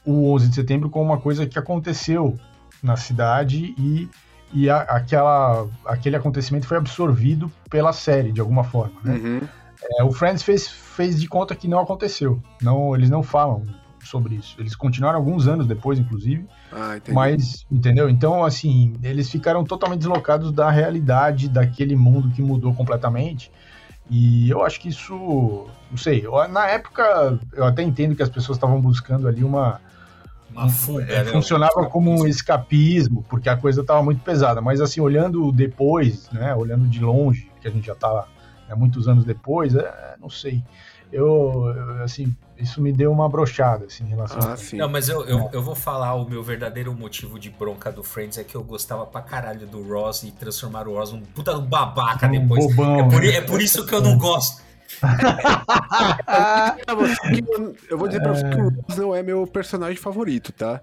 o 0.06 0.34
11 0.34 0.50
de 0.50 0.56
setembro 0.56 0.90
como 0.90 1.06
uma 1.06 1.20
coisa 1.20 1.46
que 1.46 1.58
aconteceu 1.58 2.38
na 2.82 2.96
cidade 2.96 3.74
e, 3.78 4.10
e 4.54 4.70
a, 4.70 4.82
aquela, 4.82 5.68
aquele 5.86 6.16
acontecimento 6.16 6.68
foi 6.68 6.78
absorvido 6.78 7.52
pela 7.70 7.94
série, 7.94 8.32
de 8.32 8.40
alguma 8.40 8.64
forma. 8.64 9.00
Né? 9.04 9.14
Uhum. 9.14 9.42
É, 9.98 10.04
o 10.04 10.12
Friends 10.12 10.44
fez, 10.44 10.68
fez 10.68 11.20
de 11.20 11.28
conta 11.28 11.56
que 11.56 11.68
não 11.68 11.80
aconteceu. 11.80 12.42
Não, 12.62 12.96
eles 12.96 13.10
não 13.10 13.24
falam 13.24 13.66
sobre 14.08 14.36
isso. 14.36 14.56
Eles 14.60 14.76
continuaram 14.76 15.18
alguns 15.18 15.48
anos 15.48 15.68
depois, 15.68 16.00
inclusive. 16.00 16.46
Ah, 16.72 16.98
mas, 17.10 17.66
entendeu? 17.72 18.10
Então, 18.10 18.44
assim, 18.44 18.94
eles 19.04 19.30
ficaram 19.30 19.64
totalmente 19.64 20.00
deslocados 20.00 20.52
da 20.52 20.70
realidade 20.70 21.48
daquele 21.48 21.96
mundo 21.96 22.30
que 22.30 22.42
mudou 22.42 22.74
completamente. 22.74 23.52
E 24.10 24.50
eu 24.50 24.64
acho 24.64 24.80
que 24.80 24.90
isso, 24.90 25.68
não 25.90 25.98
sei, 25.98 26.26
na 26.50 26.68
época 26.68 27.40
eu 27.54 27.64
até 27.64 27.84
entendo 27.84 28.16
que 28.16 28.24
as 28.24 28.30
pessoas 28.30 28.58
estavam 28.58 28.82
buscando 28.82 29.28
ali 29.28 29.44
uma. 29.44 29.80
Uma 30.52 30.68
fuga, 30.68 31.04
é, 31.04 31.24
né? 31.24 31.32
Funcionava 31.32 31.86
como 31.90 32.10
um 32.10 32.28
escapismo, 32.28 33.24
porque 33.30 33.48
a 33.48 33.56
coisa 33.56 33.82
estava 33.82 34.02
muito 34.02 34.24
pesada. 34.24 34.60
Mas, 34.60 34.82
assim, 34.82 35.00
olhando 35.00 35.52
depois, 35.52 36.28
né, 36.32 36.56
olhando 36.56 36.88
de 36.88 37.00
longe, 37.00 37.52
que 37.62 37.68
a 37.68 37.72
gente 37.72 37.86
já 37.86 37.94
está 37.94 38.26
né, 38.68 38.74
muitos 38.74 39.08
anos 39.08 39.24
depois, 39.24 39.76
é, 39.76 40.16
não 40.20 40.30
sei 40.30 40.64
eu, 41.12 41.66
assim, 42.04 42.36
isso 42.60 42.82
me 42.82 42.92
deu 42.92 43.12
uma 43.12 43.30
brochada, 43.30 43.86
assim, 43.86 44.04
em 44.04 44.10
relação 44.10 44.40
ah, 44.42 44.54
a... 44.54 44.58
Sim. 44.58 44.78
Não, 44.78 44.90
mas 44.90 45.10
eu, 45.10 45.26
eu, 45.26 45.50
eu, 45.54 45.62
vou 45.62 45.76
falar 45.76 46.14
o 46.16 46.30
meu 46.30 46.44
verdadeiro 46.44 46.94
motivo 46.94 47.40
de 47.40 47.50
bronca 47.50 47.92
do 47.92 48.04
Friends 48.04 48.38
é 48.38 48.44
que 48.44 48.56
eu 48.56 48.64
gostava 48.64 49.06
pra 49.06 49.22
caralho 49.22 49.66
do 49.66 49.82
Ross 49.88 50.24
e 50.24 50.32
transformar 50.32 50.88
o 50.88 50.96
Ross 50.96 51.12
num 51.12 51.22
puta 51.22 51.58
um 51.58 51.66
babaca 51.66 52.28
um 52.28 52.32
depois. 52.32 52.66
Bobão, 52.68 53.00
é, 53.00 53.04
por, 53.04 53.22
né? 53.22 53.36
é 53.36 53.42
por 53.42 53.62
isso 53.62 53.86
que 53.86 53.94
eu 53.94 54.02
não 54.02 54.18
gosto. 54.18 54.62
eu 57.90 57.98
vou 57.98 58.08
dizer 58.08 58.22
pra 58.22 58.34
você 58.34 58.50
que 58.50 58.58
o 58.58 58.70
Ross 58.70 58.98
não 58.98 59.16
é 59.16 59.24
meu 59.24 59.48
personagem 59.48 59.98
favorito, 59.98 60.52
tá? 60.52 60.82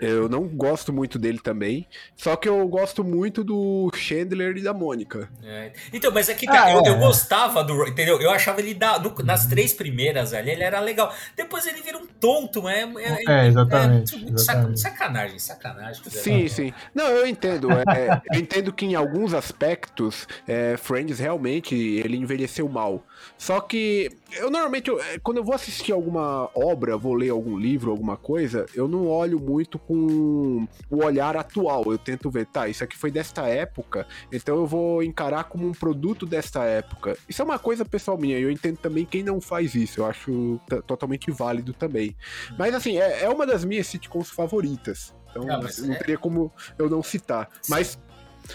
Eu 0.00 0.28
não 0.28 0.46
gosto 0.46 0.92
muito 0.92 1.18
dele 1.18 1.38
também. 1.38 1.86
Só 2.14 2.36
que 2.36 2.48
eu 2.48 2.66
gosto 2.68 3.02
muito 3.02 3.42
do 3.42 3.90
Chandler 3.94 4.56
e 4.56 4.62
da 4.62 4.74
Mônica. 4.74 5.28
É. 5.42 5.72
Então, 5.92 6.12
mas 6.12 6.28
é 6.28 6.34
que, 6.34 6.46
cara, 6.46 6.66
ah, 6.66 6.72
eu, 6.72 6.82
é. 6.84 6.88
eu, 6.90 6.98
gostava 6.98 7.64
do. 7.64 7.86
Entendeu? 7.86 8.20
Eu 8.20 8.30
achava 8.30 8.60
ele 8.60 8.74
da, 8.74 8.98
do, 8.98 9.24
nas 9.24 9.46
três 9.46 9.72
primeiras 9.72 10.34
ali, 10.34 10.50
ele 10.50 10.62
era 10.62 10.80
legal. 10.80 11.14
Depois 11.34 11.66
ele 11.66 11.80
vira 11.80 11.98
um 11.98 12.06
tonto, 12.06 12.68
é. 12.68 12.82
É, 12.96 13.44
é 13.44 13.46
exatamente, 13.46 14.16
é, 14.16 14.32
exatamente. 14.32 14.80
Sacanagem, 14.80 15.38
sacanagem. 15.38 16.02
Sim, 16.10 16.48
sim. 16.48 16.72
Não, 16.94 17.08
eu 17.08 17.26
entendo. 17.26 17.68
É, 17.72 18.20
eu 18.32 18.40
entendo 18.40 18.72
que 18.72 18.84
em 18.84 18.94
alguns 18.94 19.32
aspectos, 19.32 20.26
é, 20.46 20.76
Friends 20.76 21.18
realmente 21.18 21.74
ele 21.74 22.16
envelheceu 22.16 22.68
mal. 22.68 23.04
Só 23.38 23.60
que 23.60 24.10
eu 24.32 24.50
normalmente, 24.50 24.88
eu, 24.88 25.00
é, 25.00 25.18
quando 25.18 25.38
eu 25.38 25.44
vou 25.44 25.54
assistir 25.54 25.92
alguma 25.92 26.50
obra, 26.54 26.96
vou 26.96 27.14
ler 27.14 27.30
algum 27.30 27.56
livro, 27.56 27.90
alguma 27.90 28.16
coisa, 28.16 28.66
eu 28.74 28.88
não 28.88 29.06
olho 29.06 29.38
muito 29.38 29.78
com 29.78 30.66
o 30.90 31.04
olhar 31.04 31.36
atual. 31.36 31.84
Eu 31.86 31.98
tento 31.98 32.30
ver, 32.30 32.46
tá, 32.46 32.68
isso 32.68 32.84
aqui 32.84 32.96
foi 32.96 33.10
desta 33.10 33.46
época, 33.46 34.06
então 34.32 34.56
eu 34.56 34.66
vou 34.66 35.02
encarar 35.02 35.44
como 35.44 35.66
um 35.66 35.72
produto 35.72 36.26
desta 36.26 36.64
época. 36.64 37.16
Isso 37.28 37.42
é 37.42 37.44
uma 37.44 37.58
coisa 37.58 37.84
pessoal 37.84 38.18
minha, 38.18 38.38
eu 38.38 38.50
entendo 38.50 38.78
também 38.78 39.04
quem 39.04 39.22
não 39.22 39.40
faz 39.40 39.74
isso, 39.74 40.00
eu 40.00 40.06
acho 40.06 40.60
totalmente 40.86 41.30
válido 41.30 41.72
também. 41.72 42.16
Mas 42.58 42.74
assim, 42.74 42.98
é, 42.98 43.24
é 43.24 43.28
uma 43.28 43.46
das 43.46 43.64
minhas 43.64 43.86
sitcoms 43.86 44.30
favoritas. 44.30 45.14
Então 45.30 45.44
não, 45.44 45.60
não 45.60 45.94
é... 45.94 45.98
teria 45.98 46.18
como 46.18 46.52
eu 46.78 46.88
não 46.88 47.02
citar. 47.02 47.50
Sim. 47.60 47.70
Mas 47.70 47.98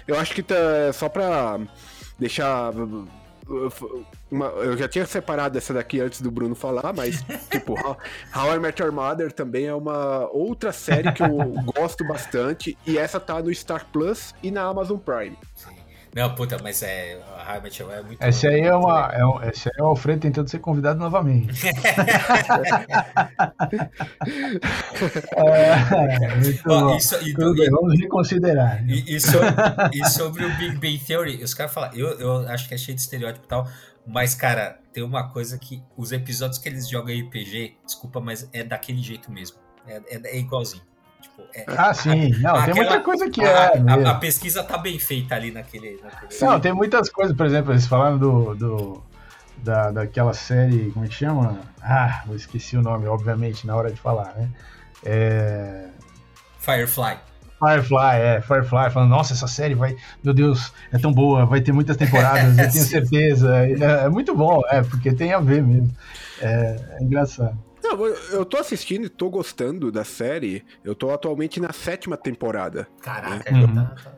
eu 0.08 0.18
acho 0.18 0.34
que 0.34 0.44
tá, 0.44 0.56
só 0.94 1.10
pra 1.10 1.60
deixar 2.18 2.72
uma, 4.30 4.46
eu 4.48 4.78
já 4.78 4.88
tinha 4.88 5.06
separado 5.06 5.58
essa 5.58 5.74
daqui 5.74 6.00
antes 6.00 6.22
do 6.22 6.32
Bruno 6.32 6.56
falar, 6.56 6.94
mas, 6.94 7.24
tipo, 7.50 7.74
How, 7.74 7.98
How 8.36 8.56
I 8.56 8.60
Met 8.60 8.82
Your 8.82 8.92
Mother 8.92 9.32
também 9.32 9.66
é 9.66 9.74
uma 9.74 10.28
outra 10.32 10.72
série 10.72 11.12
que 11.12 11.24
eu 11.24 11.30
gosto 11.76 12.06
bastante, 12.06 12.78
e 12.86 12.98
essa 12.98 13.20
tá 13.20 13.42
no 13.42 13.54
Star 13.54 13.86
Plus 13.92 14.34
e 14.42 14.52
na 14.52 14.64
Amazon 14.64 14.98
Prime. 14.98 15.38
Não, 16.14 16.36
puta, 16.36 16.58
mas 16.62 16.84
é. 16.84 17.18
A 17.38 17.56
I 17.58 17.62
é 17.90 18.02
muito. 18.02 18.22
Esse 18.22 18.48
aí 18.48 18.62
é, 18.62 18.76
uma, 18.76 19.10
é, 19.14 19.26
um, 19.26 19.42
esse 19.44 19.70
aí 19.70 19.76
é 19.78 19.84
o 19.84 19.88
Alfredo 19.88 20.20
tentando 20.22 20.50
ser 20.50 20.60
convidado 20.60 21.00
novamente. 21.00 21.66
é, 25.38 26.36
muito 26.36 26.64
bom. 26.64 26.96
Isso, 26.98 27.16
e, 27.26 27.34
Tudo 27.34 27.56
bem, 27.56 27.70
vamos 27.70 27.98
reconsiderar. 28.00 28.84
E, 28.90 29.16
e, 29.16 29.22
sobre, 29.22 29.50
e 29.94 30.06
sobre 30.10 30.46
o 30.46 30.58
Big 30.58 30.76
Bang 30.76 31.00
Theory, 31.00 31.42
os 31.44 31.54
caras 31.54 31.74
falam, 31.74 31.92
eu, 31.94 32.20
eu 32.20 32.50
acho 32.50 32.68
que 32.68 32.74
é 32.74 32.78
cheio 32.78 32.96
de 32.96 33.02
estereótipo 33.02 33.46
e 33.46 33.48
tal, 33.48 33.68
mas, 34.06 34.36
cara, 34.36 34.80
tem 34.92 35.04
uma 35.04 35.30
coisa 35.30 35.58
que 35.58 35.82
os 35.96 36.12
episódios 36.12 36.58
que 36.58 36.68
eles 36.68 36.90
jogam 36.90 37.16
RPG, 37.18 37.78
desculpa, 37.86 38.20
mas 38.20 38.50
é 38.52 38.64
daquele 38.64 39.02
jeito 39.02 39.32
mesmo. 39.32 39.58
É, 39.88 40.02
é, 40.10 40.22
é 40.36 40.38
igualzinho. 40.38 40.84
Tipo, 41.22 41.44
é, 41.54 41.66
ah, 41.68 41.94
sim. 41.94 42.32
Não, 42.40 42.56
aquela, 42.56 42.66
tem 42.66 42.74
muita 42.74 43.00
coisa 43.02 43.30
que 43.30 43.44
a, 43.44 43.48
é. 43.48 43.84
A, 43.88 44.12
a, 44.12 44.16
pesquisa 44.16 44.64
tá 44.64 44.78
bem 44.78 44.98
feita 45.00 45.36
ali 45.36 45.52
naquele. 45.52 46.00
naquele... 46.04 46.42
Não, 46.42 46.60
tem 46.60 46.74
muitas 46.74 47.10
coisas, 47.10 47.36
por 47.36 47.46
exemplo, 47.46 47.72
eles 47.72 47.86
falaram 47.86 48.18
do, 48.18 48.56
do, 48.56 49.04
da, 49.58 49.92
daquela 49.92 50.34
série, 50.34 50.92
como 50.92 51.06
é 51.06 51.08
que 51.08 51.16
chama? 51.16 51.60
Ah, 51.82 52.24
eu 52.28 52.36
esqueci 52.36 52.76
o 52.76 52.82
nome, 52.82 53.08
obviamente, 53.08 53.66
na 53.66 53.76
hora 53.76 53.92
de 53.92 54.00
falar, 54.00 54.34
né? 54.36 54.50
É... 55.04 55.88
Firefly. 56.60 57.18
Firefly, 57.60 58.16
é, 58.20 58.42
Firefly, 58.42 58.90
falando, 58.90 59.10
nossa, 59.10 59.34
essa 59.34 59.48
série 59.48 59.76
vai, 59.76 59.96
meu 60.24 60.34
Deus, 60.34 60.74
é 60.92 60.98
tão 60.98 61.14
boa, 61.14 61.46
vai 61.46 61.62
ter 61.62 61.72
muitas 61.72 61.96
temporadas, 61.96 62.58
eu 62.58 62.70
tenho 62.72 62.84
certeza. 62.84 63.56
É, 63.56 64.06
é, 64.06 64.10
muito 64.10 64.36
bom, 64.36 64.62
é, 64.70 64.82
porque 64.82 65.14
tem 65.14 65.32
a 65.32 65.40
ver 65.40 65.62
mesmo. 65.62 65.92
É, 66.42 66.98
é 67.00 67.04
engraçado. 67.04 67.56
Não, 67.96 68.06
eu 68.06 68.46
tô 68.46 68.58
assistindo 68.58 69.06
e 69.06 69.10
tô 69.10 69.30
gostando 69.30 69.92
da 69.92 70.04
série. 70.04 70.64
Eu 70.84 70.96
tô 70.96 71.12
atualmente 71.12 71.60
na 71.60 71.74
sétima 71.74 72.18
temporada. 72.18 72.88
Caraca, 73.02 73.52
né? 73.52 73.68
tá, 73.74 73.96
tá. 74.04 74.12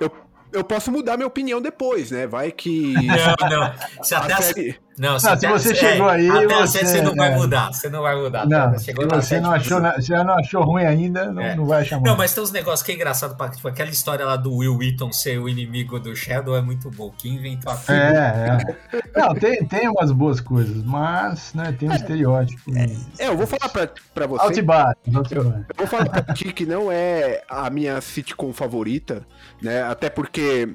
Eu, 0.00 0.10
eu 0.52 0.64
posso 0.64 0.90
mudar 0.92 1.16
minha 1.16 1.26
opinião 1.26 1.60
depois, 1.60 2.10
né? 2.10 2.26
Vai 2.26 2.52
que. 2.52 2.94
Não, 2.94 3.48
não. 3.50 4.04
Se 4.04 4.14
até 4.14 4.32
a 4.32 4.42
série... 4.42 4.87
Não, 4.98 5.18
se, 5.18 5.36
se 5.36 5.46
você 5.46 5.74
chegou 5.74 6.10
é, 6.10 6.16
aí. 6.16 6.28
Até 6.28 6.46
você, 6.46 6.84
você 6.84 7.02
não 7.02 7.14
vai 7.14 7.32
é. 7.32 7.36
mudar. 7.36 7.72
Você 7.72 7.88
não 7.88 8.02
vai 8.02 8.16
mudar. 8.16 8.46
Não, 8.46 8.72
tá? 8.72 8.78
se 8.78 8.92
você 8.92 9.40
não, 9.40 9.52
achou, 9.52 9.80
você 9.80 10.24
não 10.24 10.34
achou 10.34 10.64
ruim 10.64 10.84
ainda, 10.84 11.32
não, 11.32 11.42
é. 11.42 11.54
não 11.54 11.66
vai 11.66 11.84
chamar. 11.84 12.02
Não, 12.08 12.16
mas 12.16 12.34
tem 12.34 12.42
uns 12.42 12.50
negócios 12.50 12.82
que 12.82 12.92
é 12.92 12.94
engraçado. 12.94 13.36
Tipo, 13.50 13.68
aquela 13.68 13.90
história 13.90 14.24
lá 14.24 14.36
do 14.36 14.54
Will 14.56 14.76
Wheaton 14.76 15.12
ser 15.12 15.38
o 15.38 15.48
inimigo 15.48 15.98
do 16.00 16.14
Shadow 16.14 16.56
é 16.56 16.60
muito 16.60 16.90
bom. 16.90 17.12
Quem 17.16 17.34
inventou 17.34 17.72
aquilo? 17.72 17.96
É, 17.98 18.58
é. 18.92 19.20
Não, 19.20 19.34
tem, 19.34 19.64
tem 19.64 19.88
umas 19.88 20.10
boas 20.10 20.40
coisas, 20.40 20.82
mas 20.82 21.54
né, 21.54 21.74
tem 21.78 21.88
um 21.88 21.92
é. 21.92 21.96
estereótipo. 21.96 22.76
É, 22.76 23.24
é, 23.24 23.28
eu 23.28 23.36
vou 23.36 23.46
falar 23.46 23.68
pra, 23.68 23.88
pra 24.14 24.26
você. 24.26 24.42
Altibar, 24.42 24.96
eu, 25.06 25.42
eu 25.42 25.64
vou 25.76 25.86
falar 25.86 26.08
pra 26.08 26.34
ti 26.34 26.52
que 26.52 26.66
não 26.66 26.90
é 26.90 27.42
a 27.48 27.70
minha 27.70 28.00
sitcom 28.00 28.52
favorita, 28.52 29.26
né? 29.62 29.82
Até 29.82 30.10
porque 30.10 30.68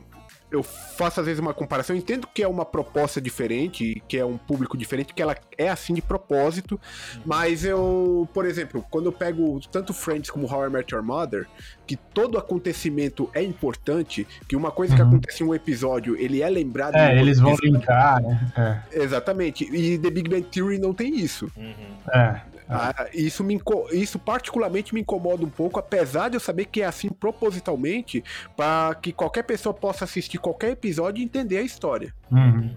eu 0.53 0.63
faço 0.63 1.19
às 1.19 1.25
vezes 1.25 1.39
uma 1.39 1.53
comparação, 1.53 1.95
eu 1.95 1.99
entendo 1.99 2.27
que 2.33 2.43
é 2.43 2.47
uma 2.47 2.63
proposta 2.63 3.19
diferente, 3.19 4.01
que 4.07 4.17
é 4.17 4.25
um 4.25 4.37
público 4.37 4.77
diferente, 4.77 5.13
que 5.13 5.21
ela 5.21 5.35
é 5.57 5.69
assim 5.69 5.93
de 5.93 6.01
propósito, 6.01 6.79
mas 7.25 7.65
eu, 7.65 8.27
por 8.33 8.45
exemplo, 8.45 8.85
quando 8.89 9.07
eu 9.07 9.11
pego 9.11 9.59
tanto 9.71 9.93
Friends 9.93 10.29
como 10.29 10.51
How 10.51 10.67
I 10.67 10.69
Met 10.69 10.93
Your 10.93 11.03
Mother, 11.03 11.47
que 11.85 11.95
todo 11.95 12.37
acontecimento 12.37 13.29
é 13.33 13.41
importante, 13.41 14.27
que 14.47 14.55
uma 14.55 14.71
coisa 14.71 14.93
uhum. 14.93 14.97
que 14.97 15.03
acontece 15.03 15.43
em 15.43 15.47
um 15.47 15.55
episódio, 15.55 16.15
ele 16.15 16.41
é 16.41 16.49
lembrado... 16.49 16.95
É, 16.95 17.19
eles 17.19 17.39
vão 17.39 17.55
linkar, 17.61 18.21
né? 18.21 18.83
É. 18.93 19.03
Exatamente, 19.03 19.63
e 19.63 19.97
The 19.97 20.09
Big 20.09 20.29
Bang 20.29 20.43
Theory 20.43 20.79
não 20.79 20.93
tem 20.93 21.15
isso. 21.17 21.51
Uhum. 21.57 21.73
É. 22.13 22.52
Ah, 22.69 23.07
isso, 23.13 23.43
me, 23.43 23.59
isso 23.91 24.17
particularmente 24.19 24.93
me 24.93 25.01
incomoda 25.01 25.45
um 25.45 25.49
pouco, 25.49 25.79
apesar 25.79 26.29
de 26.29 26.35
eu 26.35 26.39
saber 26.39 26.65
que 26.65 26.81
é 26.81 26.85
assim 26.85 27.09
propositalmente, 27.09 28.23
para 28.55 28.95
que 28.95 29.11
qualquer 29.11 29.43
pessoa 29.43 29.73
possa 29.73 30.05
assistir 30.05 30.37
qualquer 30.37 30.71
episódio 30.71 31.21
e 31.21 31.23
entender 31.23 31.57
a 31.57 31.61
história. 31.61 32.13
Uhum. 32.31 32.73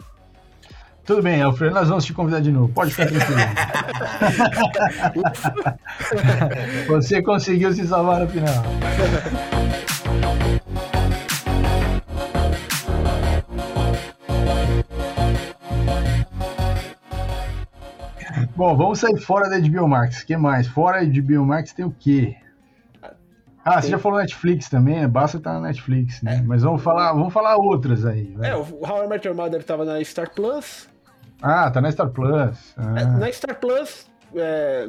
Tudo 1.04 1.22
bem, 1.22 1.40
Alfredo, 1.40 1.72
nós 1.72 1.88
vamos 1.88 2.04
te 2.04 2.12
convidar 2.12 2.40
de 2.40 2.50
novo. 2.50 2.68
Pode 2.68 2.90
ficar 2.90 3.06
tranquilo. 3.06 3.40
Você 6.88 7.22
conseguiu 7.22 7.72
se 7.72 7.86
salvar 7.86 8.20
no 8.20 8.28
final. 8.28 8.64
Bom, 18.56 18.74
vamos 18.74 19.00
sair 19.00 19.18
fora 19.18 19.50
da 19.50 19.58
HBO 19.58 19.86
Max. 19.86 20.22
O 20.22 20.26
que 20.26 20.34
mais? 20.34 20.66
Fora 20.66 21.06
de 21.06 21.20
HBO 21.20 21.44
Max 21.44 21.74
tem 21.74 21.84
o 21.84 21.90
quê? 21.90 22.36
Ah, 23.62 23.82
você 23.82 23.88
já 23.88 23.98
falou 23.98 24.18
Netflix 24.18 24.70
também, 24.70 25.00
né? 25.00 25.06
Basta 25.06 25.36
estar 25.36 25.50
tá 25.50 25.60
na 25.60 25.66
Netflix, 25.66 26.22
né? 26.22 26.36
É. 26.36 26.42
Mas 26.42 26.62
vamos 26.62 26.82
falar, 26.82 27.12
vamos 27.12 27.34
falar 27.34 27.56
outras 27.56 28.06
aí. 28.06 28.32
Vai. 28.34 28.50
É, 28.50 28.56
o 28.56 28.62
How 28.62 29.04
I 29.04 29.08
Met 29.08 29.26
Your 29.26 29.36
Mother 29.36 29.62
tava 29.62 29.84
na 29.84 30.02
Star 30.02 30.30
Plus. 30.30 30.88
Ah, 31.42 31.70
tá 31.70 31.82
na 31.82 31.92
Star 31.92 32.08
Plus. 32.08 32.74
Ah. 32.78 32.98
É, 32.98 33.04
na 33.04 33.30
Star 33.30 33.60
Plus, 33.60 34.08
é, 34.34 34.88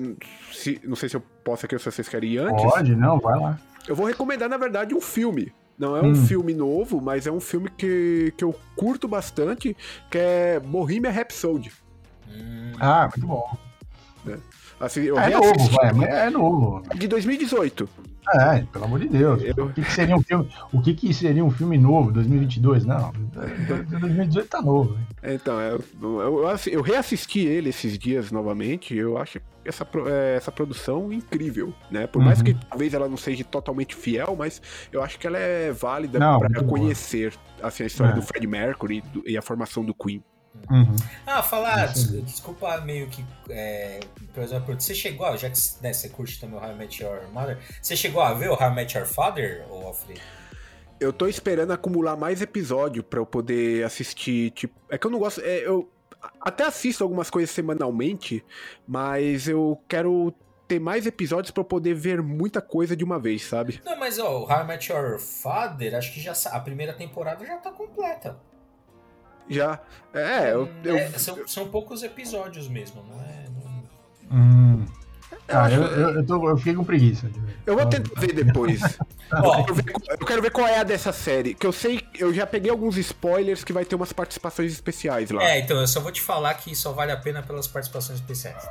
se, 0.53 0.79
não 0.85 0.95
sei 0.95 1.09
se 1.09 1.17
eu 1.17 1.23
posso 1.43 1.65
aqui, 1.65 1.77
se 1.77 1.91
vocês 1.91 2.07
querem 2.07 2.33
ir 2.33 2.37
antes. 2.37 2.63
Pode, 2.63 2.95
não, 2.95 3.19
vai 3.19 3.37
lá. 3.37 3.59
Eu 3.85 3.95
vou 3.95 4.05
recomendar, 4.05 4.47
na 4.47 4.57
verdade, 4.57 4.95
um 4.95 5.01
filme. 5.01 5.51
Não 5.77 5.97
é 5.97 6.01
um 6.01 6.11
hum. 6.11 6.15
filme 6.15 6.53
novo, 6.53 7.01
mas 7.01 7.27
é 7.27 7.31
um 7.31 7.41
filme 7.41 7.69
que, 7.69 8.33
que 8.37 8.43
eu 8.43 8.55
curto 8.77 9.09
bastante, 9.09 9.75
que 10.09 10.17
é 10.17 10.59
Bohemia 10.59 11.11
Rhapsody. 11.11 11.71
Hum. 12.29 12.73
Ah, 12.79 13.09
muito 13.15 13.27
bom. 13.27 13.57
É, 14.27 14.37
assim, 14.79 15.01
eu 15.01 15.17
é 15.17 15.29
novo, 15.29 15.69
vai, 15.69 16.09
é 16.09 16.29
novo. 16.29 16.83
De 16.95 17.07
2018. 17.07 17.89
É, 18.35 18.61
pelo 18.73 18.85
amor 18.85 18.99
de 18.99 19.07
Deus. 19.07 19.41
Eu... 19.41 19.65
O, 19.65 19.73
que, 19.73 19.81
que, 19.81 19.91
seria 19.91 20.15
um 20.15 20.21
filme, 20.21 20.49
o 20.73 20.81
que, 20.81 20.93
que 20.93 21.13
seria 21.13 21.43
um 21.43 21.51
filme 21.51 21.77
novo, 21.77 22.11
2022? 22.11 22.85
Não, 22.85 23.13
2018 23.99 24.49
tá 24.49 24.61
novo. 24.61 24.97
Então, 25.23 25.59
eu, 25.61 25.83
eu, 26.01 26.57
eu, 26.67 26.81
reassisti 26.81 27.39
ele 27.39 27.69
esses 27.69 27.97
dias 27.97 28.31
novamente 28.31 28.95
eu 28.95 29.17
acho 29.17 29.39
essa, 29.63 29.87
é, 30.07 30.35
essa 30.35 30.51
produção 30.51 31.11
incrível, 31.11 31.73
né? 31.89 32.05
Por 32.05 32.19
uhum. 32.19 32.25
mais 32.25 32.41
que 32.41 32.53
talvez 32.53 32.93
ela 32.93 33.07
não 33.07 33.17
seja 33.17 33.43
totalmente 33.43 33.95
fiel, 33.95 34.35
mas 34.37 34.61
eu 34.91 35.01
acho 35.01 35.17
que 35.17 35.25
ela 35.25 35.37
é 35.37 35.71
válida 35.71 36.19
para 36.19 36.63
conhecer 36.63 37.33
assim, 37.61 37.83
a 37.83 37.87
história 37.87 38.11
é. 38.11 38.15
do 38.15 38.21
Fred 38.21 38.45
Mercury 38.45 39.03
e 39.25 39.37
a 39.37 39.41
formação 39.41 39.85
do 39.85 39.93
Queen. 39.93 40.21
Uhum. 40.69 40.95
Ah, 41.25 41.41
falar, 41.41 41.87
des 41.87 42.23
desculpa 42.25 42.81
meio 42.81 43.07
que. 43.07 43.23
É, 43.49 43.99
por 44.33 44.43
exemplo, 44.43 44.79
você 44.79 44.93
chegou, 44.93 45.37
já 45.37 45.49
que 45.49 45.57
né, 45.81 45.93
você 45.93 46.09
curte 46.09 46.39
também 46.39 46.59
o 46.59 46.61
How 46.61 46.71
I 46.71 46.75
Met 46.75 47.01
Your 47.01 47.21
Mother, 47.31 47.57
você 47.81 47.95
chegou 47.95 48.21
a 48.21 48.33
ver 48.33 48.49
o 48.49 48.53
How 48.53 48.71
I 48.71 48.75
Met 48.75 48.97
Your 48.97 49.07
Father, 49.07 49.65
ou 49.69 49.87
Alfredo? 49.87 50.19
Eu 50.99 51.13
tô 51.13 51.27
esperando 51.27 51.71
acumular 51.71 52.15
mais 52.17 52.41
episódio 52.41 53.03
para 53.03 53.19
eu 53.19 53.25
poder 53.25 53.85
assistir. 53.85 54.51
Tipo, 54.51 54.75
é 54.89 54.97
que 54.97 55.05
eu 55.05 55.11
não 55.11 55.19
gosto. 55.19 55.41
É, 55.41 55.59
eu 55.59 55.89
até 56.41 56.65
assisto 56.65 57.03
algumas 57.03 57.29
coisas 57.29 57.51
semanalmente, 57.51 58.43
mas 58.87 59.47
eu 59.47 59.79
quero 59.87 60.33
ter 60.67 60.79
mais 60.79 61.05
episódios 61.05 61.51
para 61.51 61.63
poder 61.63 61.93
ver 61.93 62.21
muita 62.21 62.61
coisa 62.61 62.95
de 62.95 63.03
uma 63.03 63.17
vez, 63.17 63.43
sabe? 63.43 63.81
Não, 63.85 63.97
mas 63.97 64.19
ó, 64.19 64.39
o 64.39 64.43
How 64.43 64.63
I 64.63 64.67
Met 64.67 64.91
Your 64.91 65.17
Father, 65.19 65.95
acho 65.95 66.13
que 66.13 66.19
já 66.19 66.33
a 66.51 66.59
primeira 66.59 66.93
temporada 66.93 67.45
já 67.45 67.57
tá 67.57 67.71
completa. 67.71 68.37
Já. 69.49 69.79
É, 70.13 70.53
eu. 70.53 70.69
eu... 70.83 70.97
É, 70.97 71.09
são, 71.11 71.47
são 71.47 71.67
poucos 71.67 72.03
episódios 72.03 72.67
mesmo, 72.67 73.03
não 73.03 73.21
é? 73.21 73.45
Não... 74.29 74.37
Hum. 74.37 74.85
Ah, 75.49 75.71
eu, 75.71 75.81
eu, 75.81 76.09
eu, 76.15 76.25
tô, 76.25 76.49
eu, 76.49 76.57
fiquei 76.57 76.73
com 76.73 76.83
preguiça. 76.83 77.29
Eu 77.65 77.75
vou 77.75 77.85
tentar 77.85 78.19
ver 78.19 78.33
depois. 78.33 78.81
eu, 79.31 79.63
quero 79.63 79.73
ver, 79.73 79.93
eu, 80.09 80.25
quero 80.25 80.41
ver, 80.41 80.51
qual 80.51 80.67
é 80.67 80.79
a 80.79 80.83
dessa 80.83 81.13
série. 81.13 81.53
Que 81.53 81.65
eu 81.65 81.71
sei, 81.71 82.01
eu 82.17 82.33
já 82.33 82.45
peguei 82.45 82.69
alguns 82.69 82.97
spoilers 82.97 83.63
que 83.63 83.71
vai 83.71 83.85
ter 83.85 83.95
umas 83.95 84.11
participações 84.11 84.73
especiais 84.73 85.31
lá. 85.31 85.43
É, 85.43 85.59
então 85.59 85.79
eu 85.79 85.87
só 85.87 86.01
vou 86.01 86.11
te 86.11 86.21
falar 86.21 86.53
que 86.55 86.75
só 86.75 86.91
vale 86.91 87.13
a 87.13 87.17
pena 87.17 87.41
pelas 87.41 87.65
participações 87.65 88.19
especiais. 88.19 88.61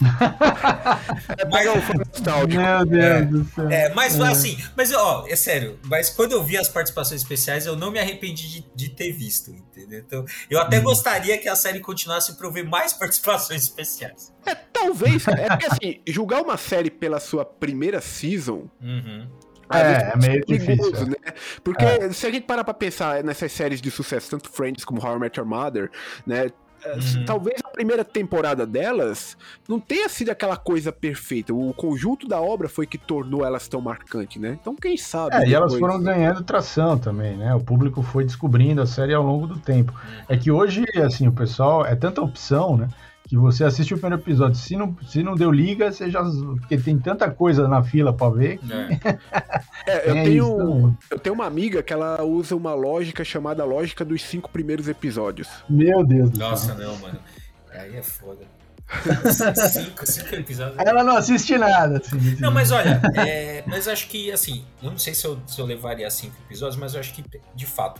é 1.38 1.44
mas, 1.50 1.66
o 1.66 1.98
nostálgico. 1.98 2.62
Meu 2.62 2.86
Deus 2.86 3.04
é, 3.04 3.22
do 3.22 3.44
céu. 3.44 3.70
É, 3.70 3.94
mas 3.94 4.18
é. 4.18 4.22
assim, 4.22 4.58
mas 4.74 4.90
ó, 4.92 5.26
é 5.28 5.36
sério, 5.36 5.78
mas 5.84 6.08
quando 6.08 6.32
eu 6.32 6.42
vi 6.42 6.56
as 6.56 6.68
participações 6.68 7.20
especiais, 7.20 7.66
eu 7.66 7.76
não 7.76 7.90
me 7.90 7.98
arrependi 7.98 8.48
de, 8.48 8.66
de 8.74 8.88
ter 8.88 9.12
visto, 9.12 9.50
entendeu? 9.50 9.98
Então, 9.98 10.24
eu 10.48 10.58
até 10.58 10.78
hum. 10.80 10.84
gostaria 10.84 11.36
que 11.36 11.48
a 11.48 11.56
série 11.56 11.80
continuasse 11.80 12.36
pra 12.36 12.46
eu 12.46 12.52
ver 12.52 12.64
mais 12.64 12.94
participações 12.96 13.62
especiais. 13.62 14.32
É, 14.46 14.54
talvez, 14.54 15.26
É 15.28 15.48
porque 15.48 15.66
assim, 15.66 16.00
julgar 16.06 16.42
uma 16.42 16.56
série 16.56 16.90
pela 16.90 17.20
sua 17.20 17.44
primeira 17.44 18.00
season. 18.00 18.64
Uhum. 18.80 19.26
É, 19.70 20.12
é 20.12 20.16
meio 20.16 20.44
perigoso, 20.44 20.92
difícil. 20.92 21.06
né? 21.06 21.32
Porque 21.64 21.84
é. 21.84 22.12
se 22.12 22.26
a 22.26 22.30
gente 22.30 22.44
parar 22.44 22.62
pra 22.64 22.74
pensar 22.74 23.24
nessas 23.24 23.52
séries 23.52 23.80
de 23.80 23.90
sucesso, 23.90 24.30
tanto 24.30 24.50
Friends 24.50 24.84
como 24.84 25.04
How 25.04 25.16
I 25.16 25.20
Met 25.20 25.38
Your 25.38 25.48
Mother, 25.48 25.90
né? 26.26 26.48
Uhum. 26.84 27.24
Talvez 27.24 27.60
a 27.62 27.68
primeira 27.68 28.04
temporada 28.04 28.66
delas 28.66 29.36
não 29.68 29.78
tenha 29.78 30.08
sido 30.08 30.30
aquela 30.30 30.56
coisa 30.56 30.90
perfeita. 30.90 31.54
O 31.54 31.72
conjunto 31.72 32.26
da 32.26 32.40
obra 32.40 32.68
foi 32.68 32.86
que 32.86 32.98
tornou 32.98 33.44
elas 33.44 33.68
tão 33.68 33.80
marcantes, 33.80 34.40
né? 34.40 34.58
Então, 34.60 34.74
quem 34.74 34.96
sabe. 34.96 35.36
É, 35.36 35.38
depois... 35.38 35.50
e 35.50 35.54
elas 35.54 35.74
foram 35.78 36.02
ganhando 36.02 36.42
tração 36.42 36.98
também, 36.98 37.36
né? 37.36 37.54
O 37.54 37.60
público 37.60 38.02
foi 38.02 38.24
descobrindo 38.24 38.82
a 38.82 38.86
série 38.86 39.14
ao 39.14 39.22
longo 39.22 39.46
do 39.46 39.60
tempo. 39.60 39.94
É 40.28 40.36
que 40.36 40.50
hoje, 40.50 40.84
assim, 40.96 41.28
o 41.28 41.32
pessoal 41.32 41.86
é 41.86 41.94
tanta 41.94 42.20
opção, 42.20 42.76
né? 42.76 42.88
Que 43.32 43.38
você 43.38 43.64
assiste 43.64 43.94
o 43.94 43.98
primeiro 43.98 44.22
episódio. 44.22 44.56
Se 44.56 44.76
não, 44.76 44.94
se 45.08 45.22
não 45.22 45.34
deu 45.34 45.50
liga, 45.50 45.90
você 45.90 46.10
já. 46.10 46.22
Porque 46.22 46.76
tem 46.76 46.98
tanta 46.98 47.30
coisa 47.30 47.66
na 47.66 47.82
fila 47.82 48.12
pra 48.12 48.28
ver. 48.28 48.58
Que... 48.58 48.70
É. 48.70 49.00
é, 49.88 50.10
eu, 50.10 50.16
é 50.16 50.24
tenho, 50.24 50.98
eu 51.10 51.18
tenho 51.18 51.34
uma 51.34 51.46
amiga 51.46 51.82
que 51.82 51.94
ela 51.94 52.22
usa 52.22 52.54
uma 52.54 52.74
lógica 52.74 53.24
chamada 53.24 53.64
lógica 53.64 54.04
dos 54.04 54.22
cinco 54.22 54.50
primeiros 54.50 54.86
episódios. 54.86 55.48
Meu 55.66 56.04
Deus 56.04 56.28
do 56.28 56.40
Nossa, 56.40 56.76
céu. 56.76 56.86
não, 56.86 56.98
mano. 56.98 57.18
Aí 57.70 57.96
é 57.96 58.02
foda. 58.02 58.40
cinco, 59.72 60.06
cinco 60.06 60.34
episódios. 60.34 60.76
Ela 60.84 61.02
não 61.02 61.16
assiste 61.16 61.56
nada. 61.56 62.02
Assim, 62.04 62.36
não, 62.38 62.52
mas 62.52 62.70
olha, 62.70 63.00
é, 63.16 63.64
mas 63.66 63.88
acho 63.88 64.08
que, 64.08 64.30
assim, 64.30 64.62
eu 64.82 64.90
não 64.90 64.98
sei 64.98 65.14
se 65.14 65.26
eu, 65.26 65.40
se 65.46 65.58
eu 65.58 65.64
levaria 65.64 66.10
cinco 66.10 66.36
episódios, 66.44 66.78
mas 66.78 66.92
eu 66.92 67.00
acho 67.00 67.14
que, 67.14 67.24
de 67.54 67.64
fato, 67.64 67.98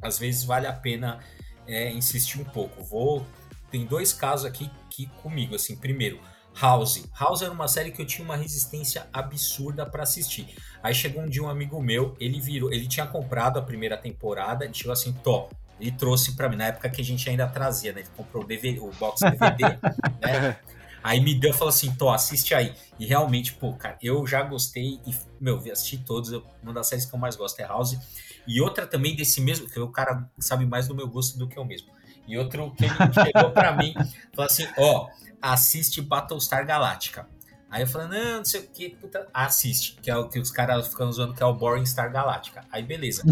às 0.00 0.18
vezes 0.18 0.42
vale 0.42 0.66
a 0.66 0.72
pena 0.72 1.18
é, 1.66 1.92
insistir 1.92 2.40
um 2.40 2.44
pouco. 2.44 2.82
Vou 2.82 3.26
tem 3.74 3.84
dois 3.84 4.12
casos 4.12 4.46
aqui 4.46 4.70
que 4.88 5.06
comigo, 5.20 5.56
assim, 5.56 5.74
primeiro, 5.74 6.20
House. 6.62 7.02
House 7.18 7.42
era 7.42 7.50
uma 7.50 7.66
série 7.66 7.90
que 7.90 8.00
eu 8.00 8.06
tinha 8.06 8.24
uma 8.24 8.36
resistência 8.36 9.08
absurda 9.12 9.84
para 9.84 10.04
assistir. 10.04 10.54
Aí 10.80 10.94
chegou 10.94 11.24
um 11.24 11.28
dia 11.28 11.42
um 11.42 11.48
amigo 11.48 11.82
meu, 11.82 12.14
ele 12.20 12.40
virou, 12.40 12.72
ele 12.72 12.86
tinha 12.86 13.04
comprado 13.04 13.58
a 13.58 13.62
primeira 13.62 13.96
temporada, 13.96 14.64
ele 14.64 14.72
chegou 14.72 14.92
assim, 14.92 15.12
top. 15.24 15.52
Ele 15.80 15.90
trouxe 15.90 16.36
para 16.36 16.48
mim 16.48 16.54
na 16.54 16.66
época 16.66 16.88
que 16.88 17.00
a 17.00 17.04
gente 17.04 17.28
ainda 17.28 17.48
trazia, 17.48 17.92
né? 17.92 18.02
Ele 18.02 18.08
comprou 18.16 18.44
o, 18.44 18.46
DVD, 18.46 18.78
o 18.78 18.92
box 18.92 19.18
DVD, 19.22 19.64
né? 20.22 20.56
Aí 21.02 21.20
me 21.20 21.34
deu 21.34 21.50
e 21.50 21.52
falou 21.52 21.70
assim, 21.70 21.92
Tô, 21.96 22.10
assiste 22.10 22.54
aí. 22.54 22.72
E 22.96 23.04
realmente, 23.04 23.54
pô, 23.54 23.72
cara, 23.72 23.98
eu 24.00 24.24
já 24.24 24.40
gostei 24.44 25.00
e, 25.04 25.12
meu, 25.40 25.58
assisti 25.72 25.98
todos. 25.98 26.30
Uma 26.62 26.72
das 26.72 26.86
séries 26.86 27.06
que 27.06 27.12
eu 27.12 27.18
mais 27.18 27.34
gosto 27.34 27.58
é 27.58 27.66
House. 27.66 27.98
E 28.46 28.60
outra 28.60 28.86
também 28.86 29.16
desse 29.16 29.40
mesmo, 29.40 29.68
que 29.68 29.80
o 29.80 29.88
cara 29.88 30.30
sabe 30.38 30.64
mais 30.64 30.86
do 30.86 30.94
meu 30.94 31.08
gosto 31.08 31.36
do 31.36 31.48
que 31.48 31.58
eu 31.58 31.64
mesmo. 31.64 31.88
E 32.26 32.38
outro 32.38 32.72
que 32.76 32.84
ele 32.84 32.94
chegou 33.12 33.50
para 33.50 33.76
mim, 33.76 33.94
falou 34.34 34.50
assim: 34.50 34.66
ó, 34.78 35.08
assiste 35.40 36.00
Battlestar 36.00 36.66
Galactica. 36.66 37.26
Aí 37.70 37.82
eu 37.82 37.88
falei, 37.88 38.06
não, 38.06 38.36
não 38.36 38.44
sei 38.44 38.60
o 38.60 38.68
que, 38.68 38.90
puta, 38.90 39.26
assiste, 39.34 39.98
que 40.00 40.08
é 40.08 40.16
o 40.16 40.28
que 40.28 40.38
os 40.38 40.48
caras 40.48 40.86
ficam 40.86 41.08
usando, 41.08 41.34
que 41.34 41.42
é 41.42 41.46
o 41.46 41.52
Boring 41.52 41.84
Star 41.84 42.12
Galactica. 42.12 42.62
Aí 42.70 42.84
beleza. 42.84 43.24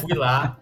Fui 0.00 0.14
lá. 0.14 0.58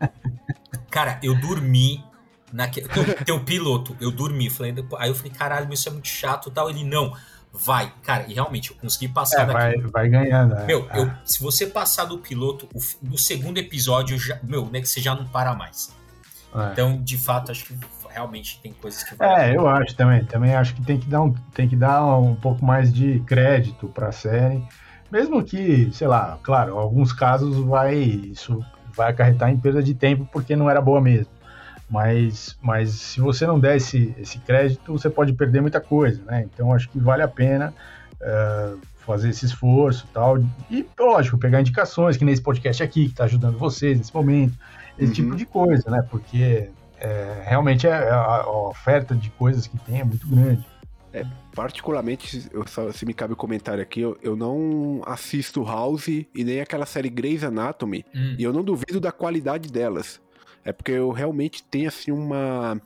Cara, 0.88 1.18
eu 1.20 1.34
dormi 1.34 2.04
naquele. 2.52 2.88
Teu 3.26 3.44
piloto, 3.44 3.96
eu 4.00 4.12
dormi. 4.12 4.48
Falei, 4.48 4.72
aí 4.98 5.08
eu 5.08 5.14
falei, 5.16 5.32
caralho, 5.32 5.72
isso 5.72 5.88
é 5.88 5.92
muito 5.92 6.06
chato 6.06 6.48
tal. 6.48 6.70
Ele, 6.70 6.84
não, 6.84 7.12
vai. 7.52 7.92
Cara, 8.04 8.24
e 8.28 8.34
realmente, 8.34 8.70
eu 8.70 8.76
consegui 8.76 9.08
passar 9.08 9.42
é, 9.42 9.46
daqui. 9.46 9.82
Vai, 9.82 9.90
vai 9.90 10.08
ganhando. 10.08 10.54
É. 10.54 10.64
Meu, 10.64 10.88
eu, 10.94 11.10
se 11.24 11.42
você 11.42 11.66
passar 11.66 12.04
do 12.04 12.18
piloto, 12.18 12.68
o, 12.72 12.80
no 13.02 13.18
segundo 13.18 13.58
episódio, 13.58 14.18
já, 14.18 14.38
meu, 14.44 14.66
né, 14.66 14.80
que 14.80 14.88
você 14.88 15.00
já 15.00 15.14
não 15.14 15.26
para 15.26 15.54
mais. 15.54 15.92
É. 16.54 16.72
Então, 16.72 17.02
de 17.02 17.18
fato, 17.18 17.50
acho 17.50 17.64
que 17.66 17.74
realmente 18.10 18.60
tem 18.60 18.72
coisas 18.72 19.02
que. 19.02 19.14
É, 19.22 19.54
eu 19.56 19.68
acho 19.68 19.94
também. 19.94 20.24
Também 20.24 20.54
acho 20.54 20.74
que 20.74 20.82
tem 20.82 20.98
que 20.98 21.08
dar 21.08 21.22
um, 21.22 21.32
tem 21.54 21.68
que 21.68 21.76
dar 21.76 22.04
um 22.16 22.34
pouco 22.34 22.64
mais 22.64 22.92
de 22.92 23.20
crédito 23.20 23.88
para 23.88 24.08
a 24.08 24.12
série. 24.12 24.62
Mesmo 25.10 25.42
que, 25.42 25.90
sei 25.92 26.06
lá, 26.06 26.38
claro, 26.42 26.74
em 26.74 26.78
alguns 26.78 27.12
casos 27.12 27.56
vai 27.64 27.94
isso 27.94 28.64
vai 28.94 29.10
acarretar 29.10 29.48
em 29.48 29.56
perda 29.56 29.82
de 29.82 29.94
tempo 29.94 30.28
porque 30.30 30.56
não 30.56 30.68
era 30.68 30.80
boa 30.80 31.00
mesmo. 31.00 31.32
Mas, 31.88 32.58
mas 32.60 32.90
se 32.90 33.20
você 33.20 33.46
não 33.46 33.58
der 33.58 33.76
esse, 33.76 34.14
esse 34.18 34.38
crédito, 34.40 34.92
você 34.92 35.08
pode 35.08 35.32
perder 35.32 35.62
muita 35.62 35.80
coisa, 35.80 36.22
né? 36.24 36.46
Então 36.52 36.74
acho 36.74 36.88
que 36.90 36.98
vale 36.98 37.22
a 37.22 37.28
pena 37.28 37.72
uh, 38.20 38.78
fazer 39.06 39.30
esse 39.30 39.46
esforço 39.46 40.06
e 40.10 40.12
tal. 40.12 40.38
E, 40.70 40.86
lógico, 40.98 41.38
pegar 41.38 41.60
indicações, 41.60 42.18
que 42.18 42.26
nesse 42.26 42.42
podcast 42.42 42.82
aqui, 42.82 43.06
que 43.06 43.12
está 43.12 43.24
ajudando 43.24 43.56
vocês 43.56 43.96
nesse 43.96 44.14
momento 44.14 44.52
esse 44.98 45.12
tipo 45.12 45.30
uhum. 45.30 45.36
tipo 45.36 45.36
de 45.36 45.46
coisa, 45.46 45.90
né? 45.90 46.02
Porque 46.10 46.70
é, 47.00 47.42
realmente 47.46 47.86
é, 47.86 47.92
a, 47.92 48.42
a, 48.42 48.50
oferta 48.50 49.14
de 49.14 49.30
coisas 49.30 49.66
que 49.66 49.78
tem 49.78 50.00
é 50.00 50.04
muito 50.04 50.26
grande. 50.26 50.66
É, 51.12 51.24
particularmente, 51.54 52.48
eu, 52.52 52.64
se 52.92 53.06
me 53.06 53.14
cabe 53.14 53.32
o 53.32 53.36
comentário 53.36 53.82
aqui, 53.82 54.00
eu, 54.00 54.18
eu, 54.22 54.36
não 54.36 55.00
assisto 55.06 55.64
House 55.64 56.08
e 56.08 56.28
nem 56.34 56.60
aquela 56.60 56.84
série 56.84 57.08
Grey's 57.08 57.42
Anatomy, 57.42 58.04
hum. 58.14 58.36
e 58.38 58.42
eu 58.42 58.52
não 58.52 58.62
duvido 58.62 59.00
da 59.00 59.10
qualidade 59.10 59.72
delas. 59.72 60.20
É 60.64 60.72
porque 60.72 60.92
eu 60.92 61.10
realmente 61.10 61.62
tenho 61.62 61.88
assim 61.88 62.10
uma 62.10 62.80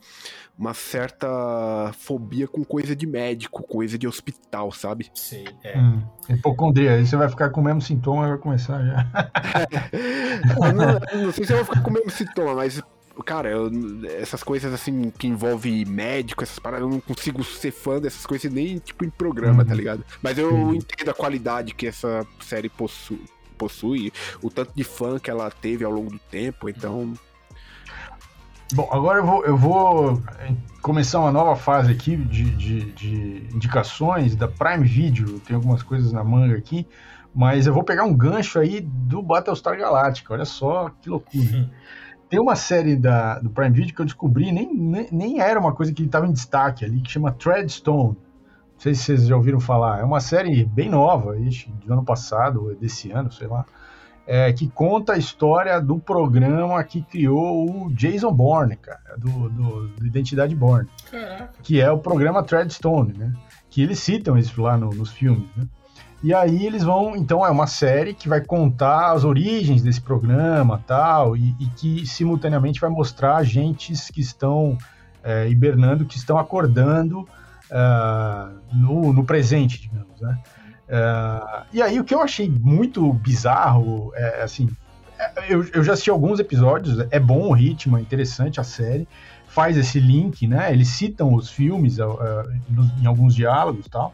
uma 0.57 0.73
certa 0.73 1.91
fobia 1.97 2.47
com 2.47 2.63
coisa 2.63 2.95
de 2.95 3.07
médico, 3.07 3.63
coisa 3.63 3.97
de 3.97 4.07
hospital, 4.07 4.71
sabe? 4.71 5.09
Sim, 5.13 5.45
é. 5.63 5.77
Hum, 5.77 6.01
hipocondria, 6.29 6.93
aí 6.93 7.05
você 7.05 7.17
vai 7.17 7.27
ficar 7.27 7.49
com 7.49 7.61
o 7.61 7.63
mesmo 7.63 7.81
sintoma 7.81 8.25
e 8.25 8.29
vai 8.29 8.37
começar 8.37 8.81
já. 8.83 9.07
não, 10.73 11.23
não, 11.23 11.31
sei 11.31 11.45
se 11.45 11.53
eu 11.53 11.57
vou 11.57 11.65
ficar 11.65 11.81
com 11.81 11.89
o 11.89 11.93
mesmo 11.93 12.11
sintoma, 12.11 12.53
mas 12.53 12.81
cara, 13.25 13.49
eu, 13.49 13.69
essas 14.19 14.43
coisas 14.43 14.73
assim 14.73 15.11
que 15.11 15.27
envolve 15.27 15.85
médico, 15.85 16.43
essas 16.43 16.59
paradas, 16.59 16.85
eu 16.85 16.91
não 16.91 16.99
consigo 16.99 17.43
ser 17.43 17.71
fã 17.71 17.99
dessas 17.99 18.25
coisas 18.25 18.51
nem 18.51 18.77
tipo 18.77 19.05
em 19.05 19.09
programa, 19.09 19.57
tá 19.57 19.61
uhum. 19.61 19.67
tá 19.69 19.75
ligado? 19.75 20.05
Mas 20.21 20.37
eu 20.37 20.49
Sim. 20.49 20.77
entendo 20.77 21.09
a 21.09 21.13
qualidade 21.13 21.73
que 21.73 21.87
essa 21.87 22.25
série 22.39 22.69
possui 22.69 23.21
possui, 23.57 24.11
o 24.41 24.49
tanto 24.49 24.73
de 24.75 24.83
fã 24.83 25.19
que 25.19 25.29
ela 25.29 25.49
teve 25.49 25.85
ao 25.85 25.91
longo 25.91 26.11
do 26.11 26.19
tempo, 26.19 26.67
então. 26.69 27.13
Bom, 28.73 28.89
agora 28.91 29.19
eu 29.19 29.25
vou, 29.25 29.45
eu 29.45 29.55
vou 29.55 30.21
começar 30.81 31.19
uma 31.19 31.31
nova 31.31 31.55
fase 31.55 31.91
aqui 31.91 32.17
de, 32.17 32.49
de, 32.55 32.91
de 32.93 33.47
indicações 33.53 34.35
da 34.35 34.47
Prime 34.47 34.83
Video. 34.83 35.39
Tem 35.41 35.55
algumas 35.55 35.83
coisas 35.83 36.11
na 36.11 36.23
manga 36.23 36.57
aqui, 36.57 36.87
mas 37.35 37.67
eu 37.67 37.73
vou 37.73 37.83
pegar 37.83 38.03
um 38.03 38.15
gancho 38.15 38.57
aí 38.57 38.81
do 38.81 39.21
Battlestar 39.21 39.77
Galactica. 39.77 40.33
Olha 40.33 40.45
só 40.45 40.89
que 40.99 41.07
loucura. 41.07 41.43
Uhum. 41.55 41.69
Tem 42.27 42.39
uma 42.39 42.55
série 42.55 42.95
da, 42.95 43.37
do 43.37 43.51
Prime 43.51 43.69
Video 43.69 43.93
que 43.93 44.01
eu 44.01 44.05
descobri, 44.05 44.51
nem, 44.51 44.73
nem, 44.73 45.07
nem 45.11 45.39
era 45.39 45.59
uma 45.59 45.75
coisa 45.75 45.93
que 45.93 46.01
estava 46.01 46.25
em 46.25 46.31
destaque 46.31 46.83
ali, 46.83 46.99
que 46.99 47.11
chama 47.11 47.31
Treadstone. 47.31 48.17
Não 48.17 48.79
sei 48.79 48.95
se 48.95 49.03
vocês 49.03 49.27
já 49.27 49.35
ouviram 49.35 49.59
falar. 49.59 49.99
É 49.99 50.03
uma 50.03 50.19
série 50.19 50.65
bem 50.65 50.89
nova, 50.89 51.35
do 51.35 51.93
ano 51.93 52.03
passado, 52.03 52.75
desse 52.81 53.11
ano, 53.11 53.31
sei 53.31 53.45
lá. 53.45 53.65
É, 54.25 54.53
que 54.53 54.69
conta 54.69 55.13
a 55.13 55.17
história 55.17 55.81
do 55.81 55.99
programa 55.99 56.81
que 56.83 57.01
criou 57.01 57.69
o 57.69 57.93
Jason 57.93 58.31
Bourne, 58.31 58.77
cara, 58.77 59.17
do, 59.17 59.49
do, 59.49 59.87
do 59.89 60.05
Identidade 60.05 60.55
Bourne. 60.55 60.87
Caraca. 61.11 61.53
Que 61.61 61.81
é 61.81 61.91
o 61.91 61.97
programa 61.97 62.41
Treadstone, 62.41 63.13
né? 63.17 63.33
Que 63.69 63.83
eles 63.83 63.99
citam 63.99 64.37
isso 64.37 64.61
lá 64.61 64.77
no, 64.77 64.91
nos 64.91 65.11
filmes, 65.11 65.49
né? 65.57 65.67
E 66.23 66.33
aí 66.33 66.65
eles 66.65 66.83
vão, 66.83 67.17
então 67.17 67.45
é 67.45 67.49
uma 67.49 67.67
série 67.67 68.13
que 68.13 68.29
vai 68.29 68.39
contar 68.39 69.11
as 69.11 69.25
origens 69.25 69.83
desse 69.83 69.99
programa 69.99 70.81
tal, 70.87 71.35
e, 71.35 71.53
e 71.59 71.65
que 71.75 72.07
simultaneamente 72.07 72.79
vai 72.79 72.89
mostrar 72.89 73.35
agentes 73.35 74.09
que 74.09 74.21
estão 74.21 74.77
é, 75.21 75.49
hibernando, 75.49 76.05
que 76.05 76.15
estão 76.15 76.37
acordando 76.37 77.27
uh, 77.69 78.57
no, 78.71 79.11
no, 79.11 79.25
presente, 79.25 79.81
digamos, 79.81 80.21
né? 80.21 80.39
Uh, 80.87 81.65
e 81.71 81.81
aí 81.81 81.99
o 81.99 82.03
que 82.03 82.13
eu 82.13 82.21
achei 82.21 82.49
muito 82.49 83.11
bizarro, 83.13 84.11
é 84.15 84.43
assim, 84.43 84.69
é, 85.17 85.53
eu, 85.53 85.63
eu 85.73 85.83
já 85.83 85.93
assisti 85.93 86.09
alguns 86.09 86.39
episódios, 86.39 87.05
é 87.09 87.19
bom 87.19 87.47
o 87.47 87.53
ritmo, 87.53 87.97
é 87.97 88.01
interessante 88.01 88.59
a 88.59 88.63
série, 88.63 89.07
faz 89.47 89.77
esse 89.77 89.99
link, 89.99 90.47
né? 90.47 90.71
Eles 90.71 90.89
citam 90.89 91.33
os 91.33 91.49
filmes 91.49 91.99
uh, 91.99 92.13
em 93.01 93.05
alguns 93.05 93.35
diálogos 93.35 93.87
tal, 93.87 94.13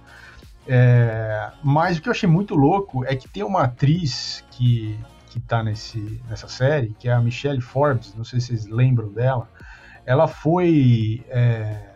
é, 0.68 1.50
mas 1.64 1.98
o 1.98 2.02
que 2.02 2.10
eu 2.10 2.12
achei 2.12 2.30
muito 2.30 2.54
louco 2.54 3.04
é 3.06 3.16
que 3.16 3.28
tem 3.28 3.42
uma 3.42 3.64
atriz 3.64 4.44
que, 4.52 5.00
que 5.28 5.40
tá 5.40 5.64
nesse, 5.64 6.22
nessa 6.30 6.48
série, 6.48 6.96
que 7.00 7.10
é 7.10 7.12
a 7.12 7.20
Michelle 7.20 7.60
Forbes, 7.60 8.14
não 8.16 8.24
sei 8.24 8.40
se 8.40 8.48
vocês 8.48 8.68
lembram 8.68 9.12
dela. 9.12 9.50
Ela 10.06 10.28
foi 10.28 11.26
é, 11.30 11.89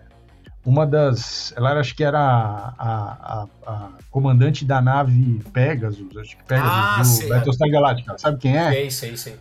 uma 0.66 0.86
das. 0.86 1.54
Ela 1.56 1.72
era, 1.72 1.80
acho 1.80 1.96
que 1.96 2.04
era 2.04 2.20
a, 2.20 2.78
a, 2.80 3.48
a, 3.66 3.90
comandante 4.10 4.64
da 4.64 4.82
nave 4.82 5.42
Pegasus, 5.52 6.18
acho 6.18 6.38
que 6.38 6.44
Pegasus 6.44 7.20
ah, 7.20 7.24
do 7.24 7.30
Battlestar 7.30 7.70
Galactica. 7.70 8.18
Sabe 8.18 8.38
quem 8.38 8.58
é? 8.58 8.72
Sei, 8.72 8.92
sei, 8.92 9.18
sei. 9.18 9.36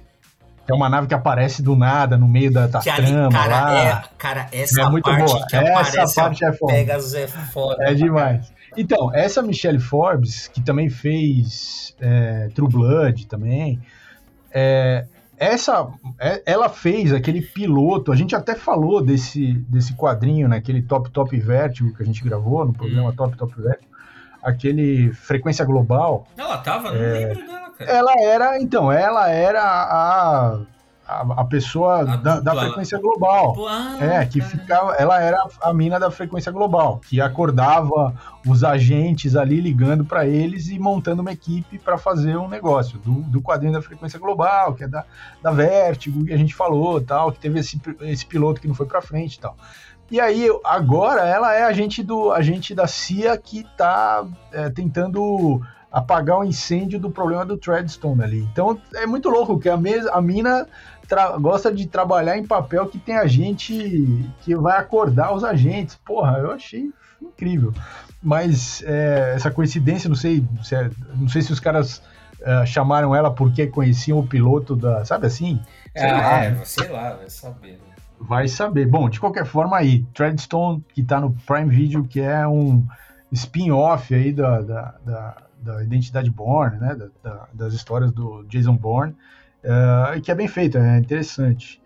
É 0.69 0.75
uma 0.75 0.89
nave 0.89 1.09
que 1.09 1.15
aparece 1.15 1.61
do 1.61 1.75
nada 1.75 2.17
no 2.17 2.29
meio 2.29 2.53
da, 2.53 2.67
da 2.67 2.81
que 2.81 2.93
trama 2.93 3.27
ali, 3.27 3.33
cara, 3.33 3.61
lá. 3.61 3.85
É, 3.85 4.03
cara, 4.17 4.49
essa 4.53 4.81
é 4.81 4.89
muito 4.89 5.05
parte 5.05 5.25
boa. 5.25 5.47
que 5.47 5.57
essa 5.57 6.21
parte 6.21 6.45
é 6.45 6.53
foda. 6.53 6.73
Pegasus 6.73 7.15
é 7.15 7.27
foda. 7.27 7.85
É 7.85 7.95
demais. 7.95 8.53
Então, 8.77 9.15
essa 9.15 9.43
Michelle 9.43 9.81
Forbes, 9.81 10.49
que 10.49 10.61
também 10.61 10.89
fez 10.89 11.95
é, 12.01 12.49
True 12.55 12.69
Blood 12.69 13.27
também, 13.27 13.81
é, 14.51 15.05
essa, 15.43 15.89
é, 16.21 16.41
ela 16.47 16.69
fez 16.69 17.13
aquele 17.13 17.43
piloto, 17.43 18.13
a 18.13 18.17
gente 18.17 18.37
até 18.37 18.55
falou 18.55 19.03
desse, 19.03 19.55
desse 19.69 19.93
quadrinho, 19.95 20.47
naquele 20.47 20.81
né, 20.81 20.87
Top 20.89 21.11
Top 21.11 21.37
Vértigo 21.37 21.93
que 21.93 22.01
a 22.01 22.07
gente 22.07 22.23
gravou 22.23 22.65
no 22.65 22.73
programa 22.73 23.11
hum. 23.11 23.17
Top 23.17 23.37
Top 23.37 23.53
Vértigo, 23.61 23.91
aquele 24.41 25.13
Frequência 25.13 25.65
Global. 25.65 26.29
Ela 26.37 26.59
tava, 26.59 26.93
não 26.93 27.03
é, 27.03 27.27
lembro 27.27 27.45
dela, 27.45 27.71
cara. 27.71 27.91
Ela 27.91 28.13
era, 28.23 28.63
então, 28.63 28.93
ela 28.93 29.29
era 29.29 29.63
a 29.63 30.61
a, 31.07 31.43
a 31.43 31.45
pessoa 31.45 32.01
a 32.01 32.17
da, 32.17 32.41
da, 32.41 32.55
frequência 32.55 32.99
global. 32.99 33.57
É, 34.01 34.25
que 34.25 34.41
ficava. 34.41 34.95
Ela 34.95 35.21
era 35.21 35.47
a 35.61 35.73
mina 35.73 35.99
da 35.99 36.11
frequência 36.11 36.51
global, 36.51 37.01
que 37.09 37.21
acordava 37.21 38.15
os 38.47 38.65
agentes 38.65 39.37
ali 39.37 39.61
ligando 39.61 40.05
para 40.05 40.27
eles 40.27 40.69
e 40.69 40.79
montando 40.79 41.23
uma 41.23 41.33
equipe 41.33 41.79
para 41.79 41.99
fazer 41.99 42.37
um 42.37 42.49
negócio 42.49 42.99
do, 42.99 43.13
do 43.23 43.41
quadrinho 43.41 43.73
da 43.73 43.83
frequência 43.83 44.19
global, 44.19 44.75
que 44.75 44.85
é 44.85 44.89
da, 44.89 45.05
da 45.43 45.51
Vertigo, 45.51 46.25
que 46.25 46.33
a 46.33 46.39
gente 46.39 46.55
falou, 46.55 47.01
tal, 47.01 47.33
que 47.33 47.39
teve 47.39 47.59
esse, 47.61 47.81
esse 48.03 48.27
piloto 48.27 48.61
que 48.61 48.69
não 48.69 48.75
foi 48.75 48.87
para 48.87 49.03
frente 49.03 49.35
e 49.35 49.41
tal. 49.41 49.57
E 50.11 50.21
aí, 50.21 50.47
agora 50.65 51.23
ela 51.23 51.55
é 51.55 51.65
agente 51.65 52.03
do 52.03 52.33
agente 52.33 52.75
da 52.75 52.87
CIA 52.87 53.37
que 53.39 53.61
está 53.61 54.27
é, 54.53 54.69
tentando 54.69 55.63
apagar 55.93 56.39
o 56.39 56.45
incêndio 56.45 56.99
do 56.99 57.11
problema 57.11 57.45
do 57.45 57.59
Treadstone 57.59 58.23
ali. 58.23 58.49
Então 58.53 58.81
é 58.95 59.07
muito 59.07 59.29
louco 59.29 59.59
que 59.59 59.69
a, 59.69 59.77
mes 59.77 60.07
a 60.07 60.21
mina 60.23 60.67
gosta 61.41 61.73
de 61.73 61.87
trabalhar 61.87 62.37
em 62.39 62.47
papel 62.47 62.87
que 62.87 62.99
tem 62.99 63.17
a 63.17 63.27
gente 63.27 64.25
que 64.43 64.55
vai 64.55 64.79
acordar 64.79 65.35
os 65.35 65.45
agentes. 65.45 65.97
Porra, 66.05 66.39
eu 66.39 66.51
achei 66.51 66.91
incrível. 67.21 67.73
Mas 68.23 68.83
é, 68.87 69.33
essa 69.35 69.51
coincidência, 69.51 70.09
não 70.09 70.17
sei, 70.17 70.45
se 70.63 70.75
é, 70.75 70.91
não 71.17 71.29
sei 71.29 71.43
se 71.43 71.53
os 71.53 71.61
caras 71.61 72.03
é, 72.41 72.65
chamaram 72.67 73.15
ela 73.15 73.33
porque 73.33 73.67
conheciam 73.67 74.19
o 74.19 74.27
piloto 74.27 74.77
da. 74.77 75.05
Sabe 75.05 75.27
assim? 75.27 75.61
Sei 75.97 76.09
ah, 76.09 76.19
lá, 76.19 76.45
é, 76.45 76.65
sei 76.65 76.89
lá, 76.89 77.15
vai 77.15 77.31
saber. 77.31 77.73
Né? 77.73 77.79
Vai 78.21 78.49
saber. 78.49 78.87
Bom, 78.87 79.09
de 79.09 79.19
qualquer 79.19 79.45
forma 79.45 79.77
aí, 79.77 80.05
Treadstone, 80.15 80.85
que 80.95 81.03
tá 81.03 81.21
no 81.21 81.33
Prime 81.47 81.69
Video, 81.69 82.05
que 82.05 82.21
é 82.21 82.47
um 82.47 82.87
spin-off 83.33 84.15
aí 84.15 84.33
da, 84.33 84.61
da, 84.61 84.95
da, 85.05 85.37
da, 85.61 85.83
Identidade 85.83 86.31
Born, 86.31 86.79
né? 86.79 86.97
Da, 87.23 87.49
das 87.53 87.73
histórias 87.73 88.13
do 88.13 88.45
Jason 88.45 88.77
Bourne 88.77 89.15
é, 89.63 90.21
que 90.21 90.31
é 90.31 90.35
bem 90.35 90.49
feito, 90.49 90.79
é 90.79 90.99
interessante. 90.99 91.81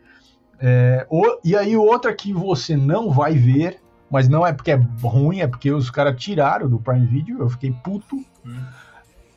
É, 0.59 1.07
o, 1.11 1.39
e 1.45 1.55
aí 1.55 1.77
outra 1.77 2.15
que 2.15 2.33
você 2.33 2.77
não 2.77 3.11
vai 3.11 3.35
ver, 3.35 3.81
mas 4.11 4.29
não 4.29 4.47
é 4.47 4.53
porque 4.53 4.71
é 4.71 4.81
ruim, 5.03 5.41
é 5.41 5.47
porque 5.47 5.71
os 5.71 5.91
caras 5.91 6.17
tiraram 6.17 6.69
do 6.69 6.79
Prime 6.79 7.07
Video, 7.07 7.41
eu 7.41 7.49
fiquei 7.49 7.73
puto. 7.73 8.17
Hum. 8.45 8.65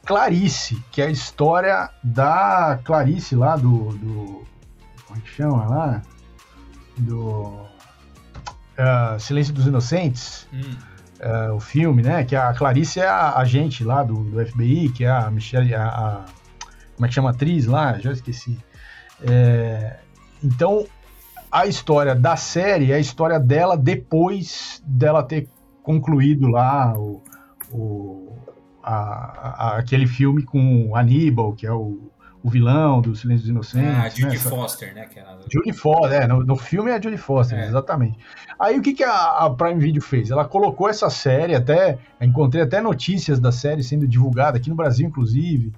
Clarice, 0.05 0.81
que 0.91 1.01
é 1.01 1.05
a 1.05 1.09
história 1.09 1.89
da 2.03 2.79
Clarice 2.83 3.35
lá 3.35 3.55
do. 3.55 3.89
do 3.97 4.43
como 5.05 5.19
é 5.19 5.21
que 5.21 5.29
chama 5.29 5.65
lá? 5.65 6.01
Do. 6.97 7.67
Uh, 8.79 9.19
Silêncio 9.19 9.53
dos 9.53 9.67
Inocentes. 9.67 10.47
Hum. 10.53 10.75
Uh, 11.19 11.53
o 11.53 11.59
filme, 11.59 12.01
né? 12.01 12.23
Que 12.23 12.35
a 12.35 12.53
Clarice 12.53 13.01
é 13.01 13.07
a 13.07 13.35
agente 13.37 13.83
lá 13.83 14.03
do, 14.03 14.23
do 14.23 14.45
FBI, 14.45 14.89
que 14.89 15.03
é 15.03 15.11
a 15.11 15.29
Michelle, 15.29 15.75
a, 15.75 15.87
a 15.87 16.25
como 16.99 17.05
é 17.05 17.07
que 17.07 17.15
chama 17.15 17.29
a 17.29 17.31
atriz 17.31 17.65
lá? 17.65 17.97
Já 17.97 18.11
esqueci. 18.11 18.59
É, 19.21 19.99
então, 20.43 20.85
a 21.49 21.65
história 21.65 22.13
da 22.13 22.35
série 22.35 22.91
é 22.91 22.95
a 22.95 22.99
história 22.99 23.39
dela 23.39 23.77
depois 23.77 24.83
dela 24.85 25.23
ter 25.23 25.47
concluído 25.81 26.47
lá 26.47 26.93
o, 26.99 27.23
o 27.71 28.37
a, 28.83 28.95
a, 28.95 29.77
aquele 29.77 30.07
filme 30.07 30.43
com 30.43 30.93
Aníbal, 30.93 31.53
que 31.53 31.65
é 31.65 31.71
o, 31.71 32.11
o 32.43 32.49
vilão 32.49 32.99
do 32.99 33.15
Silêncio 33.15 33.43
dos 33.43 33.49
Inocentes. 33.49 33.97
Ah, 33.97 34.09
Judy 34.09 34.35
né? 34.35 34.37
Foster, 34.37 34.93
né? 34.93 35.05
Que 35.05 35.19
é 35.19 35.25
Judy 35.49 35.71
Foster, 35.71 36.21
é, 36.21 36.27
no, 36.27 36.43
no, 36.43 36.57
filme 36.57 36.91
é 36.91 36.95
a 36.95 37.01
Judy 37.01 37.17
Foster, 37.17 37.59
é. 37.59 37.65
exatamente. 37.65 38.17
Aí 38.59 38.77
o 38.77 38.81
que, 38.81 38.93
que 38.93 39.05
a, 39.05 39.45
a, 39.45 39.49
Prime 39.51 39.79
Video 39.79 40.01
fez? 40.01 40.31
Ela 40.31 40.43
colocou 40.43 40.89
essa 40.89 41.09
série, 41.09 41.55
até 41.55 41.97
encontrei 42.19 42.61
até 42.61 42.81
notícias 42.81 43.39
da 43.39 43.53
série 43.53 43.83
sendo 43.83 44.05
divulgada 44.05 44.57
aqui 44.57 44.69
no 44.69 44.75
Brasil, 44.75 45.07
inclusive, 45.07 45.71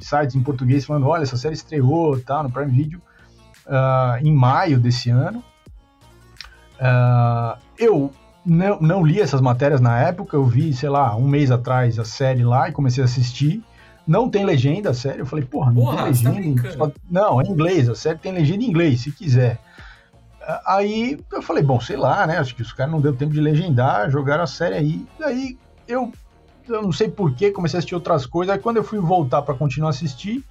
sites 0.00 0.34
em 0.34 0.42
português 0.42 0.84
falando, 0.84 1.06
olha, 1.06 1.22
essa 1.22 1.36
série 1.36 1.54
estreou 1.54 2.18
tá, 2.20 2.42
no 2.42 2.50
Prime 2.50 2.70
Video 2.70 3.00
uh, 3.66 4.24
em 4.24 4.32
maio 4.32 4.78
desse 4.78 5.10
ano. 5.10 5.42
Uh, 6.80 7.58
eu 7.78 8.12
não, 8.44 8.80
não 8.80 9.04
li 9.04 9.20
essas 9.20 9.40
matérias 9.40 9.80
na 9.80 10.00
época, 10.00 10.36
eu 10.36 10.44
vi, 10.44 10.72
sei 10.72 10.88
lá, 10.88 11.14
um 11.16 11.26
mês 11.26 11.50
atrás 11.50 11.98
a 11.98 12.04
série 12.04 12.44
lá 12.44 12.68
e 12.68 12.72
comecei 12.72 13.02
a 13.02 13.06
assistir. 13.06 13.62
Não 14.06 14.30
tem 14.30 14.44
legenda 14.44 14.90
a 14.90 14.94
série, 14.94 15.20
eu 15.20 15.26
falei, 15.26 15.44
porra, 15.44 15.70
não 15.70 15.82
porra, 15.82 16.04
tem 16.04 16.22
tá 16.22 16.30
legenda. 16.30 16.76
Tá 16.76 16.90
não, 17.10 17.40
é 17.40 17.44
em 17.44 17.50
inglês, 17.50 17.88
a 17.88 17.94
série 17.94 18.18
tem 18.18 18.32
legenda 18.32 18.64
em 18.64 18.68
inglês, 18.68 19.02
se 19.02 19.12
quiser. 19.12 19.60
Ah, 20.40 20.76
aí 20.76 21.18
eu 21.30 21.42
falei, 21.42 21.62
bom, 21.62 21.78
sei 21.78 21.96
lá, 21.96 22.26
né? 22.26 22.38
Acho 22.38 22.54
que 22.54 22.62
os 22.62 22.72
caras 22.72 22.90
não 22.90 23.02
deu 23.02 23.14
tempo 23.14 23.34
de 23.34 23.40
legendar, 23.40 24.08
jogaram 24.10 24.44
a 24.44 24.46
série 24.46 24.76
aí. 24.76 25.06
Daí 25.18 25.58
eu 25.86 26.10
eu 26.68 26.82
não 26.82 26.92
sei 26.92 27.08
porquê, 27.08 27.50
comecei 27.50 27.76
a 27.76 27.78
assistir 27.78 27.94
outras 27.94 28.26
coisas. 28.26 28.54
Aí 28.54 28.60
quando 28.60 28.76
eu 28.76 28.84
fui 28.84 28.98
voltar 28.98 29.42
para 29.42 29.54
continuar 29.54 29.88
a 29.88 29.90
assistir, 29.90 30.44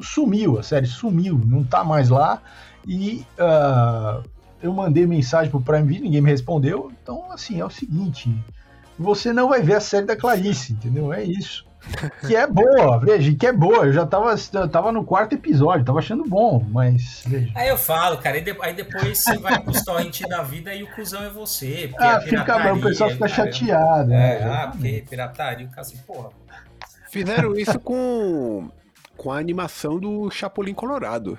sumiu, 0.00 0.58
a 0.58 0.62
série 0.62 0.86
sumiu, 0.86 1.40
não 1.44 1.64
tá 1.64 1.84
mais 1.84 2.08
lá. 2.08 2.42
E 2.86 3.24
uh, 3.38 4.22
eu 4.62 4.72
mandei 4.72 5.06
mensagem 5.06 5.50
pro 5.50 5.60
Prime 5.60 5.86
Video, 5.86 6.04
ninguém 6.04 6.20
me 6.20 6.30
respondeu. 6.30 6.92
Então, 7.02 7.30
assim, 7.30 7.60
é 7.60 7.64
o 7.64 7.70
seguinte: 7.70 8.34
você 8.98 9.32
não 9.32 9.48
vai 9.48 9.62
ver 9.62 9.74
a 9.74 9.80
série 9.80 10.06
da 10.06 10.16
Clarice, 10.16 10.72
entendeu? 10.72 11.12
É 11.12 11.22
isso. 11.22 11.66
Que 12.26 12.36
é 12.36 12.46
boa, 12.46 12.98
veja, 12.98 13.34
que 13.34 13.46
é 13.46 13.52
boa. 13.52 13.86
Eu 13.86 13.92
já 13.92 14.06
tava, 14.06 14.34
eu 14.52 14.68
tava 14.68 14.92
no 14.92 15.04
quarto 15.04 15.34
episódio, 15.34 15.84
tava 15.84 15.98
achando 15.98 16.24
bom, 16.24 16.64
mas. 16.70 17.22
Veja. 17.26 17.52
Aí 17.54 17.68
eu 17.68 17.76
falo, 17.76 18.18
cara, 18.18 18.36
aí 18.36 18.74
depois 18.74 19.18
você 19.18 19.36
vai 19.38 19.58
pros 19.60 19.82
torrent 19.82 20.22
da 20.28 20.42
vida 20.42 20.72
e 20.74 20.82
o 20.82 20.90
cuzão 20.94 21.22
é 21.24 21.30
você. 21.30 21.88
Porque 21.90 22.04
ah, 22.04 22.20
fica, 22.20 22.74
o 22.74 22.80
pessoal 22.80 23.10
fica 23.10 23.28
cara, 23.28 23.50
chateado. 23.52 24.12
É, 24.12 24.40
né? 24.40 24.50
ah, 24.50 24.68
porque 24.68 25.04
pirataria, 25.08 25.66
o 25.66 25.70
caso, 25.70 25.96
porra. 26.06 26.30
Fizeram 27.10 27.54
isso 27.56 27.78
com 27.80 28.70
com 29.16 29.30
a 29.30 29.38
animação 29.38 29.98
do 29.98 30.30
Chapolin 30.30 30.74
Colorado. 30.74 31.38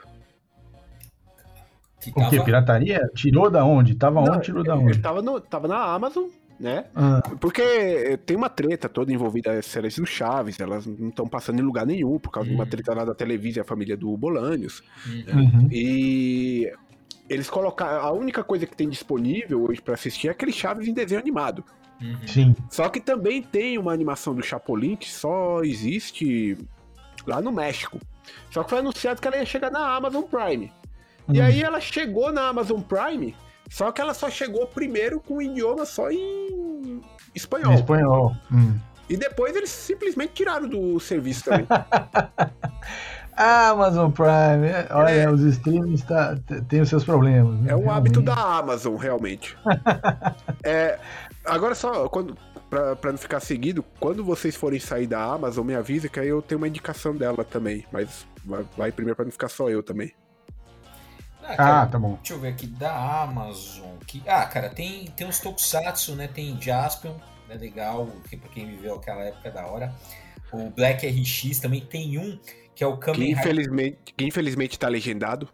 Que 2.00 2.12
tava... 2.12 2.28
O 2.28 2.30
que? 2.30 2.42
Pirataria? 2.42 3.10
Tirou 3.14 3.50
da 3.50 3.66
onde? 3.66 3.96
Tava 3.96 4.22
Não, 4.22 4.34
onde? 4.34 4.46
Tirou 4.46 4.64
da 4.64 4.76
onde? 4.76 4.94
Ele 4.94 5.02
tava, 5.02 5.22
no, 5.22 5.40
tava 5.40 5.68
na 5.68 5.84
Amazon, 5.84 6.26
né? 6.60 6.86
Ah. 6.96 7.22
Porque 7.40 8.20
tem 8.26 8.38
uma 8.38 8.50
treta 8.50 8.88
toda 8.88 9.12
envolvida 9.12 9.52
as 9.54 9.66
séries 9.66 9.98
do 9.98 10.06
Chaves, 10.06 10.60
elas 10.60 10.86
não 10.86 11.10
estão 11.10 11.28
passando 11.28 11.60
em 11.60 11.64
lugar 11.64 11.86
nenhum, 11.86 12.20
por 12.20 12.32
causa 12.32 12.48
uhum. 12.48 12.56
de 12.56 12.56
uma 12.56 12.64
uhum. 12.64 12.70
treta 12.70 12.94
lá 12.94 13.06
da 13.06 13.16
televisão 13.16 13.62
a 13.62 13.66
família 13.66 13.98
do 13.98 14.16
Bolanios. 14.18 14.82
Uhum. 15.06 15.24
Né? 15.26 15.68
E 15.72 16.72
eles 17.30 17.50
colocaram. 17.50 18.02
A 18.02 18.12
única 18.12 18.44
coisa 18.44 18.66
que 18.66 18.76
tem 18.76 18.90
disponível 18.90 19.64
hoje 19.64 19.82
para 19.82 19.94
assistir 19.94 20.28
é 20.28 20.32
aquele 20.32 20.52
Chaves 20.52 20.88
em 20.88 20.94
desenho 20.94 21.20
animado. 21.20 21.64
Uhum. 22.02 22.28
Sim. 22.28 22.56
Só 22.70 22.90
que 22.90 23.00
também 23.00 23.42
tem 23.42 23.78
uma 23.78 23.94
animação 23.94 24.36
do 24.36 24.44
Chapolin 24.44 24.96
que 24.96 25.10
só 25.10 25.62
existe 25.64 26.58
lá 27.26 27.42
no 27.42 27.52
México. 27.52 28.00
Só 28.52 28.64
que 28.64 28.70
foi 28.70 28.80
anunciado 28.80 29.22
que 29.22 29.28
ela 29.28 29.38
ia 29.38 29.46
chegar 29.46 29.72
na 29.72 29.96
Amazon 29.96 30.24
Prime. 30.24 30.72
Uhum. 31.28 31.36
E 31.36 31.42
aí 31.42 31.62
ela 31.64 31.80
chegou 31.80 32.32
na 32.32 32.50
Amazon 32.50 32.82
Prime, 32.82 33.36
só 33.74 33.92
que 33.92 34.00
ela 34.00 34.14
só 34.14 34.30
chegou 34.30 34.68
primeiro 34.68 35.20
com 35.20 35.38
o 35.38 35.42
idioma 35.42 35.84
só 35.84 36.12
em 36.12 37.02
espanhol. 37.34 37.72
Em 37.72 37.76
espanhol. 37.76 38.36
Hum. 38.52 38.78
E 39.10 39.18
depois 39.18 39.56
eles 39.56 39.72
simplesmente 39.72 40.34
tiraram 40.34 40.70
do 40.70 41.00
serviço 41.00 41.46
também. 41.46 41.66
Amazon 43.36 44.12
Prime, 44.12 44.68
é, 44.68 44.88
olha, 44.92 45.10
é, 45.10 45.28
os 45.28 45.42
streams 45.42 46.06
tá, 46.06 46.38
tem 46.68 46.82
os 46.82 46.90
seus 46.90 47.04
problemas. 47.04 47.62
Né? 47.62 47.72
É 47.72 47.76
um 47.76 47.90
hábito 47.90 48.22
da 48.22 48.36
Amazon, 48.36 48.96
realmente. 48.96 49.58
é, 50.64 51.00
agora 51.44 51.74
só, 51.74 52.08
quando, 52.10 52.38
pra, 52.70 52.96
pra 52.96 53.12
não 53.12 53.18
ficar 53.18 53.40
seguido, 53.40 53.84
quando 54.00 54.24
vocês 54.24 54.56
forem 54.56 54.80
sair 54.80 55.08
da 55.08 55.24
Amazon, 55.24 55.66
me 55.66 55.74
avisa 55.74 56.08
que 56.08 56.20
aí 56.20 56.28
eu 56.28 56.44
tenho 56.44 56.62
uma 56.62 56.68
indicação 56.68 57.16
dela 57.16 57.44
também. 57.44 57.84
Mas 57.92 58.28
vai, 58.46 58.64
vai 58.78 58.92
primeiro 58.92 59.16
pra 59.16 59.26
não 59.26 59.32
ficar 59.32 59.50
só 59.50 59.68
eu 59.68 59.82
também. 59.82 60.14
Ah, 61.44 61.56
cara, 61.56 61.82
ah, 61.82 61.86
tá 61.88 62.00
bom. 62.00 62.16
Deixa 62.16 62.34
eu 62.34 62.40
ver 62.40 62.50
aqui, 62.50 62.68
da 62.68 63.22
Amazon. 63.24 63.98
Que, 64.08 64.22
ah, 64.26 64.46
cara, 64.46 64.70
tem, 64.70 65.06
tem 65.08 65.28
uns 65.28 65.40
Tokusatsu, 65.40 66.16
né? 66.16 66.28
Tem 66.28 66.60
Jaspion, 66.62 67.16
é 67.50 67.54
né, 67.54 67.60
legal, 67.60 68.08
que 68.30 68.38
pra 68.38 68.50
quem 68.50 68.66
viveu 68.66 68.96
aquela 68.96 69.24
época 69.24 69.50
é 69.50 69.52
da 69.52 69.66
hora. 69.66 69.94
O 70.52 70.70
Black 70.70 71.06
RX 71.08 71.60
também 71.60 71.82
tem 71.82 72.18
um 72.18 72.40
que 72.76 72.84
é 72.84 72.88
o 72.88 72.98
Kamen 72.98 73.20
que 73.20 73.32
infelizmente, 73.32 73.98
que 74.18 74.26
infelizmente 74.26 74.80
tá 74.80 74.88
legendado. 74.88 75.50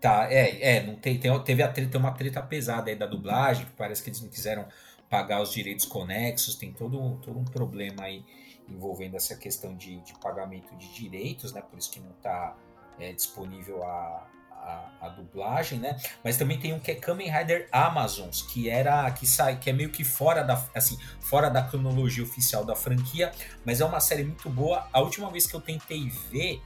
Tá, 0.00 0.32
é, 0.32 0.76
é, 0.76 0.82
não 0.86 0.94
tem, 0.94 1.18
tem, 1.18 1.38
teve 1.42 1.62
a 1.62 1.68
treta, 1.68 1.98
uma 1.98 2.12
treta 2.12 2.40
pesada 2.40 2.90
aí 2.90 2.96
da 2.96 3.06
dublagem, 3.06 3.66
que 3.66 3.72
parece 3.72 4.02
que 4.02 4.08
eles 4.08 4.20
não 4.22 4.30
quiseram 4.30 4.66
pagar 5.10 5.42
os 5.42 5.52
direitos 5.52 5.84
conexos, 5.84 6.54
tem 6.54 6.72
todo, 6.72 7.18
todo 7.18 7.38
um 7.38 7.44
problema 7.44 8.04
aí 8.04 8.24
envolvendo 8.66 9.16
essa 9.16 9.36
questão 9.36 9.74
de, 9.74 10.00
de 10.00 10.14
pagamento 10.18 10.74
de 10.76 10.88
direitos, 10.94 11.52
né? 11.52 11.60
Por 11.60 11.78
isso 11.78 11.90
que 11.90 12.00
não 12.00 12.12
tá 12.22 12.56
é, 12.98 13.12
disponível 13.12 13.82
a, 13.82 14.26
a, 14.60 15.06
a, 15.06 15.08
dublagem, 15.08 15.78
né? 15.78 15.96
Mas 16.22 16.36
também 16.36 16.58
tem 16.58 16.72
um 16.72 16.78
que 16.78 16.90
é 16.90 16.94
Kamen 16.94 17.30
Rider 17.30 17.68
Amazons, 17.72 18.42
que 18.42 18.68
era 18.68 19.10
que 19.10 19.26
sai, 19.26 19.58
que 19.58 19.70
é 19.70 19.72
meio 19.72 19.90
que 19.90 20.04
fora 20.04 20.42
da 20.42 20.62
assim, 20.74 20.98
fora 21.20 21.48
da 21.48 21.62
cronologia 21.62 22.22
oficial 22.22 22.64
da 22.64 22.76
franquia, 22.76 23.32
mas 23.64 23.80
é 23.80 23.84
uma 23.84 24.00
série 24.00 24.24
muito 24.24 24.48
boa. 24.50 24.88
A 24.92 25.00
última 25.00 25.30
vez 25.30 25.46
que 25.46 25.54
eu 25.54 25.60
tentei 25.60 26.08
ver, 26.30 26.62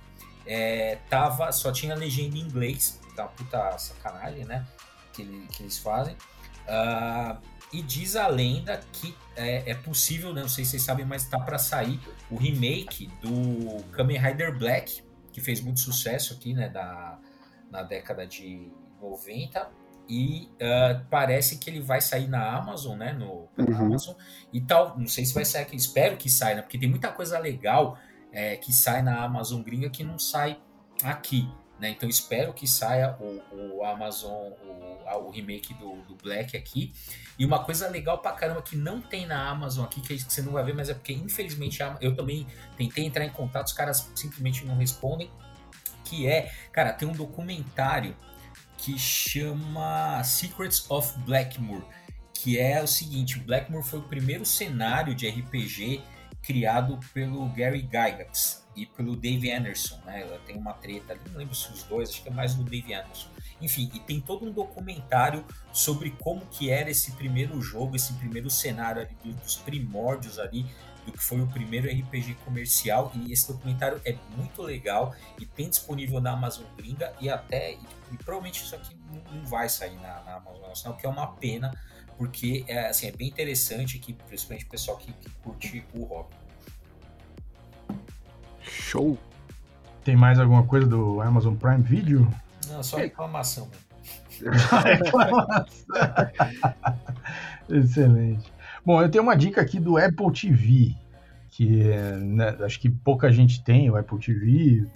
é, 0.47 0.99
tava 1.09 1.51
só 1.53 1.72
tinha 1.72 1.95
legenda 1.95 2.36
em 2.36 2.40
inglês, 2.40 3.01
tá 3.14 3.24
puta 3.24 3.78
sacanagem, 3.78 4.45
né? 4.45 4.66
Que, 5.12 5.24
que 5.53 5.62
eles 5.62 5.78
fazem. 5.78 6.16
Uh, 6.66 7.38
e 7.72 7.82
diz 7.82 8.14
a 8.16 8.28
lenda 8.28 8.80
que 8.92 9.14
é, 9.36 9.70
é, 9.70 9.74
possível, 9.74 10.32
né? 10.32 10.42
não 10.42 10.49
sei 10.49 10.64
se 10.64 10.72
vocês 10.72 10.82
sabem, 10.82 11.05
mas 11.05 11.24
tá 11.26 11.38
para 11.40 11.59
sair 11.59 12.01
o 12.30 12.36
remake 12.36 13.09
do 13.20 13.82
Kamen 13.90 14.16
Rider 14.16 14.57
Black, 14.57 15.03
que 15.32 15.40
fez 15.40 15.61
muito 15.61 15.80
sucesso 15.80 16.34
aqui, 16.34 16.55
né? 16.55 16.68
Da, 16.68 17.18
na 17.71 17.83
década 17.83 18.27
de 18.27 18.71
90 19.01 19.85
e 20.09 20.51
uh, 20.55 21.05
parece 21.11 21.59
que 21.59 21.71
ele 21.71 21.81
vai 21.81 22.01
sair 22.01 22.29
na 22.29 22.57
Amazon, 22.57 22.99
né? 22.99 23.12
No 23.12 23.49
uhum. 23.59 23.77
Amazon 23.77 24.15
e 24.53 24.61
tal. 24.61 24.99
Não 24.99 25.07
sei 25.07 25.25
se 25.25 25.35
vai 25.35 25.45
sair 25.45 25.62
aqui, 25.62 25.77
espero 25.77 26.17
que 26.17 26.31
saia, 26.31 26.57
né? 26.57 26.62
Porque 26.62 26.79
tem 26.79 26.89
muita 26.89 27.11
coisa 27.11 27.39
legal 27.39 27.99
é, 28.33 28.57
que 28.57 28.73
sai 28.73 29.03
na 29.03 29.23
Amazon 29.23 29.62
gringa 29.62 29.89
que 29.89 30.05
não 30.05 30.19
sai 30.19 30.59
aqui. 31.03 31.49
Né? 31.79 31.91
Então 31.91 32.09
espero 32.09 32.53
que 32.53 32.69
saia 32.69 33.17
o, 33.19 33.79
o 33.79 33.85
Amazon, 33.85 34.53
o, 34.62 35.27
o 35.27 35.31
remake 35.31 35.75
do, 35.75 36.03
do, 36.03 36.15
Black 36.15 36.57
aqui. 36.57 36.93
E 37.39 37.45
uma 37.45 37.65
coisa 37.65 37.89
legal 37.89 38.19
pra 38.19 38.33
caramba 38.33 38.62
que 38.62 38.77
não 38.77 39.01
tem 39.01 39.27
na 39.27 39.49
Amazon 39.49 39.85
aqui, 39.85 40.01
que 40.01 40.19
você 40.19 40.41
não 40.41 40.53
vai 40.53 40.65
ver, 40.65 40.75
mas 40.75 40.89
é 40.89 40.95
porque 40.95 41.12
infelizmente 41.12 41.81
eu 42.01 42.15
também 42.15 42.47
tentei 42.77 43.05
entrar 43.05 43.25
em 43.25 43.31
contato, 43.31 43.67
os 43.67 43.73
caras 43.73 44.09
simplesmente 44.15 44.65
não 44.65 44.77
respondem 44.77 45.31
que 46.05 46.27
é, 46.27 46.53
cara, 46.73 46.93
tem 46.93 47.09
um 47.09 47.13
documentário 47.13 48.17
que 48.77 48.99
chama 48.99 50.23
Secrets 50.23 50.89
of 50.91 51.19
Blackmoor, 51.21 51.83
que 52.33 52.59
é 52.59 52.83
o 52.83 52.87
seguinte, 52.87 53.39
Blackmoor 53.39 53.83
foi 53.83 53.99
o 54.01 54.03
primeiro 54.03 54.45
cenário 54.45 55.15
de 55.15 55.29
RPG 55.29 56.03
criado 56.43 57.01
pelo 57.15 57.49
Gary 57.49 57.81
Gygax 57.81 58.65
e 58.77 58.85
pelo 58.85 59.17
Dave 59.17 59.51
Anderson, 59.51 59.99
né? 60.05 60.27
Tem 60.45 60.57
uma 60.57 60.75
treta 60.75 61.15
ali, 61.15 61.23
não 61.31 61.39
lembro 61.39 61.55
se 61.55 61.71
os 61.73 61.85
dois, 61.85 62.11
acho 62.11 62.23
que 62.23 62.29
é 62.29 62.33
mais 62.33 62.55
do 62.55 62.63
Dave 62.65 62.93
Anderson. 62.93 63.29
Enfim, 63.63 63.91
e 63.95 64.01
tem 64.01 64.21
todo 64.21 64.45
um 64.45 64.53
documentário 64.53 65.45
sobre 65.73 66.11
como 66.11 66.45
que 66.47 66.71
era 66.71 66.91
esse 66.91 67.13
primeiro 67.13 67.61
jogo, 67.63 67.97
esse 67.97 68.13
primeiro 68.15 68.51
cenário 68.51 69.01
ali, 69.01 69.33
dos 69.33 69.57
primórdios 69.57 70.39
ali 70.39 70.67
do 71.05 71.13
que 71.13 71.19
foi 71.19 71.41
o 71.41 71.47
primeiro 71.47 71.89
RPG 71.89 72.37
comercial 72.45 73.13
e 73.15 73.33
esse 73.33 73.53
documentário 73.53 74.01
é 74.05 74.17
muito 74.37 74.63
legal 74.63 75.15
e 75.39 75.47
tem 75.47 75.69
disponível 75.69 76.21
na 76.21 76.33
Amazon 76.33 76.65
gringa 76.77 77.13
e 77.21 77.29
até 77.29 77.73
e, 77.73 77.79
e 78.13 78.17
provavelmente 78.17 78.63
isso 78.63 78.75
aqui 78.75 78.97
não, 79.13 79.37
não 79.37 79.45
vai 79.45 79.69
sair 79.69 79.97
na, 79.97 80.23
na, 80.23 80.37
Amazon 80.37 80.69
nacional, 80.69 80.99
que 80.99 81.07
é 81.07 81.09
uma 81.09 81.27
pena 81.27 81.73
porque 82.17 82.65
é, 82.69 82.89
assim, 82.89 83.09
é 83.09 83.13
bem 83.13 83.29
interessante 83.29 83.97
aqui, 83.97 84.13
principalmente 84.13 84.65
o 84.67 84.69
pessoal 84.69 84.97
que, 84.97 85.13
que 85.13 85.31
curte 85.43 85.85
o 85.95 86.05
hobby. 86.05 86.35
Show! 88.63 89.19
Tem 90.05 90.15
mais 90.15 90.39
alguma 90.39 90.65
coisa 90.65 90.87
do 90.87 91.21
Amazon 91.21 91.55
Prime 91.57 91.83
Video? 91.83 92.33
Não, 92.69 92.83
só 92.83 92.99
reclamação. 92.99 93.69
reclamação. 94.85 95.67
Excelente. 97.69 98.54
Bom, 98.85 99.01
eu 99.01 99.09
tenho 99.09 99.24
uma 99.24 99.35
dica 99.35 99.62
aqui 99.62 99.80
do 99.80 99.97
Apple 99.97 100.30
TV, 100.30 100.95
que 101.49 101.85
né, 102.20 102.55
acho 102.61 102.78
que 102.78 102.91
pouca 102.91 103.32
gente 103.32 103.64
tem 103.64 103.89
o 103.89 103.97
Apple 103.97 104.18
TV. 104.18 104.87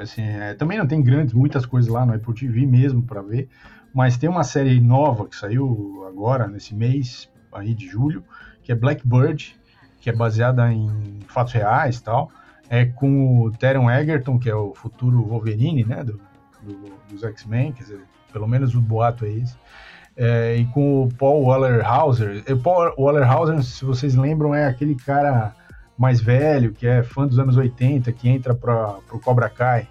Assim, 0.00 0.22
é, 0.22 0.54
também 0.54 0.76
não 0.76 0.86
tem 0.86 1.00
grandes, 1.00 1.32
muitas 1.32 1.64
coisas 1.64 1.88
lá 1.88 2.04
no 2.04 2.12
Apple 2.12 2.34
TV 2.34 2.66
mesmo 2.66 3.04
para 3.04 3.22
ver, 3.22 3.48
mas 3.94 4.16
tem 4.16 4.28
uma 4.28 4.42
série 4.42 4.80
nova 4.80 5.28
que 5.28 5.36
saiu 5.36 6.04
agora, 6.08 6.48
nesse 6.48 6.74
mês 6.74 7.30
aí 7.52 7.72
de 7.72 7.88
julho, 7.88 8.24
que 8.64 8.72
é 8.72 8.74
Blackbird, 8.74 9.56
que 10.00 10.10
é 10.10 10.12
baseada 10.12 10.72
em 10.72 11.20
fatos 11.28 11.52
reais 11.52 11.98
e 11.98 12.02
tal. 12.02 12.32
É 12.68 12.84
com 12.84 13.42
o 13.42 13.52
Teron 13.52 13.88
Egerton, 13.88 14.40
que 14.40 14.50
é 14.50 14.54
o 14.54 14.74
futuro 14.74 15.22
Wolverine, 15.22 15.84
né, 15.84 16.02
do, 16.02 16.20
do, 16.62 16.92
dos 17.08 17.22
X-Men, 17.22 17.72
quer 17.72 17.84
dizer, 17.84 18.00
pelo 18.32 18.48
menos 18.48 18.74
o 18.74 18.80
boato 18.80 19.24
é 19.24 19.30
esse 19.30 19.56
é, 20.16 20.56
e 20.56 20.66
com 20.66 21.04
o 21.04 21.08
Paul 21.14 21.44
Wallerhauser. 21.44 22.44
O 22.50 22.56
Paul 22.58 22.92
Wallerhauser, 22.98 23.62
se 23.62 23.84
vocês 23.84 24.14
lembram, 24.14 24.54
é 24.54 24.66
aquele 24.66 24.94
cara 24.94 25.54
mais 25.96 26.20
velho, 26.20 26.72
que 26.72 26.86
é 26.86 27.02
fã 27.02 27.26
dos 27.26 27.38
anos 27.38 27.56
80, 27.56 28.10
que 28.12 28.28
entra 28.28 28.54
para 28.54 28.96
o 29.12 29.18
Cobra 29.18 29.48
Kai, 29.48 29.86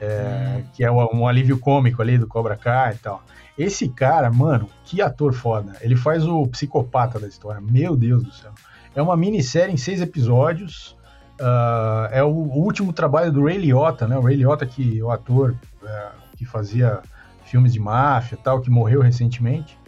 é, 0.00 0.58
hum. 0.58 0.64
que 0.72 0.84
é 0.84 0.90
um 0.90 1.26
alívio 1.26 1.58
cômico 1.58 2.02
ali 2.02 2.18
do 2.18 2.26
Cobra 2.26 2.56
Kai 2.56 2.94
e 2.94 2.98
tal. 2.98 3.22
Esse 3.56 3.88
cara, 3.88 4.30
mano, 4.30 4.68
que 4.84 5.00
ator 5.00 5.32
foda. 5.32 5.76
Ele 5.80 5.96
faz 5.96 6.26
o 6.26 6.46
psicopata 6.46 7.18
da 7.18 7.26
história. 7.26 7.60
Meu 7.60 7.96
Deus 7.96 8.22
do 8.22 8.32
céu. 8.32 8.52
É 8.94 9.00
uma 9.00 9.16
minissérie 9.16 9.72
em 9.72 9.78
seis 9.78 10.00
episódios. 10.00 10.96
Uh, 11.40 12.08
é 12.10 12.22
o, 12.22 12.28
o, 12.28 12.64
último 12.64 12.92
trabalho 12.92 13.32
do 13.32 13.44
Ray 13.44 13.58
Liotta, 13.58 14.06
né? 14.06 14.16
O 14.16 14.22
Ray 14.22 14.36
Liotta, 14.36 14.66
que 14.66 15.02
o 15.02 15.10
ator 15.10 15.54
é, 15.84 16.08
que 16.36 16.44
fazia 16.44 17.00
filmes 17.46 17.72
de 17.72 17.80
máfia 17.80 18.38
tal, 18.42 18.60
que 18.60 18.70
morreu 18.70 19.00
recentemente, 19.00 19.78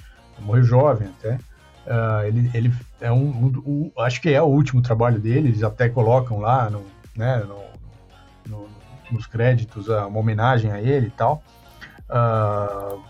morreu 0.40 0.62
jovem 0.62 1.08
até. 1.08 1.34
Uh, 1.34 2.26
ele, 2.26 2.50
ele 2.54 2.72
é 3.00 3.10
um, 3.10 3.28
um, 3.28 3.62
um, 3.66 4.02
acho 4.02 4.20
que 4.20 4.30
é 4.30 4.42
o 4.42 4.46
último 4.46 4.82
trabalho 4.82 5.18
dele, 5.18 5.48
eles 5.48 5.62
até 5.62 5.88
colocam 5.88 6.38
lá 6.38 6.68
no, 6.68 6.84
né, 7.16 7.38
no, 7.38 7.62
no, 8.46 8.68
nos 9.10 9.26
créditos 9.26 9.88
uma 9.88 10.18
homenagem 10.18 10.70
a 10.70 10.80
ele 10.80 11.06
e 11.06 11.10
tal. 11.10 11.42
Uh, 12.08 13.00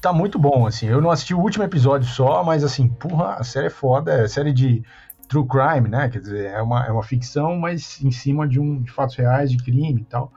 tá 0.00 0.12
muito 0.12 0.38
bom, 0.38 0.66
assim. 0.66 0.86
Eu 0.86 1.00
não 1.00 1.10
assisti 1.10 1.34
o 1.34 1.40
último 1.40 1.64
episódio 1.64 2.08
só, 2.08 2.42
mas 2.44 2.64
assim, 2.64 2.88
porra, 2.88 3.34
a 3.34 3.44
série 3.44 3.66
é 3.66 3.70
foda, 3.70 4.12
é 4.12 4.28
série 4.28 4.52
de 4.52 4.82
true 5.28 5.46
crime, 5.46 5.88
né? 5.88 6.08
Quer 6.08 6.20
dizer, 6.20 6.46
é 6.46 6.62
uma, 6.62 6.86
é 6.86 6.90
uma 6.90 7.02
ficção, 7.02 7.56
mas 7.56 8.00
em 8.02 8.10
cima 8.10 8.46
de 8.48 8.58
um 8.58 8.80
de 8.82 8.90
fatos 8.90 9.16
reais 9.16 9.50
de 9.50 9.58
crime 9.58 10.00
e 10.00 10.04
tal. 10.04 10.32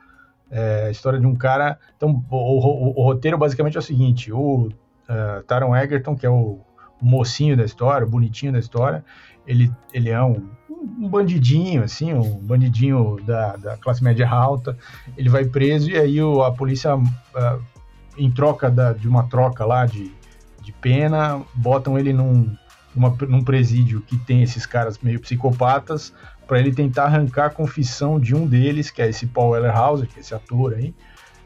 É 0.52 0.88
a 0.88 0.92
história 0.92 1.20
de 1.20 1.26
um 1.26 1.34
cara. 1.34 1.80
Então, 1.96 2.24
o, 2.30 2.36
o, 2.36 3.00
o 3.00 3.04
roteiro 3.04 3.38
basicamente 3.38 3.78
é 3.78 3.80
o 3.80 3.84
seguinte: 3.84 4.32
o 4.34 4.68
uh, 4.68 5.44
Taron 5.48 5.76
Egerton, 5.76 6.16
que 6.16 6.26
é 6.26 6.30
o, 6.30 6.60
mocinho 7.02 7.58
da 7.58 7.66
história, 7.66 8.06
o 8.06 8.10
bonitinho 8.10 8.52
da 8.52 8.60
história. 8.60 9.04
Ele, 9.48 9.72
ele 9.92 10.10
é 10.10 10.22
um, 10.22 10.50
um 10.70 11.10
bandidinho, 11.10 11.84
assim, 11.84 12.14
um 12.14 12.38
bandidinho 12.38 13.18
da, 13.26 13.56
da 13.56 13.78
classe 13.78 14.04
média 14.04 14.30
alta. 14.30 14.78
Ele 15.18 15.30
vai 15.30 15.46
preso 15.46 15.90
e 15.90 15.98
aí 15.98 16.22
o, 16.22 16.44
a 16.44 16.52
polícia, 16.52 16.96
uh, 16.96 17.62
em 18.18 18.30
troca 18.30 18.70
da, 18.70 18.94
de 18.94 19.08
uma 19.08 19.24
troca 19.24 19.66
lá 19.66 19.86
de, 19.86 20.12
de 20.62 20.72
pena, 20.74 21.42
botam 21.56 21.98
ele 21.98 22.14
num, 22.14 22.56
uma, 22.96 23.10
num 23.28 23.44
presídio 23.44 24.02
que 24.02 24.18
tem 24.18 24.44
esses 24.44 24.66
caras 24.66 25.00
meio 25.00 25.20
psicopatas 25.20 26.14
para 26.52 26.60
ele 26.60 26.74
tentar 26.74 27.06
arrancar 27.06 27.46
a 27.46 27.50
confissão 27.50 28.20
de 28.20 28.36
um 28.36 28.46
deles, 28.46 28.92
que 28.92 29.02
é 29.02 29.08
esse 29.08 29.26
Paul 29.26 29.56
Ellerhauser, 29.56 30.06
que 30.06 30.18
é 30.18 30.20
esse 30.20 30.36
ator 30.36 30.74
aí, 30.74 30.94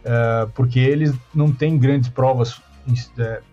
uh, 0.04 0.50
porque 0.56 0.80
eles 0.80 1.14
não 1.32 1.52
têm 1.52 1.78
grandes 1.78 2.10
provas 2.10 2.58
uh, 2.58 3.44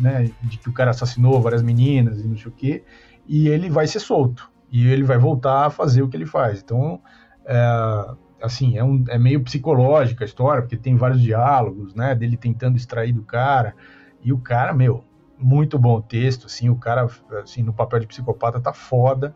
né, 0.00 0.30
de 0.44 0.58
que 0.58 0.68
o 0.68 0.72
cara 0.72 0.92
assassinou 0.92 1.42
várias 1.42 1.60
meninas 1.60 2.20
e 2.20 2.28
não 2.28 2.36
sei 2.36 2.46
o 2.46 2.52
quê, 2.52 2.84
e 3.26 3.48
ele 3.48 3.68
vai 3.68 3.84
ser 3.88 3.98
solto, 3.98 4.48
e 4.70 4.86
ele 4.86 5.02
vai 5.02 5.18
voltar 5.18 5.66
a 5.66 5.70
fazer 5.70 6.02
o 6.02 6.08
que 6.08 6.16
ele 6.16 6.24
faz. 6.24 6.62
Então, 6.62 7.00
uh, 7.46 8.16
assim, 8.40 8.78
é, 8.78 8.84
um, 8.84 9.02
é 9.08 9.18
meio 9.18 9.42
psicológica 9.42 10.22
a 10.22 10.24
história, 10.24 10.62
porque 10.62 10.76
tem 10.76 10.94
vários 10.94 11.20
diálogos, 11.20 11.96
né, 11.96 12.14
dele 12.14 12.36
tentando 12.36 12.76
extrair 12.76 13.12
do 13.12 13.24
cara, 13.24 13.74
e 14.22 14.32
o 14.32 14.38
cara, 14.38 14.72
meu, 14.72 15.02
muito 15.36 15.80
bom 15.80 16.00
texto, 16.00 16.46
assim, 16.46 16.70
o 16.70 16.76
cara, 16.76 17.08
assim, 17.42 17.60
no 17.60 17.72
papel 17.72 17.98
de 17.98 18.06
psicopata 18.06 18.60
tá 18.60 18.72
foda. 18.72 19.34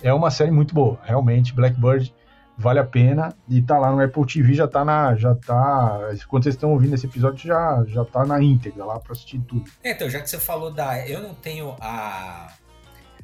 É 0.00 0.12
uma 0.12 0.30
série 0.30 0.50
muito 0.50 0.74
boa, 0.74 0.98
realmente, 1.02 1.52
Blackbird 1.52 2.14
vale 2.56 2.78
a 2.78 2.84
pena. 2.84 3.34
E 3.48 3.60
tá 3.60 3.78
lá 3.78 3.90
no 3.90 4.02
Apple 4.02 4.26
TV, 4.26 4.54
já 4.54 4.68
tá 4.68 4.84
na, 4.84 5.14
já 5.16 5.34
tá, 5.34 6.00
quando 6.28 6.44
vocês 6.44 6.54
estão 6.54 6.72
ouvindo 6.72 6.94
esse 6.94 7.06
episódio, 7.06 7.46
já, 7.46 7.84
já 7.86 8.04
tá 8.04 8.24
na 8.24 8.42
íntegra 8.42 8.84
lá 8.84 9.00
pra 9.00 9.12
assistir 9.12 9.40
tudo. 9.40 9.70
É, 9.82 9.92
então, 9.92 10.08
já 10.08 10.20
que 10.20 10.30
você 10.30 10.38
falou 10.38 10.70
da, 10.70 11.06
eu 11.06 11.20
não 11.20 11.34
tenho 11.34 11.76
a, 11.80 12.52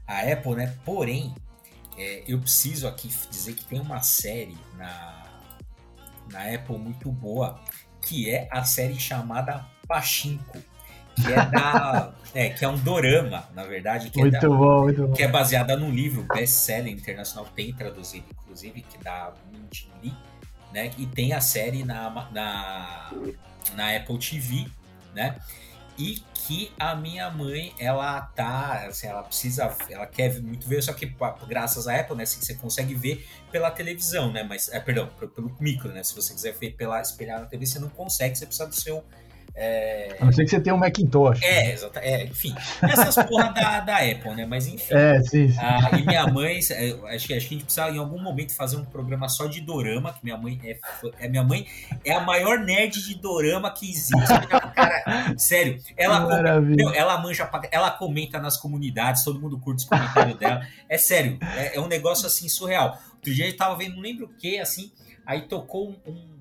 a 0.07 0.21
Apple, 0.33 0.57
né, 0.57 0.75
porém, 0.85 1.35
é, 1.97 2.25
eu 2.27 2.39
preciso 2.39 2.87
aqui 2.87 3.09
dizer 3.31 3.55
que 3.55 3.65
tem 3.65 3.81
uma 3.81 4.03
série 4.03 4.57
na, 4.77 5.25
na 6.31 6.55
Apple 6.55 6.79
muito 6.79 7.11
boa, 7.11 7.61
que 8.01 8.31
é 8.31 8.49
a 8.51 8.65
série 8.65 8.99
chamada 8.99 9.65
Pachinko 9.87 10.59
que 11.23 11.33
é 11.33 11.45
da. 11.47 12.13
é, 12.35 12.49
que 12.51 12.65
é 12.65 12.69
um 12.69 12.79
dorama, 12.79 13.49
na 13.55 13.65
verdade. 13.65 14.11
Que 14.11 14.21
muito 14.21 14.37
é 14.37 14.41
da, 14.41 14.49
bom, 14.49 14.83
muito 14.83 15.07
bom. 15.07 15.13
Que 15.13 15.23
é 15.23 15.29
baseada 15.29 15.77
no 15.77 15.91
livro 15.91 16.23
best-seller 16.35 16.93
internacional, 16.93 17.47
tem 17.55 17.73
traduzido, 17.73 18.27
inclusive, 18.43 18.83
que 18.83 18.99
da 19.03 19.33
Min 19.53 19.69
Lee, 20.03 20.15
né? 20.73 20.91
E 20.99 21.07
tem 21.07 21.33
a 21.33 21.41
série 21.41 21.85
na, 21.85 22.11
na, 22.33 23.13
na 23.75 23.97
Apple 23.97 24.19
TV, 24.19 24.67
né? 25.15 25.37
E 25.99 26.23
que 26.33 26.73
a 26.79 26.95
minha 26.95 27.29
mãe, 27.29 27.75
ela 27.79 28.21
tá, 28.21 28.87
assim, 28.87 29.09
ela 29.09 29.23
precisa, 29.25 29.77
ela 29.91 30.07
quer 30.07 30.41
muito 30.41 30.69
ver, 30.69 30.81
só 30.81 30.93
que 30.93 31.13
graças 31.49 31.89
à 31.89 31.99
Apple, 31.99 32.17
né, 32.17 32.23
assim, 32.23 32.41
você 32.41 32.55
consegue 32.55 32.95
ver 32.95 33.29
pela 33.51 33.69
televisão, 33.69 34.33
né, 34.33 34.45
mas, 34.45 34.69
é, 34.69 34.79
perdão, 34.79 35.09
pelo 35.35 35.55
micro, 35.59 35.93
né, 35.93 36.05
se 36.05 36.15
você 36.15 36.33
quiser 36.33 36.53
ver 36.53 36.71
pela 36.71 37.01
espelhar 37.01 37.41
na 37.41 37.47
TV, 37.47 37.67
você 37.67 37.81
não 37.81 37.89
consegue, 37.89 38.39
você 38.39 38.47
precisa 38.47 38.69
do 38.69 38.77
seu 38.77 39.05
é... 39.55 40.17
A 40.21 40.25
não 40.25 40.33
ser 40.33 40.45
que 40.45 40.51
você 40.51 40.61
tenha 40.61 40.75
um 40.75 40.79
Macintosh. 40.79 41.43
É, 41.43 41.73
exato, 41.73 41.99
é 41.99 42.25
enfim. 42.25 42.55
Essas 42.83 43.15
porra 43.27 43.53
da, 43.53 43.81
da 43.81 43.97
Apple, 43.97 44.35
né? 44.35 44.47
Mas 44.47 44.67
enfim. 44.67 44.95
É, 44.95 45.21
sim, 45.23 45.49
sim. 45.49 45.59
Ah, 45.59 45.91
e 45.99 46.03
minha 46.03 46.27
mãe, 46.27 46.59
acho 46.59 46.69
que, 46.69 47.07
acho 47.07 47.27
que 47.27 47.35
a 47.35 47.39
gente 47.39 47.65
precisa 47.65 47.89
em 47.91 47.99
algum 47.99 48.21
momento 48.21 48.55
fazer 48.55 48.77
um 48.77 48.85
programa 48.85 49.29
só 49.29 49.47
de 49.47 49.61
dorama, 49.61 50.13
que 50.13 50.23
minha 50.23 50.37
mãe 50.37 50.61
é, 50.65 50.79
é 51.19 51.29
minha 51.29 51.45
mãe 51.45 51.67
é 52.05 52.13
a 52.13 52.21
maior 52.21 52.59
nerd 52.61 53.03
de 53.03 53.15
dorama 53.17 53.71
que 53.73 53.91
existe. 53.91 54.47
Cara, 54.75 55.35
sério, 55.37 55.81
ela, 55.97 56.21
comenta, 56.21 56.97
ela 56.97 57.19
manja, 57.19 57.51
ela 57.71 57.91
comenta 57.91 58.39
nas 58.39 58.57
comunidades, 58.57 59.25
todo 59.25 59.41
mundo 59.41 59.59
curte 59.59 59.83
os 59.83 59.89
comentários 59.89 60.39
dela. 60.39 60.67
É 60.89 60.99
sério, 60.99 61.39
é, 61.57 61.77
é 61.77 61.81
um 61.81 61.89
negócio 61.89 62.27
assim 62.27 62.49
surreal. 62.49 62.99
Outro 63.15 63.35
dia 63.35 63.47
eu 63.47 63.57
tava 63.57 63.77
vendo, 63.77 63.97
não 63.97 64.03
lembro 64.03 64.27
o 64.27 64.29
que, 64.29 64.59
assim, 64.59 64.93
aí 65.27 65.43
tocou 65.43 65.97
um 66.07 66.39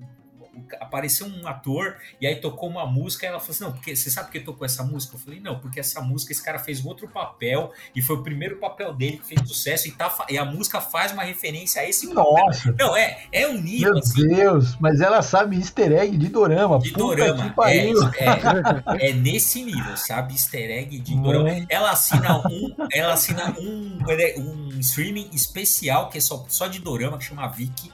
apareceu 0.80 1.26
um 1.26 1.46
ator 1.46 1.96
e 2.20 2.26
aí 2.26 2.36
tocou 2.36 2.68
uma 2.68 2.86
música 2.86 3.26
e 3.26 3.28
ela 3.28 3.40
falou 3.40 3.52
assim: 3.52 3.64
Não, 3.64 3.72
porque 3.72 3.94
você 3.96 4.10
sabe 4.10 4.28
por 4.28 4.32
que 4.32 4.40
tocou 4.40 4.64
essa 4.64 4.82
música? 4.82 5.16
Eu 5.16 5.20
falei: 5.20 5.40
Não, 5.40 5.58
porque 5.58 5.80
essa 5.80 6.00
música 6.00 6.32
esse 6.32 6.42
cara 6.42 6.58
fez 6.58 6.84
outro 6.84 7.08
papel 7.08 7.72
e 7.94 8.02
foi 8.02 8.16
o 8.16 8.22
primeiro 8.22 8.56
papel 8.56 8.92
dele 8.94 9.18
que 9.18 9.26
fez 9.26 9.48
sucesso 9.48 9.88
e, 9.88 9.92
tá, 9.92 10.26
e 10.28 10.38
a 10.38 10.44
música 10.44 10.80
faz 10.80 11.12
uma 11.12 11.22
referência 11.22 11.82
a 11.82 11.88
esse 11.88 12.06
Nossa. 12.12 12.72
papel. 12.72 12.86
Não, 12.86 12.96
é, 12.96 13.24
é 13.32 13.48
um 13.48 13.60
nível. 13.60 13.92
Meu 13.92 13.98
assim, 13.98 14.28
Deus, 14.28 14.76
mas 14.80 15.00
ela 15.00 15.22
sabe 15.22 15.56
easter 15.56 15.92
egg 15.92 16.16
de 16.16 16.28
dorama. 16.28 16.78
De 16.78 16.92
dorama. 16.92 17.54
É, 17.66 17.88
é, 17.88 19.10
é, 19.10 19.12
nesse 19.12 19.62
nível, 19.62 19.96
sabe? 19.96 20.32
Easter 20.34 20.70
egg 20.70 20.98
de 20.98 21.16
dorama. 21.16 21.66
Ela 21.68 21.90
assina 21.90 22.38
um, 22.38 22.74
ela 22.92 23.12
assina 23.12 23.54
um, 23.58 23.98
um 24.38 24.80
streaming 24.80 25.30
especial 25.32 26.08
que 26.08 26.18
é 26.18 26.20
só, 26.20 26.44
só 26.48 26.66
de 26.66 26.78
dorama, 26.78 27.18
que 27.18 27.24
chama 27.24 27.46
Viki. 27.48 27.92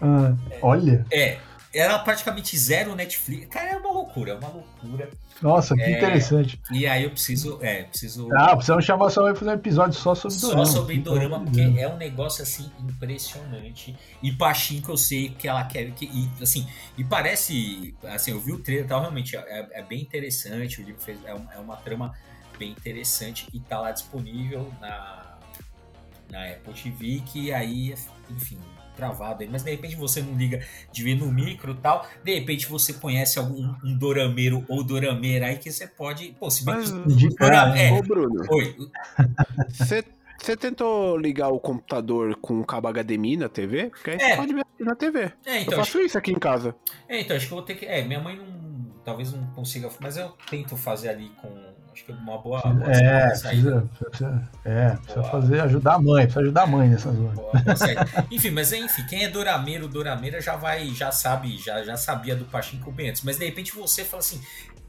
Ah, 0.00 0.34
olha. 0.60 1.06
É, 1.12 1.38
era 1.74 1.98
praticamente 1.98 2.56
zero 2.58 2.94
Netflix. 2.94 3.46
Cara, 3.46 3.70
é 3.70 3.76
uma 3.76 3.90
loucura, 3.90 4.32
é 4.32 4.34
uma 4.34 4.48
loucura. 4.48 5.10
Nossa, 5.40 5.74
que 5.74 5.82
é, 5.82 5.96
interessante. 5.96 6.60
E 6.70 6.86
aí 6.86 7.04
eu 7.04 7.10
preciso, 7.10 7.58
é, 7.62 7.84
preciso. 7.84 8.28
Ah, 8.32 8.54
precisamos 8.54 8.84
chamar 8.84 9.10
só 9.10 9.28
e 9.30 9.34
fazer 9.34 9.50
um 9.50 9.54
episódio 9.54 9.94
só 9.98 10.14
sobre 10.14 10.38
Dorama. 10.38 10.66
Só 10.66 10.72
sobre 10.72 10.98
Dorama, 10.98 11.40
porque 11.40 11.60
é 11.60 11.88
um 11.88 11.96
negócio 11.96 12.42
assim 12.42 12.70
impressionante. 12.80 13.96
E 14.22 14.32
Pachinko 14.32 14.92
eu 14.92 14.96
sei 14.96 15.30
que 15.30 15.48
ela 15.48 15.64
quer 15.64 15.90
que. 15.92 16.04
E, 16.04 16.30
assim, 16.42 16.66
e 16.96 17.02
parece. 17.02 17.94
Assim, 18.04 18.32
eu 18.32 18.40
vi 18.40 18.52
o 18.52 18.58
trailer 18.58 18.86
tal, 18.86 19.00
realmente 19.00 19.36
é, 19.36 19.68
é 19.72 19.82
bem 19.82 20.02
interessante. 20.02 20.80
O 20.80 20.84
livro 20.84 21.00
fez, 21.00 21.18
é, 21.24 21.30
é 21.30 21.58
uma 21.58 21.76
trama 21.76 22.12
bem 22.58 22.70
interessante 22.70 23.48
e 23.52 23.58
tá 23.60 23.80
lá 23.80 23.90
disponível 23.90 24.70
na, 24.80 25.38
na 26.30 26.50
Apple 26.50 26.74
TV, 26.74 27.22
que 27.26 27.52
aí, 27.52 27.94
enfim, 28.30 28.58
travado 28.96 29.42
aí, 29.42 29.48
mas 29.50 29.62
de 29.62 29.70
repente 29.70 29.96
você 29.96 30.20
não 30.20 30.36
liga 30.36 30.64
de 30.92 31.02
ver 31.02 31.14
no 31.14 31.30
micro 31.30 31.72
e 31.72 31.76
tal, 31.76 32.06
de 32.22 32.34
repente 32.34 32.66
você 32.66 32.92
conhece 32.92 33.38
algum 33.38 33.74
um 33.84 33.96
dorameiro 33.96 34.64
ou 34.68 34.82
dorameira 34.84 35.46
aí 35.46 35.58
que 35.58 35.70
você 35.70 35.86
pode, 35.86 36.34
pô, 36.38 36.50
se 36.50 36.64
bem 36.64 36.76
que... 36.82 37.42
é, 37.78 37.92
Ô, 37.92 38.02
Bruno. 38.02 38.44
Oi. 38.50 38.76
Você 39.70 40.04
você 40.42 40.56
tentou 40.56 41.16
ligar 41.16 41.50
o 41.50 41.60
computador 41.60 42.34
com 42.34 42.60
o 42.60 42.66
cabo 42.66 42.92
HDMI 42.92 43.36
na 43.36 43.48
TV? 43.48 43.90
Porque 43.90 44.10
aí 44.10 44.16
é. 44.16 44.30
você 44.30 44.36
pode 44.36 44.52
ver 44.52 44.66
na 44.80 44.96
TV. 44.96 45.32
É, 45.46 45.60
então, 45.60 45.74
eu 45.74 45.78
faço 45.78 45.98
acho... 45.98 46.00
isso 46.00 46.18
aqui 46.18 46.32
em 46.32 46.38
casa. 46.38 46.74
É, 47.08 47.20
então 47.20 47.36
acho 47.36 47.46
que 47.46 47.52
eu 47.52 47.58
vou 47.58 47.64
ter 47.64 47.76
que. 47.76 47.86
É, 47.86 48.02
minha 48.02 48.18
mãe 48.18 48.36
não. 48.36 48.62
Talvez 49.04 49.32
não 49.32 49.44
consiga, 49.48 49.88
mas 50.00 50.16
eu 50.16 50.32
tento 50.48 50.76
fazer 50.76 51.10
ali 51.10 51.28
com 51.40 51.71
Acho 51.92 52.04
que 52.06 52.12
é 52.12 52.14
uma 52.14 52.38
boa. 52.38 52.60
boa 52.62 52.90
é, 52.90 53.28
precisa, 53.28 53.88
precisa, 54.00 54.48
é, 54.64 54.90
precisa 54.90 55.22
fazer, 55.24 55.60
ajudar 55.60 55.94
a 55.94 55.98
mãe, 55.98 56.22
precisa 56.22 56.40
ajudar 56.40 56.62
a 56.62 56.66
mãe 56.66 56.88
nessa 56.88 57.12
zona. 57.12 57.34
enfim, 58.30 58.50
mas 58.50 58.72
enfim, 58.72 59.04
quem 59.06 59.24
é 59.24 59.28
Dorameiro, 59.28 59.86
Dorameira 59.86 60.40
já 60.40 60.56
vai, 60.56 60.88
já 60.88 61.12
sabe, 61.12 61.58
já, 61.58 61.82
já 61.84 61.96
sabia 61.96 62.34
do 62.34 62.46
Pachinko 62.46 62.90
bem 62.90 63.10
antes. 63.10 63.22
Mas 63.22 63.36
de 63.36 63.44
repente 63.44 63.74
você 63.74 64.04
fala 64.04 64.20
assim, 64.20 64.40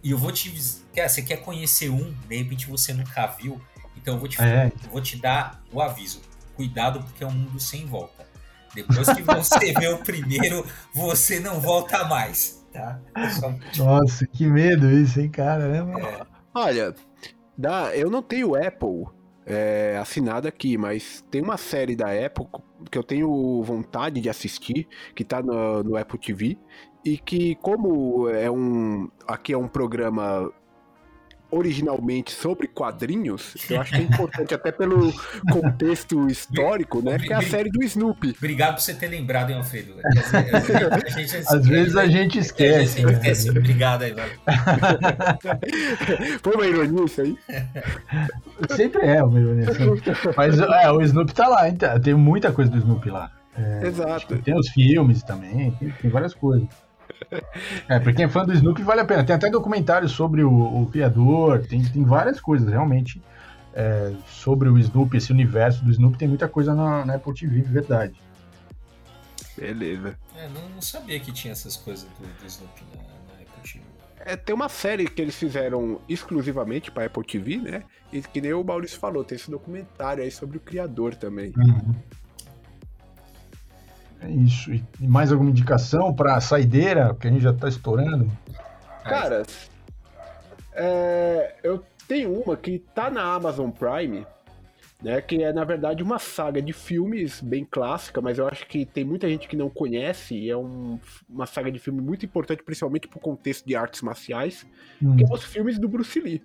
e 0.01 0.12
eu 0.12 0.18
vou 0.18 0.32
te. 0.32 0.54
Quer, 0.93 1.10
você 1.10 1.22
quer 1.22 1.38
conhecer 1.38 1.89
um, 1.89 2.14
de 2.28 2.38
repente 2.38 2.68
você 2.68 2.93
nunca 2.93 3.28
viu, 3.28 3.62
então 3.97 4.14
eu 4.14 4.20
vou 4.20 4.30
te, 4.30 4.41
é. 4.41 4.72
vou 4.89 5.01
te 5.01 5.18
dar 5.18 5.62
o 5.72 5.82
aviso. 5.82 6.22
Cuidado, 6.56 7.04
porque 7.04 7.24
é 7.24 7.28
um 7.28 7.32
mundo 7.32 7.60
sem 7.60 7.86
volta. 7.86 8.24
Depois 8.74 9.08
que 9.10 9.22
você 9.22 9.74
vê 9.74 9.88
o 9.88 9.97
primeiro, 9.99 10.66
você 10.93 11.39
não 11.39 11.60
volta 11.60 12.06
mais. 12.06 12.64
Tá? 12.72 12.99
Nossa, 13.78 14.26
que 14.26 14.47
medo 14.47 14.89
isso, 14.89 15.20
hein, 15.20 15.30
cara? 15.30 15.64
É. 15.66 16.32
Olha, 16.54 16.93
eu 17.95 18.10
não 18.10 18.22
tenho 18.22 18.56
Apple 18.56 19.06
é, 19.45 19.97
assinado 19.99 20.47
aqui, 20.47 20.78
mas 20.78 21.24
tem 21.30 21.41
uma 21.41 21.58
série 21.58 21.95
da 21.95 22.08
Apple 22.12 22.45
que 22.91 22.97
eu 22.97 23.04
tenho 23.04 23.62
vontade 23.64 24.22
de 24.22 24.30
assistir, 24.30 24.88
que 25.16 25.24
tá 25.24 25.41
no, 25.41 25.84
no 25.84 25.97
Apple 25.97 26.20
TV, 26.20 26.58
e 27.04 27.18
que 27.18 27.56
como 27.56 28.30
é 28.30 28.49
um. 28.49 29.10
Aqui 29.28 29.54
é 29.54 29.58
um 29.58 29.68
programa 29.68 30.51
originalmente 31.54 32.32
sobre 32.32 32.68
quadrinhos, 32.68 33.56
eu 33.70 33.80
acho 33.80 33.91
que 33.93 33.99
é 33.99 34.04
importante 34.04 34.54
até 34.54 34.72
pelo 34.72 35.14
contexto 35.51 36.28
histórico, 36.28 37.01
né? 37.01 37.20
Que 37.20 37.32
é 37.32 37.36
a 37.36 37.41
série 37.41 37.70
do 37.70 37.84
Snoopy. 37.84 38.36
Obrigado 38.38 38.76
por 38.76 38.82
você 38.82 38.93
ter 38.93 39.08
lembrado, 39.08 39.51
hein, 39.51 39.58
Alfredo? 39.58 39.95
Às 41.47 41.68
vezes 41.68 41.95
a 41.95 42.08
gente 42.08 42.39
esquece. 42.39 43.04
Né? 43.06 43.14
esquece. 43.14 43.49
Obrigado 43.49 44.04
aí, 44.04 44.14
velho. 44.14 44.39
Foi 46.41 46.56
uma 46.56 46.66
ironia 46.66 47.06
isso 47.06 47.22
aí? 47.22 47.38
Sempre 48.76 49.06
é 49.06 49.24
uma 49.24 49.39
ironia. 49.39 49.68
Mas 50.36 50.60
é, 50.60 50.91
o 50.91 51.01
Snoopy 51.01 51.34
tá 51.34 51.47
lá, 51.47 51.70
então, 51.70 51.99
tem 51.99 52.14
muita 52.14 52.51
coisa 52.51 52.72
do 52.72 52.78
Snoopy 52.78 53.10
lá. 53.10 53.32
É, 53.56 53.88
Exato. 53.88 54.38
Tem 54.39 54.58
os 54.58 54.70
filmes 54.70 55.22
também, 55.22 55.72
tem, 55.72 55.91
tem 55.91 56.10
várias 56.10 56.34
coisas. 56.34 56.68
É, 57.88 57.99
pra 57.99 58.14
quem 58.14 58.26
é 58.26 58.30
fã 58.30 58.45
do 58.45 58.53
Snoopy, 58.53 58.84
vale 58.84 59.01
a 59.01 59.05
pena. 59.05 59.24
Tem 59.24 59.36
até 59.36 59.49
documentário 59.49 60.07
sobre 60.07 60.43
o, 60.43 60.51
o 60.51 60.88
criador, 60.88 61.66
tem, 61.66 61.84
tem 61.84 62.03
várias 62.03 62.39
coisas, 62.39 62.70
realmente. 62.70 63.22
É, 63.74 64.14
sobre 64.28 64.70
o 64.70 64.78
Snoopy, 64.78 65.18
esse 65.18 65.32
universo 65.32 65.84
do 65.84 65.91
Snoopy, 65.91 66.18
tem 66.18 66.28
muita 66.28 66.47
coisa 66.47 66.76
na, 66.76 67.05
na 67.05 67.16
Apple 67.16 67.34
TV, 67.34 67.61
verdade. 67.61 68.14
Beleza. 69.57 70.18
É, 70.36 70.47
não, 70.49 70.70
não, 70.70 70.82
sabia 70.82 71.20
que 71.20 71.32
tinha 71.32 71.51
essas 71.51 71.78
coisas 71.78 72.05
do, 72.20 72.41
do 72.41 72.45
Snoopy 72.45 72.84
na, 72.95 73.01
na 73.01 73.41
Apple 73.41 73.72
TV. 73.72 73.86
É, 74.20 74.36
tem 74.36 74.55
uma 74.55 74.70
série 74.70 75.07
que 75.07 75.22
eles 75.22 75.36
fizeram 75.36 75.99
exclusivamente 76.07 76.91
para 76.91 77.05
Apple 77.05 77.26
TV, 77.26 77.57
né? 77.57 77.84
E 78.11 78.22
que 78.22 78.39
nem 78.39 78.53
o 78.53 78.64
Maurício 78.64 78.99
falou, 78.99 79.24
tem 79.24 79.36
esse 79.36 79.49
documentário 79.49 80.24
aí 80.24 80.32
sobre 80.32 80.57
o 80.57 80.61
criador 80.61 81.16
também. 81.16 81.51
Uhum. 81.57 81.95
É 84.24 84.30
isso. 84.30 84.74
E 84.74 84.84
mais 85.01 85.32
alguma 85.32 85.49
indicação 85.49 86.13
para 86.13 86.39
saideira, 86.39 87.13
que 87.13 87.28
a 87.28 87.32
gente 87.32 87.43
já 87.43 87.53
tá 87.53 87.67
estourando? 87.67 88.32
Cara, 89.03 89.43
é, 90.74 91.55
eu 91.63 91.84
tenho 92.07 92.41
uma 92.41 92.55
que 92.55 92.80
tá 92.80 93.09
na 93.09 93.34
Amazon 93.34 93.69
Prime, 93.69 94.26
né? 95.01 95.21
Que 95.21 95.43
é, 95.43 95.51
na 95.51 95.65
verdade, 95.65 96.01
uma 96.01 96.17
saga 96.17 96.61
de 96.61 96.71
filmes 96.71 97.41
bem 97.41 97.67
clássica, 97.69 98.21
mas 98.21 98.38
eu 98.38 98.47
acho 98.47 98.65
que 98.67 98.86
tem 98.86 99.03
muita 99.03 99.28
gente 99.28 99.47
que 99.47 99.57
não 99.57 99.69
conhece, 99.69 100.36
e 100.36 100.49
é 100.49 100.55
um, 100.55 100.97
uma 101.30 101.45
saga 101.45 101.71
de 101.71 101.80
filme 101.80 102.01
muito 102.01 102.26
importante, 102.26 102.63
principalmente 102.63 103.07
pro 103.07 103.19
contexto 103.19 103.65
de 103.65 103.76
artes 103.76 104.01
marciais, 104.01 104.65
hum. 105.01 105.17
que 105.17 105.24
é 105.24 105.28
os 105.30 105.43
filmes 105.43 105.78
do 105.78 105.89
Bruce 105.89 106.19
Lee. 106.19 106.41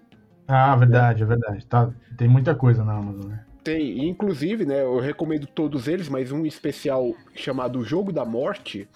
Ah, 0.49 0.74
verdade, 0.74 1.22
é 1.22 1.26
verdade. 1.26 1.66
Tá, 1.66 1.91
tem 2.16 2.26
muita 2.26 2.55
coisa 2.55 2.83
na 2.83 2.95
Amazon, 2.95 3.31
né? 3.31 3.45
Tem, 3.69 4.09
inclusive, 4.09 4.64
né, 4.64 4.81
eu 4.81 4.99
recomendo 4.99 5.47
todos 5.47 5.89
eles, 5.89 6.09
mas 6.09 6.33
um 6.33 6.47
especial 6.47 7.14
chamado 7.35 7.85
Jogo 7.85 8.11
da 8.11 8.25
Morte, 8.25 8.89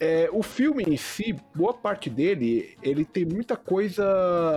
é, 0.00 0.26
o 0.32 0.42
filme 0.42 0.82
em 0.88 0.96
si, 0.96 1.36
boa 1.54 1.74
parte 1.74 2.08
dele, 2.08 2.74
ele 2.82 3.04
tem 3.04 3.26
muita 3.26 3.58
coisa 3.58 4.06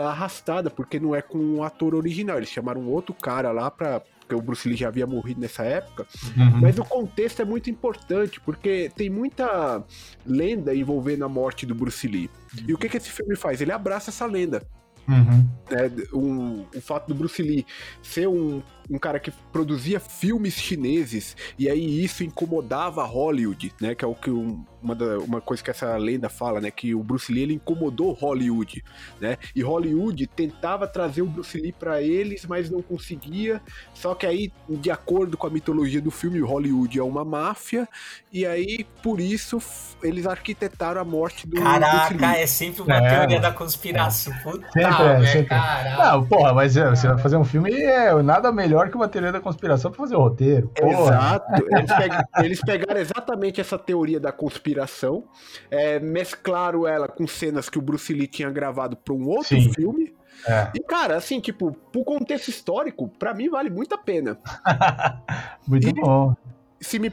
arrastada, 0.07 0.70
porque 0.70 0.97
não 0.97 1.14
é 1.14 1.22
com 1.22 1.55
o 1.55 1.64
ator 1.64 1.93
original. 1.93 2.38
Eles 2.38 2.47
chamaram 2.47 2.88
outro 2.88 3.14
cara 3.14 3.51
lá 3.51 3.70
pra. 3.70 3.99
Porque 3.99 4.34
o 4.36 4.41
Bruce 4.41 4.70
Lee 4.70 4.78
já 4.78 4.88
havia 4.88 5.05
morrido 5.05 5.41
nessa 5.41 5.64
época. 5.64 6.07
Uhum. 6.38 6.62
Mas 6.62 6.80
o 6.80 6.86
contexto 6.86 7.41
é 7.41 7.45
muito 7.45 7.70
importante, 7.70 8.39
porque 8.39 8.89
tem 8.95 9.10
muita 9.10 9.84
lenda 10.26 10.74
envolvendo 10.74 11.26
a 11.26 11.30
morte 11.30 11.66
do 11.66 11.76
Bruce 11.76 12.07
Lee. 12.07 12.30
Uhum. 12.53 12.66
E 12.70 12.74
o 12.76 12.78
que, 12.78 12.88
que 12.88 12.95
esse 12.95 13.10
filme 13.10 13.36
faz? 13.36 13.60
Ele 13.60 13.74
abraça 13.74 14.10
essa 14.10 14.26
lenda. 14.26 14.62
Uhum. 15.07 15.49
É, 15.72 16.16
um, 16.16 16.66
o 16.76 16.82
fato 16.82 17.07
do 17.07 17.16
Bruce 17.16 17.41
Lee 17.41 17.66
ser 18.03 18.28
um 18.28 18.62
um 18.89 18.97
cara 18.97 19.19
que 19.19 19.31
produzia 19.51 19.99
filmes 19.99 20.55
chineses 20.55 21.37
e 21.57 21.69
aí 21.69 22.03
isso 22.03 22.23
incomodava 22.23 23.03
Hollywood, 23.03 23.73
né? 23.79 23.93
Que 23.93 24.03
é 24.03 24.07
o 24.07 24.15
que 24.15 24.31
um, 24.31 24.63
uma, 24.81 24.95
da, 24.95 25.19
uma 25.19 25.41
coisa 25.41 25.63
que 25.63 25.69
essa 25.69 25.95
lenda 25.97 26.29
fala, 26.29 26.59
né? 26.59 26.71
Que 26.71 26.95
o 26.95 27.03
Bruce 27.03 27.31
Lee 27.31 27.43
ele 27.43 27.53
incomodou 27.53 28.13
Hollywood, 28.13 28.83
né? 29.19 29.37
E 29.55 29.61
Hollywood 29.61 30.25
tentava 30.27 30.87
trazer 30.87 31.21
o 31.21 31.27
Bruce 31.27 31.57
Lee 31.59 31.71
para 31.71 32.01
eles, 32.01 32.45
mas 32.45 32.69
não 32.69 32.81
conseguia. 32.81 33.61
Só 33.93 34.15
que 34.15 34.25
aí, 34.25 34.51
de 34.67 34.89
acordo 34.89 35.37
com 35.37 35.45
a 35.45 35.49
mitologia 35.49 36.01
do 36.01 36.11
filme, 36.11 36.39
Hollywood 36.39 36.97
é 36.97 37.03
uma 37.03 37.23
máfia 37.23 37.87
e 38.31 38.45
aí 38.45 38.85
por 39.03 39.19
isso 39.19 39.61
eles 40.01 40.25
arquitetaram 40.25 41.01
a 41.01 41.05
morte 41.05 41.47
do 41.47 41.61
Caraca, 41.61 42.13
Bruce 42.13 42.25
Lee. 42.25 42.41
é 42.41 42.47
sempre 42.47 42.81
uma 42.81 42.95
é, 42.95 43.09
teoria 43.09 43.39
da 43.39 43.51
conspiração. 43.51 44.33
É. 44.33 44.39
Puta, 44.39 44.67
sempre, 44.71 45.03
é, 45.03 45.25
sempre. 45.25 45.57
Não, 45.97 46.25
porra, 46.25 46.53
mas 46.53 46.75
é, 46.77 46.89
você 46.89 47.07
vai 47.07 47.17
fazer 47.17 47.37
um 47.37 47.45
filme 47.45 47.69
é 47.69 48.21
nada 48.21 48.51
melhor 48.51 48.78
melhor 48.80 48.89
que 48.89 48.95
uma 48.95 49.07
teoria 49.07 49.32
da 49.32 49.39
conspiração 49.39 49.91
para 49.91 49.99
fazer 49.99 50.15
o 50.15 50.19
roteiro. 50.19 50.71
Exato. 50.75 51.65
Eles, 51.69 51.91
pegam, 51.93 52.23
eles, 52.43 52.61
pegaram 52.61 52.99
exatamente 52.99 53.61
essa 53.61 53.77
teoria 53.77 54.19
da 54.19 54.32
conspiração, 54.32 55.23
é, 55.69 55.99
mesclaram 55.99 56.88
ela 56.88 57.07
com 57.07 57.27
cenas 57.27 57.69
que 57.69 57.77
o 57.77 57.82
Bruce 57.82 58.13
Lee 58.13 58.27
tinha 58.27 58.49
gravado 58.49 58.95
para 58.95 59.13
um 59.13 59.27
outro 59.27 59.59
Sim. 59.59 59.71
filme. 59.73 60.13
É. 60.47 60.71
E, 60.73 60.80
cara, 60.80 61.17
assim, 61.17 61.39
tipo, 61.39 61.73
pro 61.91 62.03
contexto 62.03 62.47
histórico, 62.47 63.09
para 63.19 63.34
mim 63.34 63.49
vale 63.49 63.69
muito 63.69 63.93
a 63.93 63.97
pena. 63.97 64.39
muito 65.67 65.88
e, 65.88 65.93
bom. 65.93 66.34
Se 66.80 66.97
me, 66.97 67.11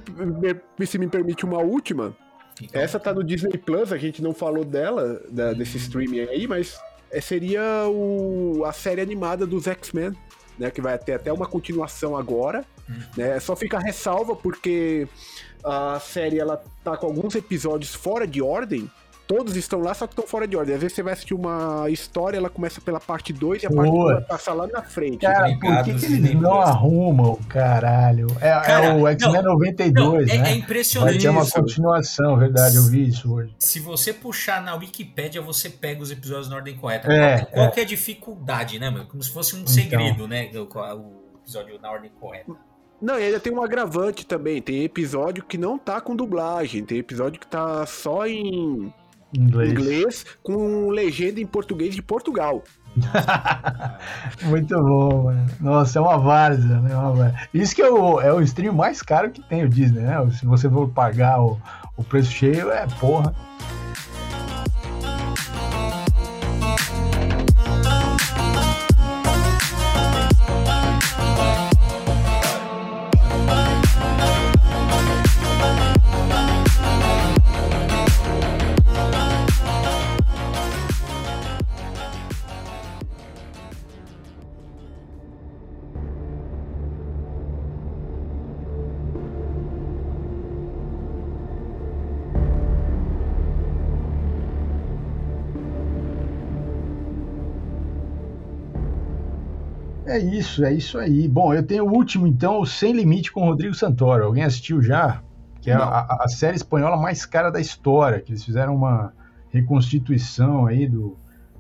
se 0.87 0.99
me 0.99 1.09
permite 1.09 1.45
uma 1.45 1.59
última, 1.59 2.17
então. 2.63 2.81
essa 2.81 3.01
tá 3.01 3.13
no 3.13 3.25
Disney 3.25 3.59
Plus, 3.59 3.93
a 3.93 3.99
gente 3.99 4.23
não 4.23 4.33
falou 4.33 4.65
dela, 4.65 5.21
da, 5.29 5.53
desse 5.53 5.77
streaming 5.77 6.21
aí, 6.21 6.47
mas 6.47 6.79
é, 7.11 7.21
seria 7.21 7.63
o, 7.89 8.65
a 8.65 8.73
série 8.73 9.01
animada 9.01 9.45
dos 9.45 9.67
X-Men 9.67 10.13
né? 10.59 10.71
Que 10.71 10.81
vai 10.81 10.99
ter 10.99 11.15
até 11.15 11.33
uma 11.33 11.47
continuação 11.47 12.17
agora. 12.17 12.65
Uhum. 12.89 13.03
Né? 13.17 13.41
Só 13.41 13.55
fica 13.57 13.79
ressalva 13.79 14.35
porque 14.35 15.09
a 15.65 15.99
série 16.01 16.39
ela 16.39 16.63
tá 16.85 16.97
com 16.97 17.07
alguns 17.07 17.35
episódios 17.35 17.95
fora 17.95 18.27
de 18.27 18.41
ordem. 18.41 18.91
Todos 19.27 19.57
estão 19.57 19.81
lá, 19.81 19.93
só 19.93 20.07
que 20.07 20.13
estão 20.13 20.27
fora 20.27 20.47
de 20.47 20.57
ordem. 20.57 20.75
Às 20.75 20.81
vezes 20.81 20.95
você 20.95 21.03
vai 21.03 21.13
assistir 21.13 21.35
uma 21.35 21.91
história, 21.91 22.37
ela 22.37 22.49
começa 22.49 22.81
pela 22.81 23.01
parte 23.01 23.33
2 23.33 23.65
e 23.65 23.67
a 23.67 23.71
parte 23.71 23.91
2 23.91 24.25
passa 24.27 24.53
lá 24.53 24.69
na 24.69 24.83
frente. 24.83 25.19
Cara, 25.19 25.49
por 25.59 25.85
que, 25.85 25.95
que 25.95 26.07
eles 26.07 26.35
não 26.35 26.61
arrumam, 26.61 27.37
caralho? 27.49 28.29
É, 28.41 28.49
é 28.49 28.61
Cara, 28.61 28.85
é 28.87 28.95
o 28.95 29.09
X-Men 29.09 29.43
92, 29.43 29.93
não, 29.93 30.35
é, 30.35 30.39
né? 30.39 30.53
É 30.53 30.55
impressionante. 30.55 31.13
Vai 31.13 31.21
ter 31.21 31.29
uma 31.29 31.51
continuação, 31.51 32.39
verdade, 32.39 32.77
eu 32.77 32.85
vi 32.85 33.09
isso 33.09 33.33
hoje. 33.33 33.53
Se 33.59 33.81
você 33.81 34.13
puxar 34.13 34.63
na 34.63 34.75
Wikipédia, 34.77 35.43
você 35.43 35.69
pega 35.69 36.01
os 36.01 36.11
episódios 36.11 36.49
na 36.49 36.57
ordem 36.57 36.77
correta. 36.77 37.13
É, 37.13 37.39
qual, 37.39 37.51
qual 37.51 37.73
é. 37.77 37.81
é 37.81 37.83
a 37.83 37.87
dificuldade, 37.87 38.79
né, 38.79 38.91
mano? 38.91 39.07
Como 39.07 39.23
se 39.23 39.31
fosse 39.31 39.57
um 39.57 39.61
então. 39.61 39.75
segredo, 39.75 40.29
né? 40.29 40.51
O, 40.55 40.61
o 40.61 41.41
episódio 41.43 41.81
na 41.81 41.91
ordem 41.91 42.11
correta. 42.21 42.53
Não, 43.01 43.19
e 43.19 43.25
ainda 43.25 43.41
tem 43.41 43.53
um 43.53 43.63
agravante 43.63 44.25
também. 44.25 44.63
Tem 44.63 44.85
episódio 44.85 45.45
que 45.45 45.59
não 45.59 45.77
tá 45.77 46.01
com 46.01 46.17
dublagem. 46.17 46.85
Tem 46.85 46.99
episódio 46.99 47.39
que 47.39 47.47
tá 47.47 47.85
só 47.85 48.27
em 48.27 48.93
inglês. 49.37 49.71
inglês 49.73 50.27
com 50.43 50.89
legenda 50.89 51.41
em 51.41 51.47
português 51.47 51.95
de 51.95 52.03
Portugal. 52.03 52.63
Muito 54.45 54.75
bom, 54.75 55.25
mano. 55.25 55.47
Nossa, 55.61 55.99
é 55.99 56.03
uma 56.03 56.19
várzea, 56.19 56.81
né? 56.81 56.93
Isso 57.53 57.75
que 57.75 57.83
é 57.83 57.91
o, 57.91 58.21
é 58.21 58.33
o 58.33 58.41
stream 58.41 58.75
mais 58.75 59.03
caro 59.03 59.31
que 59.31 59.43
tem 59.43 59.65
o 59.65 59.69
Disney, 59.69 60.01
né? 60.01 60.17
Se 60.31 60.47
você 60.47 60.69
for 60.69 60.89
pagar 60.89 61.41
o, 61.41 61.61
o 61.97 62.03
preço 62.03 62.31
cheio, 62.31 62.71
é 62.71 62.87
porra. 62.99 63.35
É 100.17 100.19
isso, 100.19 100.65
é 100.65 100.73
isso 100.73 100.99
aí. 100.99 101.29
Bom, 101.29 101.53
eu 101.53 101.63
tenho 101.63 101.85
o 101.85 101.93
último, 101.93 102.27
então, 102.27 102.59
o 102.61 102.67
Sem 102.67 102.95
Limite 102.95 103.31
com 103.31 103.43
o 103.43 103.45
Rodrigo 103.45 103.75
Santoro. 103.75 104.25
Alguém 104.25 104.45
assistiu 104.45 104.81
já? 104.81 105.21
Que 105.61 105.71
é 105.71 105.75
a, 105.75 106.07
a, 106.23 106.29
série 106.29 106.57
espanhola 106.57 106.97
mais 106.97 107.27
cara 107.27 107.51
da 107.51 107.61
história, 107.61 108.21
que 108.21 108.33
eles 108.33 108.43
fizeram 108.43 108.75
uma 108.75 109.13
reconstituição 109.51 110.65
aí 110.65 110.87
do, 110.87 111.19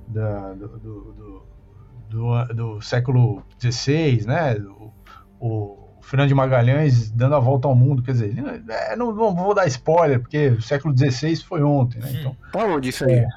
da, 0.08 0.54
do, 0.54 0.68
do, 0.78 1.46
do, 2.08 2.54
do, 2.54 2.80
século 2.80 3.42
XVI, 3.60 4.24
né? 4.24 4.56
O, 4.58 4.90
o 5.38 5.98
Fernando 6.00 6.28
de 6.28 6.34
Magalhães 6.34 7.10
dando 7.10 7.34
a 7.34 7.40
volta 7.40 7.68
ao 7.68 7.74
mundo, 7.74 8.02
quer 8.02 8.12
dizer, 8.12 8.34
é, 8.70 8.96
não, 8.96 9.12
não, 9.12 9.34
vou 9.34 9.54
dar 9.54 9.66
spoiler, 9.66 10.18
porque 10.18 10.48
o 10.48 10.62
século 10.62 10.96
XVI 10.96 11.36
foi 11.36 11.62
ontem, 11.62 11.98
né? 11.98 12.10
Então, 12.20 12.34
tá 12.52 12.64
onde 12.64 12.88
isso 12.88 13.04
aí? 13.04 13.16
É, 13.16 13.28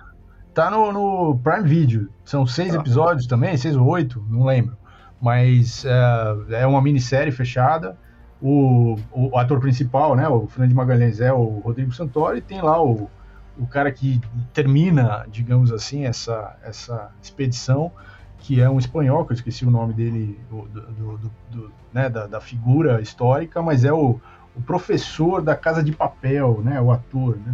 tá 0.54 0.72
no, 0.72 0.94
no 0.94 1.40
Prime 1.40 1.68
Video. 1.68 2.10
São 2.24 2.48
seis 2.48 2.74
ah. 2.74 2.80
episódios 2.80 3.28
também, 3.28 3.58
seis 3.58 3.76
ou 3.76 3.86
oito, 3.86 4.26
não 4.30 4.46
lembro 4.46 4.80
mas 5.22 5.84
uh, 5.84 6.54
é 6.54 6.66
uma 6.66 6.82
minissérie 6.82 7.32
fechada. 7.32 7.98
O, 8.42 8.98
o, 9.12 9.38
ator 9.38 9.60
principal, 9.60 10.16
né, 10.16 10.28
o 10.28 10.48
Fernando 10.48 10.74
Magalhães, 10.74 11.20
é 11.20 11.34
o 11.34 11.60
Rodrigo 11.60 11.92
Santoro, 11.92 12.38
e 12.38 12.42
tem 12.42 12.62
lá 12.62 12.82
o, 12.82 13.10
o 13.58 13.68
cara 13.68 13.92
que 13.92 14.22
termina, 14.54 15.26
digamos 15.30 15.74
assim, 15.74 16.06
essa, 16.06 16.56
essa 16.64 17.12
expedição, 17.22 17.92
que 18.38 18.62
é 18.62 18.70
um 18.70 18.80
espanhol, 18.80 19.26
que 19.26 19.34
eu 19.34 19.36
esqueci 19.36 19.66
o 19.66 19.72
nome 19.72 19.94
dele, 19.94 20.40
do, 20.50 20.62
do, 20.70 20.82
do, 20.82 21.32
do 21.52 21.72
né, 21.94 22.10
da, 22.10 22.28
da, 22.28 22.40
figura 22.40 23.02
histórica, 23.02 23.62
mas 23.62 23.84
é 23.84 23.92
o, 23.92 24.22
o 24.56 24.62
professor 24.62 25.42
da 25.42 25.56
Casa 25.56 25.84
de 25.84 25.92
Papel, 25.92 26.62
né, 26.64 26.80
o 26.80 26.92
ator, 26.92 27.38
né? 27.46 27.54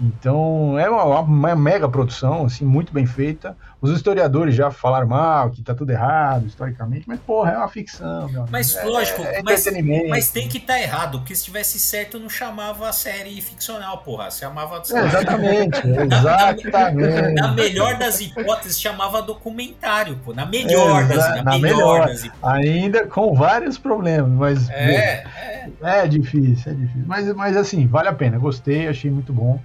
Então 0.00 0.78
é 0.78 0.90
uma, 0.90 1.20
uma, 1.20 1.56
mega 1.56 1.88
produção, 1.88 2.46
assim, 2.46 2.64
muito 2.64 2.92
bem 2.92 3.06
feita. 3.06 3.56
Os 3.84 3.90
historiadores 3.90 4.54
já 4.54 4.70
falaram 4.70 5.06
mal, 5.06 5.50
que 5.50 5.60
tá 5.60 5.74
tudo 5.74 5.90
errado 5.90 6.46
historicamente, 6.46 7.04
mas 7.06 7.20
porra, 7.20 7.50
é 7.50 7.58
uma 7.58 7.68
ficção. 7.68 8.30
Meu 8.30 8.46
mas 8.50 8.74
é, 8.74 8.82
lógico, 8.82 9.22
é, 9.22 9.40
é 9.40 9.42
mas, 9.42 9.62
mas, 10.08 10.30
tem 10.30 10.48
que 10.48 10.56
estar 10.56 10.72
tá 10.72 10.80
errado, 10.80 11.18
porque 11.18 11.34
se 11.34 11.44
tivesse 11.44 11.78
certo 11.78 12.18
não 12.18 12.30
chamava 12.30 12.88
a 12.88 12.92
série 12.94 13.38
ficcional, 13.42 13.98
porra. 13.98 14.30
Se 14.30 14.40
chamava. 14.40 14.76
É, 14.76 14.78
exatamente, 14.78 15.82
exatamente. 16.00 17.34
Na, 17.34 17.52
melhor 17.52 17.98
das 17.98 18.22
hipóteses, 18.22 18.80
chamava 18.80 19.20
documentário, 19.20 20.16
pô. 20.24 20.32
Na 20.32 20.46
melhor 20.46 21.06
das, 21.06 21.18
na, 21.18 21.42
na 21.42 21.58
melhor, 21.58 21.76
melhor 21.76 22.06
das 22.06 22.24
hipóteses. 22.24 22.72
Ainda 22.72 23.06
com 23.06 23.34
vários 23.34 23.76
problemas, 23.76 24.30
mas. 24.30 24.70
É, 24.70 25.24
é. 25.26 25.68
é 25.82 26.08
difícil, 26.08 26.72
é 26.72 26.74
difícil. 26.74 27.04
Mas, 27.06 27.30
mas 27.34 27.54
assim, 27.54 27.86
vale 27.86 28.08
a 28.08 28.14
pena. 28.14 28.38
Gostei, 28.38 28.88
achei 28.88 29.10
muito 29.10 29.30
bom. 29.30 29.60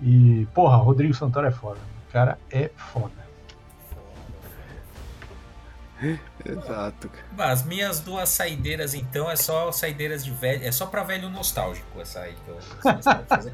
E, 0.00 0.46
porra, 0.54 0.76
Rodrigo 0.76 1.14
Santoro 1.14 1.48
é 1.48 1.50
foda. 1.50 1.80
O 2.08 2.12
cara 2.12 2.38
é 2.48 2.70
foda. 2.76 3.25
Exato. 6.44 7.10
As 7.38 7.64
minhas 7.64 8.00
duas 8.00 8.28
saideiras, 8.28 8.94
então, 8.94 9.30
é 9.30 9.36
só 9.36 9.72
saideiras 9.72 10.24
de 10.24 10.30
velho. 10.30 10.64
É 10.64 10.70
só 10.70 10.86
pra 10.86 11.02
velho 11.02 11.30
nostálgico 11.30 12.00
essa 12.00 12.20
aí 12.20 12.34
que 12.44 12.48
eu, 12.48 12.58
fazer. 13.26 13.52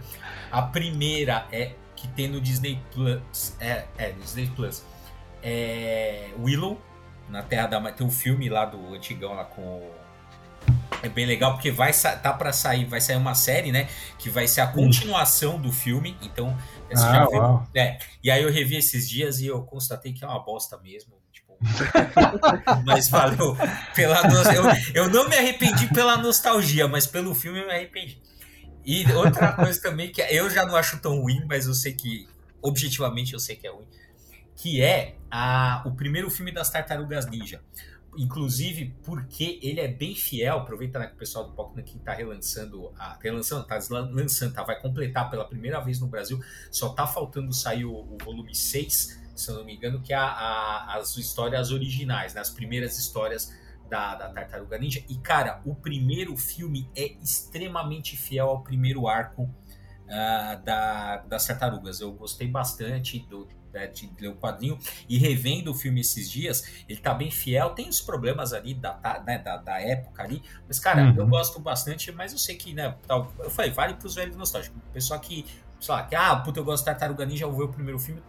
A 0.51 0.63
primeira 0.63 1.47
é 1.53 1.73
que 1.95 2.09
tem 2.09 2.29
no 2.29 2.41
Disney 2.41 2.81
Plus. 2.93 3.57
É, 3.61 3.85
é 3.97 4.11
Disney 4.13 4.49
Plus. 4.49 4.85
É 5.43 6.31
Willow, 6.39 6.81
na 7.29 7.43
Terra 7.43 7.67
da 7.67 7.93
Tem 7.93 8.07
um 8.07 8.11
filme 8.11 8.49
lá 8.49 8.65
do 8.65 8.95
antigão 8.95 9.35
lá 9.35 9.45
com. 9.45 9.91
É 11.03 11.09
bem 11.09 11.27
legal 11.27 11.55
porque 11.55 11.73
vai 11.73 11.93
tá 11.93 12.33
para 12.33 12.53
sair, 12.53 12.85
vai 12.85 13.01
sair 13.01 13.17
uma 13.17 13.35
série, 13.35 13.73
né? 13.73 13.89
Que 14.19 14.31
vai 14.31 14.47
ser 14.47 14.61
a 14.61 14.69
continuação 14.69 15.61
do 15.61 15.73
filme. 15.73 16.17
Então, 16.23 16.57
ah, 16.93 16.97
já 16.97 17.27
viu. 17.27 17.63
É, 17.75 17.99
e 18.23 18.31
aí 18.31 18.43
eu 18.43 18.53
revi 18.53 18.77
esses 18.77 19.09
dias 19.09 19.41
e 19.41 19.47
eu 19.47 19.63
constatei 19.63 20.13
que 20.13 20.25
é 20.25 20.27
uma 20.29 20.39
bosta 20.39 20.79
mesmo 20.79 21.22
mas 22.85 23.09
valeu 23.09 23.57
pela 23.95 24.23
eu, 24.55 25.05
eu 25.05 25.11
não 25.11 25.29
me 25.29 25.37
arrependi 25.37 25.87
pela 25.89 26.17
nostalgia, 26.17 26.89
mas 26.89 27.07
pelo 27.07 27.35
filme 27.35 27.61
eu 27.61 27.67
me 27.67 27.73
arrependi. 27.73 28.21
E 28.85 29.11
outra 29.13 29.53
coisa 29.53 29.81
também 29.81 30.11
que 30.11 30.21
eu 30.23 30.51
já 30.51 30.67
não 30.67 30.75
acho 30.77 30.99
tão 30.99 31.21
ruim, 31.21 31.45
mas 31.47 31.67
eu 31.67 31.75
sei 31.75 31.93
que 31.93 32.29
objetivamente 32.61 33.33
eu 33.33 33.41
sei 33.41 33.57
que 33.57 33.67
é 33.67 33.71
ruim, 33.71 33.87
que 34.57 34.83
é 34.83 35.17
a, 35.31 35.83
o 35.87 35.93
primeiro 35.93 36.31
filme 36.31 36.53
das 36.53 36.71
Tartarugas 36.71 37.27
Ninja. 37.27 37.61
Inclusive 38.17 38.95
porque 39.03 39.59
ele 39.63 39.81
é 39.81 39.89
bem 39.89 40.15
fiel, 40.15 40.59
aproveita 40.59 41.07
que 41.07 41.15
o 41.15 41.17
pessoal 41.17 41.47
do 41.47 41.53
Pokémon 41.53 41.83
que 41.83 41.99
tá 41.99 42.13
relançando, 42.13 42.93
a, 42.99 43.17
relançando, 43.23 43.65
tá 43.65 43.79
lançando, 43.91 44.53
tá, 44.53 44.63
vai 44.63 44.79
completar 44.79 45.31
pela 45.31 45.47
primeira 45.47 45.81
vez 45.81 45.99
no 45.99 46.09
Brasil, 46.09 46.39
só 46.71 46.91
tá 46.91 47.07
faltando 47.07 47.53
sair 47.55 47.87
o, 47.87 47.95
o 47.95 48.19
volume 48.23 48.55
6 48.55 49.22
se 49.35 49.51
eu 49.51 49.57
não 49.57 49.65
me 49.65 49.77
engano, 49.77 50.01
que 50.01 50.13
é 50.13 50.17
a, 50.17 50.25
a, 50.25 50.97
as 50.97 51.17
histórias 51.17 51.71
originais, 51.71 52.35
né? 52.35 52.41
as 52.41 52.51
primeiras 52.51 52.99
histórias 52.99 53.53
da, 53.89 54.15
da 54.15 54.29
Tartaruga 54.31 54.79
Ninja. 54.79 55.03
E, 55.09 55.17
cara, 55.19 55.61
o 55.65 55.75
primeiro 55.75 56.37
filme 56.37 56.91
é 56.97 57.13
extremamente 57.23 58.17
fiel 58.17 58.49
ao 58.49 58.63
primeiro 58.63 59.07
arco 59.07 59.43
uh, 59.43 60.65
da, 60.65 61.19
das 61.19 61.47
tartarugas. 61.47 62.01
Eu 62.01 62.13
gostei 62.13 62.49
bastante 62.49 63.19
do, 63.29 63.47
de 63.93 64.11
ler 64.21 64.29
o 64.29 64.37
quadrinho 64.37 64.79
e 65.09 65.19
revendo 65.19 65.71
o 65.71 65.75
filme 65.75 66.01
esses 66.01 66.31
dias, 66.31 66.85
ele 66.89 67.01
tá 67.01 67.15
bem 67.15 67.31
fiel, 67.31 67.71
tem 67.71 67.89
os 67.89 68.01
problemas 68.01 68.53
ali 68.53 68.75
da, 68.75 69.23
né, 69.27 69.39
da, 69.39 69.57
da, 69.57 69.81
época 69.81 70.23
ali, 70.23 70.43
mas 70.67 70.79
cara, 70.79 71.05
uhum. 71.05 71.17
eu 71.17 71.27
gosto 71.27 71.59
bastante, 71.59 72.13
mas 72.13 72.33
eu 72.33 72.39
sei 72.39 72.57
que, 72.57 72.75
né, 72.75 72.95
tal, 73.07 73.33
eu 73.39 73.51
falei, 73.51 73.71
vale 73.71 73.95
pros 73.95 74.15
velhos 74.15 74.37
nostálgicos, 74.37 74.79
pessoal 74.93 75.19
que, 75.21 75.47
sei 75.81 75.95
lá, 75.95 76.03
que, 76.03 76.15
ah, 76.15 76.37
puta, 76.37 76.61
eu 76.61 76.65
gosto 76.65 76.83
de 76.83 76.91
Tartaruga 76.91 77.25
Ninja, 77.25 77.45
eu 77.45 77.51
vou 77.51 77.61
ver 77.61 77.65
o 77.65 77.75
primeiro 77.75 77.99
filme, 77.99 78.23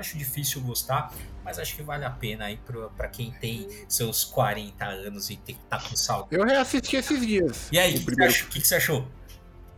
acho 0.00 0.18
difícil 0.18 0.60
gostar, 0.62 1.12
mas 1.44 1.58
acho 1.58 1.76
que 1.76 1.82
vale 1.82 2.04
a 2.04 2.10
pena 2.10 2.46
aí 2.46 2.58
para 2.96 3.08
quem 3.08 3.30
tem 3.32 3.68
seus 3.88 4.24
40 4.24 4.84
anos 4.84 5.30
e 5.30 5.36
tem 5.36 5.54
que 5.54 5.62
estar 5.62 5.78
tá 5.78 5.88
com 5.88 5.96
saudade. 5.96 6.34
Eu 6.34 6.44
reassisti 6.44 6.96
esses 6.96 7.26
dias. 7.26 7.68
E 7.70 7.78
aí, 7.78 7.94
o 7.94 7.98
que, 7.98 8.04
primeiro... 8.04 8.32
que, 8.32 8.60
que, 8.60 8.66
você 8.66 8.76
achou? 8.76 9.06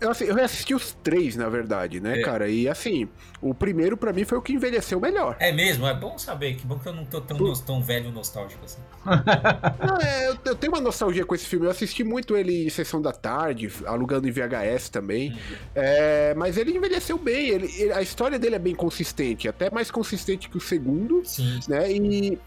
Eu, 0.03 0.11
assim, 0.11 0.24
eu 0.24 0.34
reassisti 0.34 0.74
os 0.74 0.96
três, 1.03 1.36
na 1.36 1.48
verdade, 1.48 2.00
né, 2.00 2.18
é. 2.18 2.22
cara? 2.22 2.48
E 2.48 2.68
assim, 2.68 3.09
o 3.40 3.55
primeiro 3.55 3.96
para 3.96 4.12
mim 4.12 4.24
foi 4.24 4.36
o 4.36 4.42
que 4.42 4.53
envelheceu 4.53 5.00
melhor. 5.00 5.36
É 5.38 5.53
mesmo? 5.53 5.86
É 5.86 5.94
bom 5.94 6.18
saber. 6.18 6.57
Que 6.57 6.66
bom 6.66 6.76
que 6.76 6.88
eu 6.88 6.92
não 6.92 7.05
tô 7.05 7.20
tão, 7.20 7.38
tão 7.55 7.80
velho 7.80 8.11
nostálgico 8.11 8.64
assim. 8.64 8.80
não, 9.86 9.96
é, 9.98 10.28
eu, 10.28 10.38
eu, 10.44 10.55
tenho 10.57 10.72
uma 10.72 10.80
nostalgia 10.80 11.24
com 11.24 11.34
esse 11.34 11.46
filme. 11.46 11.66
Eu 11.66 11.70
assisti 11.70 12.03
muito 12.03 12.36
ele 12.36 12.66
em 12.66 12.68
sessão 12.68 13.00
da 13.00 13.12
tarde, 13.12 13.70
alugando 13.86 14.28
em 14.28 14.32
VHS 14.32 14.88
também. 14.88 15.30
Uhum. 15.30 15.38
É, 15.76 16.34
mas 16.34 16.57
ele 16.57 16.76
envelheceu 16.76 17.16
bem. 17.16 17.48
Ele, 17.48 17.72
ele, 17.76 17.92
a 17.92 18.03
história 18.03 18.38
dele 18.40 18.57
é 18.57 18.59
bem 18.59 18.74
consistente, 18.74 19.48
até 19.48 19.70
mais 19.70 19.88
consistente 19.88 20.48
que 20.48 20.57
o 20.57 20.61
segundo. 20.61 21.22
Sim. 21.24 21.61
Né? 21.68 21.92
E 21.92 22.38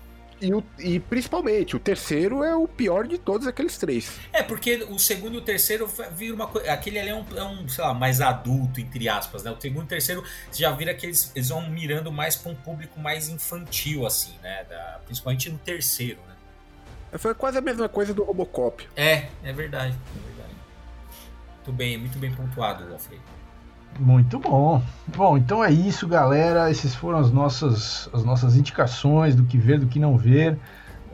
e, 0.41 0.53
o, 0.53 0.63
e, 0.77 0.99
principalmente, 0.99 1.75
o 1.75 1.79
terceiro 1.79 2.43
é 2.43 2.55
o 2.55 2.67
pior 2.67 3.07
de 3.07 3.17
todos 3.17 3.47
aqueles 3.47 3.77
três. 3.77 4.19
É, 4.33 4.43
porque 4.43 4.86
o 4.89 4.99
segundo 4.99 5.36
e 5.36 5.38
o 5.38 5.41
terceiro 5.41 5.89
vira 6.13 6.36
uma 6.36 6.47
coisa. 6.47 6.71
Aquele 6.71 6.99
ali 6.99 7.09
é 7.09 7.15
um, 7.15 7.25
é 7.36 7.43
um, 7.43 7.67
sei 7.69 7.83
lá, 7.83 7.93
mais 7.93 8.19
adulto, 8.19 8.79
entre 8.79 9.07
aspas, 9.07 9.43
né? 9.43 9.51
O 9.51 9.59
segundo 9.59 9.83
e 9.83 9.86
o 9.86 9.88
terceiro 9.88 10.23
já 10.51 10.71
vira 10.71 10.93
que 10.93 11.05
eles, 11.05 11.31
eles 11.36 11.49
vão 11.49 11.69
mirando 11.69 12.11
mais 12.11 12.36
para 12.36 12.51
um 12.51 12.55
público 12.55 12.99
mais 12.99 13.29
infantil, 13.29 14.05
assim, 14.05 14.33
né? 14.43 14.65
Da, 14.65 14.99
principalmente 15.05 15.49
no 15.49 15.57
terceiro, 15.57 16.19
né? 16.27 17.17
Foi 17.17 17.33
quase 17.33 17.57
a 17.57 17.61
mesma 17.61 17.88
coisa 17.88 18.13
do 18.13 18.23
Robocop. 18.23 18.86
É, 18.95 19.29
é 19.43 19.53
verdade. 19.53 19.95
É 19.95 20.27
verdade. 20.27 20.55
Muito 21.55 21.71
bem, 21.71 21.97
muito 21.97 22.17
bem 22.17 22.33
pontuado, 22.33 22.91
Alfredo. 22.91 23.23
Muito 24.00 24.39
bom. 24.39 24.82
Bom, 25.08 25.38
então 25.38 25.64
é 25.64 25.72
isso, 25.72 26.08
galera. 26.08 26.70
Essas 26.70 26.93
foram 26.93 27.20
as 27.20 27.32
nossas, 27.32 28.10
as 28.14 28.24
nossas 28.24 28.56
indicações 28.56 29.36
do 29.36 29.43
que 29.46 29.58
ver, 29.58 29.80
do 29.80 29.88
que 29.88 30.00
não 30.00 30.18
ver. 30.18 30.58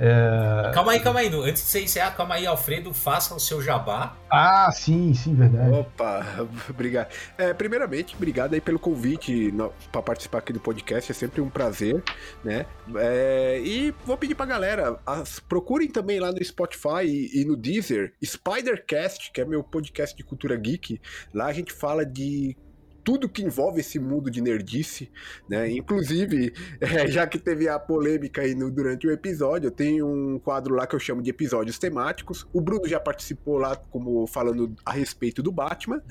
É... 0.04 0.72
Calma 0.74 0.94
aí, 0.94 1.00
calma 1.00 1.20
aí. 1.20 1.28
Antes 1.28 1.64
de 1.64 1.70
você 1.70 1.84
encerrar, 1.84 2.10
calma 2.12 2.34
aí, 2.34 2.48
Alfredo, 2.48 2.92
faça 2.92 3.36
o 3.36 3.40
seu 3.40 3.62
jabá. 3.62 4.18
Ah, 4.32 4.72
sim, 4.74 5.14
sim, 5.14 5.36
verdade. 5.36 5.72
Opa, 5.72 6.26
obrigado. 6.68 7.10
É, 7.38 7.54
primeiramente, 7.54 8.16
obrigado 8.16 8.56
aí 8.56 8.62
pelo 8.62 8.80
convite 8.80 9.54
para 9.92 10.02
participar 10.02 10.40
aqui 10.40 10.52
do 10.52 10.60
podcast, 10.60 11.12
é 11.12 11.14
sempre 11.14 11.40
um 11.40 11.52
prazer, 11.52 12.04
né? 12.44 12.66
É, 12.96 13.62
e 13.64 13.94
vou 14.04 14.18
pedir 14.18 14.34
pra 14.34 14.48
galera, 14.48 15.00
as, 15.06 15.40
procurem 15.40 15.88
também 15.88 16.20
lá 16.20 16.32
no 16.32 16.44
Spotify 16.44 17.06
e, 17.06 17.42
e 17.42 17.46
no 17.46 17.56
Deezer, 17.56 18.14
Spidercast, 18.26 19.32
que 19.32 19.40
é 19.40 19.46
meu 19.46 19.64
podcast 19.64 20.18
de 20.18 20.24
cultura 20.24 20.56
geek. 20.56 21.00
Lá 21.32 21.46
a 21.46 21.54
gente 21.54 21.72
fala 21.72 22.04
de 22.04 22.58
tudo 23.04 23.30
que 23.30 23.42
envolve 23.42 23.80
esse 23.80 24.00
mundo 24.00 24.30
de 24.30 24.42
nerdice, 24.42 25.12
né? 25.48 25.70
Inclusive, 25.70 26.54
é, 26.80 27.08
já 27.08 27.28
que 27.28 27.38
teve 27.38 27.68
a 27.68 27.80
polêmica 27.80 28.42
aí 28.42 28.56
no, 28.56 28.72
durante 28.72 29.08
o 29.08 29.12
episódio, 29.12 29.68
eu 29.68 29.72
tenho 29.72 30.08
um 30.08 30.40
quadro 30.40 30.76
lá 30.76 30.88
que 30.88 30.96
eu 30.96 31.00
chamo 31.00 31.22
de 31.22 31.30
episódios 31.30 31.78
temáticos. 31.78 32.48
O 32.54 32.62
Bruno 32.62 32.88
já 32.88 33.00
participou 33.00 33.58
lá 33.58 33.76
como 33.76 34.26
falando 34.28 34.74
a 34.86 34.92
respeito 34.92 35.42
do 35.42 35.52
Batman. 35.52 36.02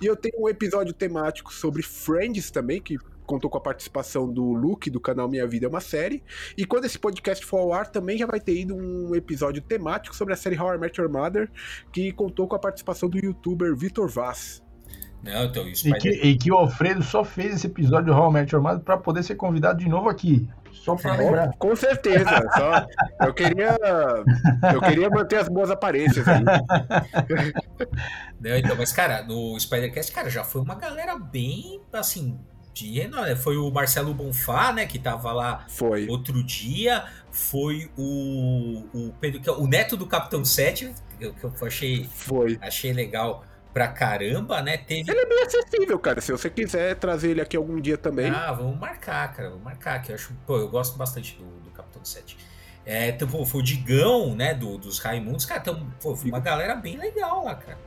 E 0.00 0.06
eu 0.06 0.16
tenho 0.16 0.42
um 0.42 0.48
episódio 0.48 0.92
temático 0.92 1.52
sobre 1.52 1.82
Friends 1.82 2.50
também, 2.50 2.80
que 2.80 2.98
contou 3.30 3.48
com 3.48 3.58
a 3.58 3.60
participação 3.60 4.28
do 4.28 4.52
Luke 4.52 4.90
do 4.90 4.98
canal 4.98 5.28
Minha 5.28 5.46
Vida 5.46 5.66
é 5.66 5.68
uma 5.68 5.80
Série. 5.80 6.20
E 6.56 6.64
quando 6.64 6.86
esse 6.86 6.98
podcast 6.98 7.46
for 7.46 7.58
ao 7.58 7.72
ar, 7.72 7.86
também 7.86 8.18
já 8.18 8.26
vai 8.26 8.40
ter 8.40 8.58
ido 8.58 8.74
um 8.74 9.14
episódio 9.14 9.62
temático 9.62 10.16
sobre 10.16 10.34
a 10.34 10.36
série 10.36 10.58
How 10.58 10.74
I 10.74 10.78
Met 10.78 11.00
Your 11.00 11.08
Mother, 11.08 11.48
que 11.92 12.12
contou 12.12 12.48
com 12.48 12.56
a 12.56 12.58
participação 12.58 13.08
do 13.08 13.18
youtuber 13.18 13.76
Vitor 13.76 14.08
Vaz. 14.08 14.60
Não, 15.22 15.44
então 15.44 15.68
isso 15.68 15.86
e, 15.88 15.92
que, 15.98 16.08
e 16.08 16.38
que 16.38 16.50
o 16.50 16.56
Alfredo 16.56 17.02
só 17.02 17.22
fez 17.22 17.54
esse 17.54 17.66
episódio 17.66 18.14
How 18.14 18.30
I 18.30 18.32
Met 18.32 18.54
Your 18.54 18.62
Mother 18.62 18.80
para 18.80 18.96
poder 18.96 19.22
ser 19.22 19.34
convidado 19.34 19.78
de 19.78 19.88
novo 19.88 20.08
aqui. 20.08 20.48
Só 20.72 20.96
para 20.96 21.14
lembrar. 21.14 21.52
Com 21.58 21.76
certeza. 21.76 22.24
Só, 22.56 22.86
eu 23.26 23.34
queria 23.34 23.76
eu 24.72 24.80
queria 24.80 25.10
manter 25.10 25.36
as 25.36 25.48
boas 25.48 25.70
aparências 25.70 26.26
aí. 26.26 26.42
Não, 28.40 28.56
então, 28.56 28.74
mas 28.76 28.90
cara, 28.92 29.22
no 29.22 29.58
Spider-Cast, 29.60 30.10
cara, 30.10 30.30
já 30.30 30.42
foi 30.42 30.62
uma 30.62 30.74
galera 30.74 31.18
bem 31.18 31.82
assim, 31.92 32.38
de 32.72 33.00
renome. 33.00 33.36
Foi 33.36 33.58
o 33.58 33.70
Marcelo 33.70 34.14
Bonfá, 34.14 34.72
né, 34.72 34.86
que 34.86 34.98
tava 34.98 35.32
lá 35.32 35.66
foi. 35.68 36.08
outro 36.08 36.42
dia. 36.42 37.04
Foi 37.30 37.90
o, 37.96 38.84
o 38.94 39.12
Pedro, 39.20 39.40
é 39.46 39.52
o 39.52 39.66
neto 39.66 39.96
do 39.96 40.06
Capitão 40.06 40.44
7, 40.44 40.92
que 41.18 41.26
eu, 41.26 41.34
que 41.34 41.44
eu 41.44 41.52
achei, 41.66 42.08
foi. 42.10 42.58
achei 42.60 42.92
legal 42.92 43.44
pra 43.72 43.88
caramba, 43.88 44.60
né? 44.62 44.76
Teve... 44.76 45.10
Ele 45.10 45.20
é 45.20 45.26
bem 45.26 45.42
acessível, 45.42 45.98
cara. 45.98 46.20
Se 46.20 46.32
você 46.32 46.50
quiser 46.50 46.96
trazer 46.96 47.30
ele 47.30 47.40
aqui 47.40 47.56
algum 47.56 47.80
dia 47.80 47.96
também. 47.96 48.30
Ah, 48.30 48.52
vamos 48.52 48.78
marcar, 48.78 49.32
cara. 49.32 49.50
Vamos 49.50 49.64
marcar, 49.64 50.00
que 50.02 50.12
eu 50.12 50.16
acho. 50.16 50.32
Pô, 50.46 50.58
eu 50.58 50.68
gosto 50.68 50.96
bastante 50.96 51.36
do, 51.36 51.44
do 51.60 51.70
Capitão 51.70 52.04
7. 52.04 52.36
É, 52.84 53.08
então, 53.08 53.28
pô, 53.28 53.44
foi 53.44 53.60
o 53.60 53.64
Digão, 53.64 54.34
né? 54.34 54.54
Do, 54.54 54.78
dos 54.78 54.98
Raimundos. 54.98 55.44
Cara, 55.44 55.60
então, 55.60 55.86
pô, 56.00 56.16
foi 56.16 56.30
uma 56.30 56.40
galera 56.40 56.74
bem 56.74 56.96
legal 56.96 57.44
lá, 57.44 57.54
cara. 57.54 57.78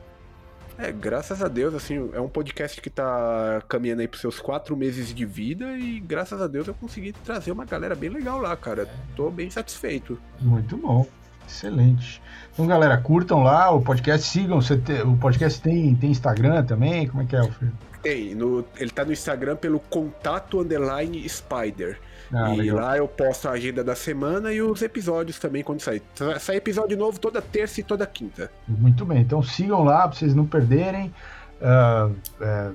É, 0.76 0.90
graças 0.90 1.40
a 1.40 1.46
Deus, 1.46 1.72
assim, 1.72 2.10
é 2.12 2.20
um 2.20 2.28
podcast 2.28 2.80
que 2.80 2.90
tá 2.90 3.62
caminhando 3.68 4.00
aí 4.00 4.08
pros 4.08 4.20
seus 4.20 4.40
quatro 4.40 4.76
meses 4.76 5.14
de 5.14 5.24
vida 5.24 5.76
e 5.78 6.00
graças 6.00 6.42
a 6.42 6.48
Deus 6.48 6.66
eu 6.66 6.74
consegui 6.74 7.12
trazer 7.12 7.52
uma 7.52 7.64
galera 7.64 7.94
bem 7.94 8.10
legal 8.10 8.40
lá, 8.40 8.56
cara. 8.56 8.82
É. 8.82 9.14
Tô 9.14 9.30
bem 9.30 9.48
satisfeito. 9.50 10.20
Muito 10.40 10.76
bom. 10.76 11.06
Excelente. 11.46 12.22
Então, 12.52 12.66
galera, 12.66 12.96
curtam 12.96 13.42
lá 13.42 13.70
o 13.70 13.82
podcast, 13.82 14.28
sigam. 14.28 14.60
Te, 14.60 15.02
o 15.04 15.16
podcast 15.16 15.60
tem, 15.60 15.94
tem 15.96 16.10
Instagram 16.10 16.64
também? 16.64 17.08
Como 17.08 17.22
é 17.22 17.26
que 17.26 17.34
é, 17.34 17.40
Alfredo? 17.40 17.72
Tem. 18.02 18.34
No, 18.34 18.64
ele 18.76 18.90
tá 18.90 19.04
no 19.04 19.12
Instagram 19.12 19.56
pelo 19.56 19.80
contato 19.80 20.60
underline 20.60 21.28
spider. 21.28 21.98
Ah, 22.32 22.54
e 22.54 22.58
legal. 22.58 22.76
lá 22.76 22.96
eu 22.96 23.06
posto 23.06 23.48
a 23.48 23.52
agenda 23.52 23.84
da 23.84 23.94
semana 23.94 24.52
e 24.52 24.62
os 24.62 24.82
episódios 24.82 25.38
também 25.38 25.62
quando 25.62 25.80
sair. 25.80 26.02
Sai 26.40 26.56
episódio 26.56 26.96
novo 26.96 27.18
toda 27.18 27.42
terça 27.42 27.80
e 27.80 27.82
toda 27.82 28.06
quinta. 28.06 28.50
Muito 28.66 29.04
bem. 29.04 29.20
Então 29.20 29.42
sigam 29.42 29.84
lá 29.84 30.08
para 30.08 30.16
vocês 30.16 30.34
não 30.34 30.46
perderem. 30.46 31.12
Uh, 31.60 32.10
uh, 32.40 32.74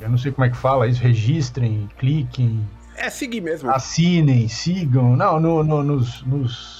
eu 0.00 0.08
não 0.08 0.18
sei 0.18 0.32
como 0.32 0.44
é 0.44 0.50
que 0.50 0.56
fala 0.56 0.86
isso. 0.86 1.02
Registrem, 1.02 1.88
cliquem. 1.98 2.66
É, 2.96 3.08
seguir 3.10 3.40
mesmo. 3.40 3.70
Assinem, 3.70 4.48
sigam. 4.48 5.16
Não, 5.16 5.38
no, 5.38 5.62
no, 5.62 5.82
nos, 5.82 6.22
nos 6.22 6.77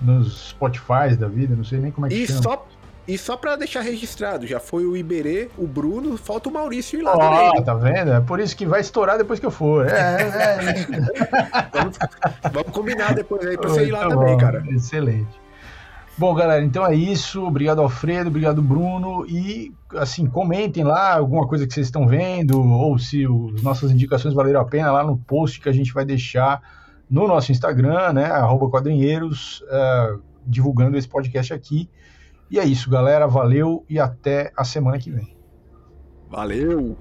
nos 0.00 0.48
Spotify 0.50 1.16
da 1.18 1.28
vida, 1.28 1.54
não 1.56 1.64
sei 1.64 1.78
nem 1.78 1.90
como 1.90 2.06
é 2.06 2.10
que 2.10 2.16
e 2.16 2.26
chama. 2.26 2.42
Só, 2.42 2.66
E 3.08 3.16
só 3.16 3.36
pra 3.36 3.56
deixar 3.56 3.80
registrado, 3.80 4.46
já 4.46 4.60
foi 4.60 4.84
o 4.84 4.96
Iberê, 4.96 5.48
o 5.56 5.66
Bruno, 5.66 6.16
falta 6.16 6.48
o 6.48 6.52
Maurício 6.52 6.98
ir 6.98 7.02
lá 7.02 7.14
oh, 7.14 7.18
também. 7.18 7.64
tá 7.64 7.74
vendo? 7.74 8.12
É 8.12 8.20
por 8.20 8.40
isso 8.40 8.56
que 8.56 8.66
vai 8.66 8.80
estourar 8.80 9.16
depois 9.16 9.38
que 9.38 9.46
eu 9.46 9.50
for. 9.50 9.86
É, 9.88 9.90
é, 9.90 10.22
é. 10.22 11.68
vamos, 11.72 11.98
vamos, 12.52 12.72
combinar 12.72 13.14
depois 13.14 13.46
aí 13.46 13.56
pra 13.56 13.68
você 13.68 13.86
ir 13.86 13.92
lá 13.92 14.08
também, 14.08 14.34
bom. 14.34 14.38
cara. 14.38 14.64
Excelente. 14.68 15.46
Bom, 16.18 16.34
galera, 16.34 16.64
então 16.64 16.86
é 16.86 16.94
isso. 16.94 17.44
Obrigado, 17.44 17.80
Alfredo. 17.82 18.28
Obrigado, 18.28 18.62
Bruno. 18.62 19.26
E, 19.28 19.74
assim, 19.96 20.24
comentem 20.26 20.82
lá 20.82 21.14
alguma 21.14 21.46
coisa 21.46 21.66
que 21.66 21.74
vocês 21.74 21.86
estão 21.86 22.08
vendo, 22.08 22.58
ou 22.58 22.98
se 22.98 23.24
as 23.54 23.62
nossas 23.62 23.90
indicações 23.90 24.32
valeram 24.32 24.60
a 24.60 24.64
pena, 24.64 24.90
lá 24.90 25.04
no 25.04 25.18
post 25.18 25.60
que 25.60 25.68
a 25.68 25.72
gente 25.72 25.92
vai 25.92 26.06
deixar 26.06 26.62
no 27.08 27.26
nosso 27.26 27.52
Instagram, 27.52 28.12
né? 28.12 28.24
Arroba 28.24 28.68
quadrinheiros, 28.68 29.62
uh, 29.62 30.22
divulgando 30.46 30.96
esse 30.96 31.08
podcast 31.08 31.52
aqui. 31.52 31.88
E 32.50 32.58
é 32.58 32.64
isso, 32.64 32.90
galera. 32.90 33.26
Valeu 33.26 33.84
e 33.88 33.98
até 33.98 34.52
a 34.56 34.64
semana 34.64 34.98
que 34.98 35.10
vem. 35.10 35.36
Valeu! 36.28 36.96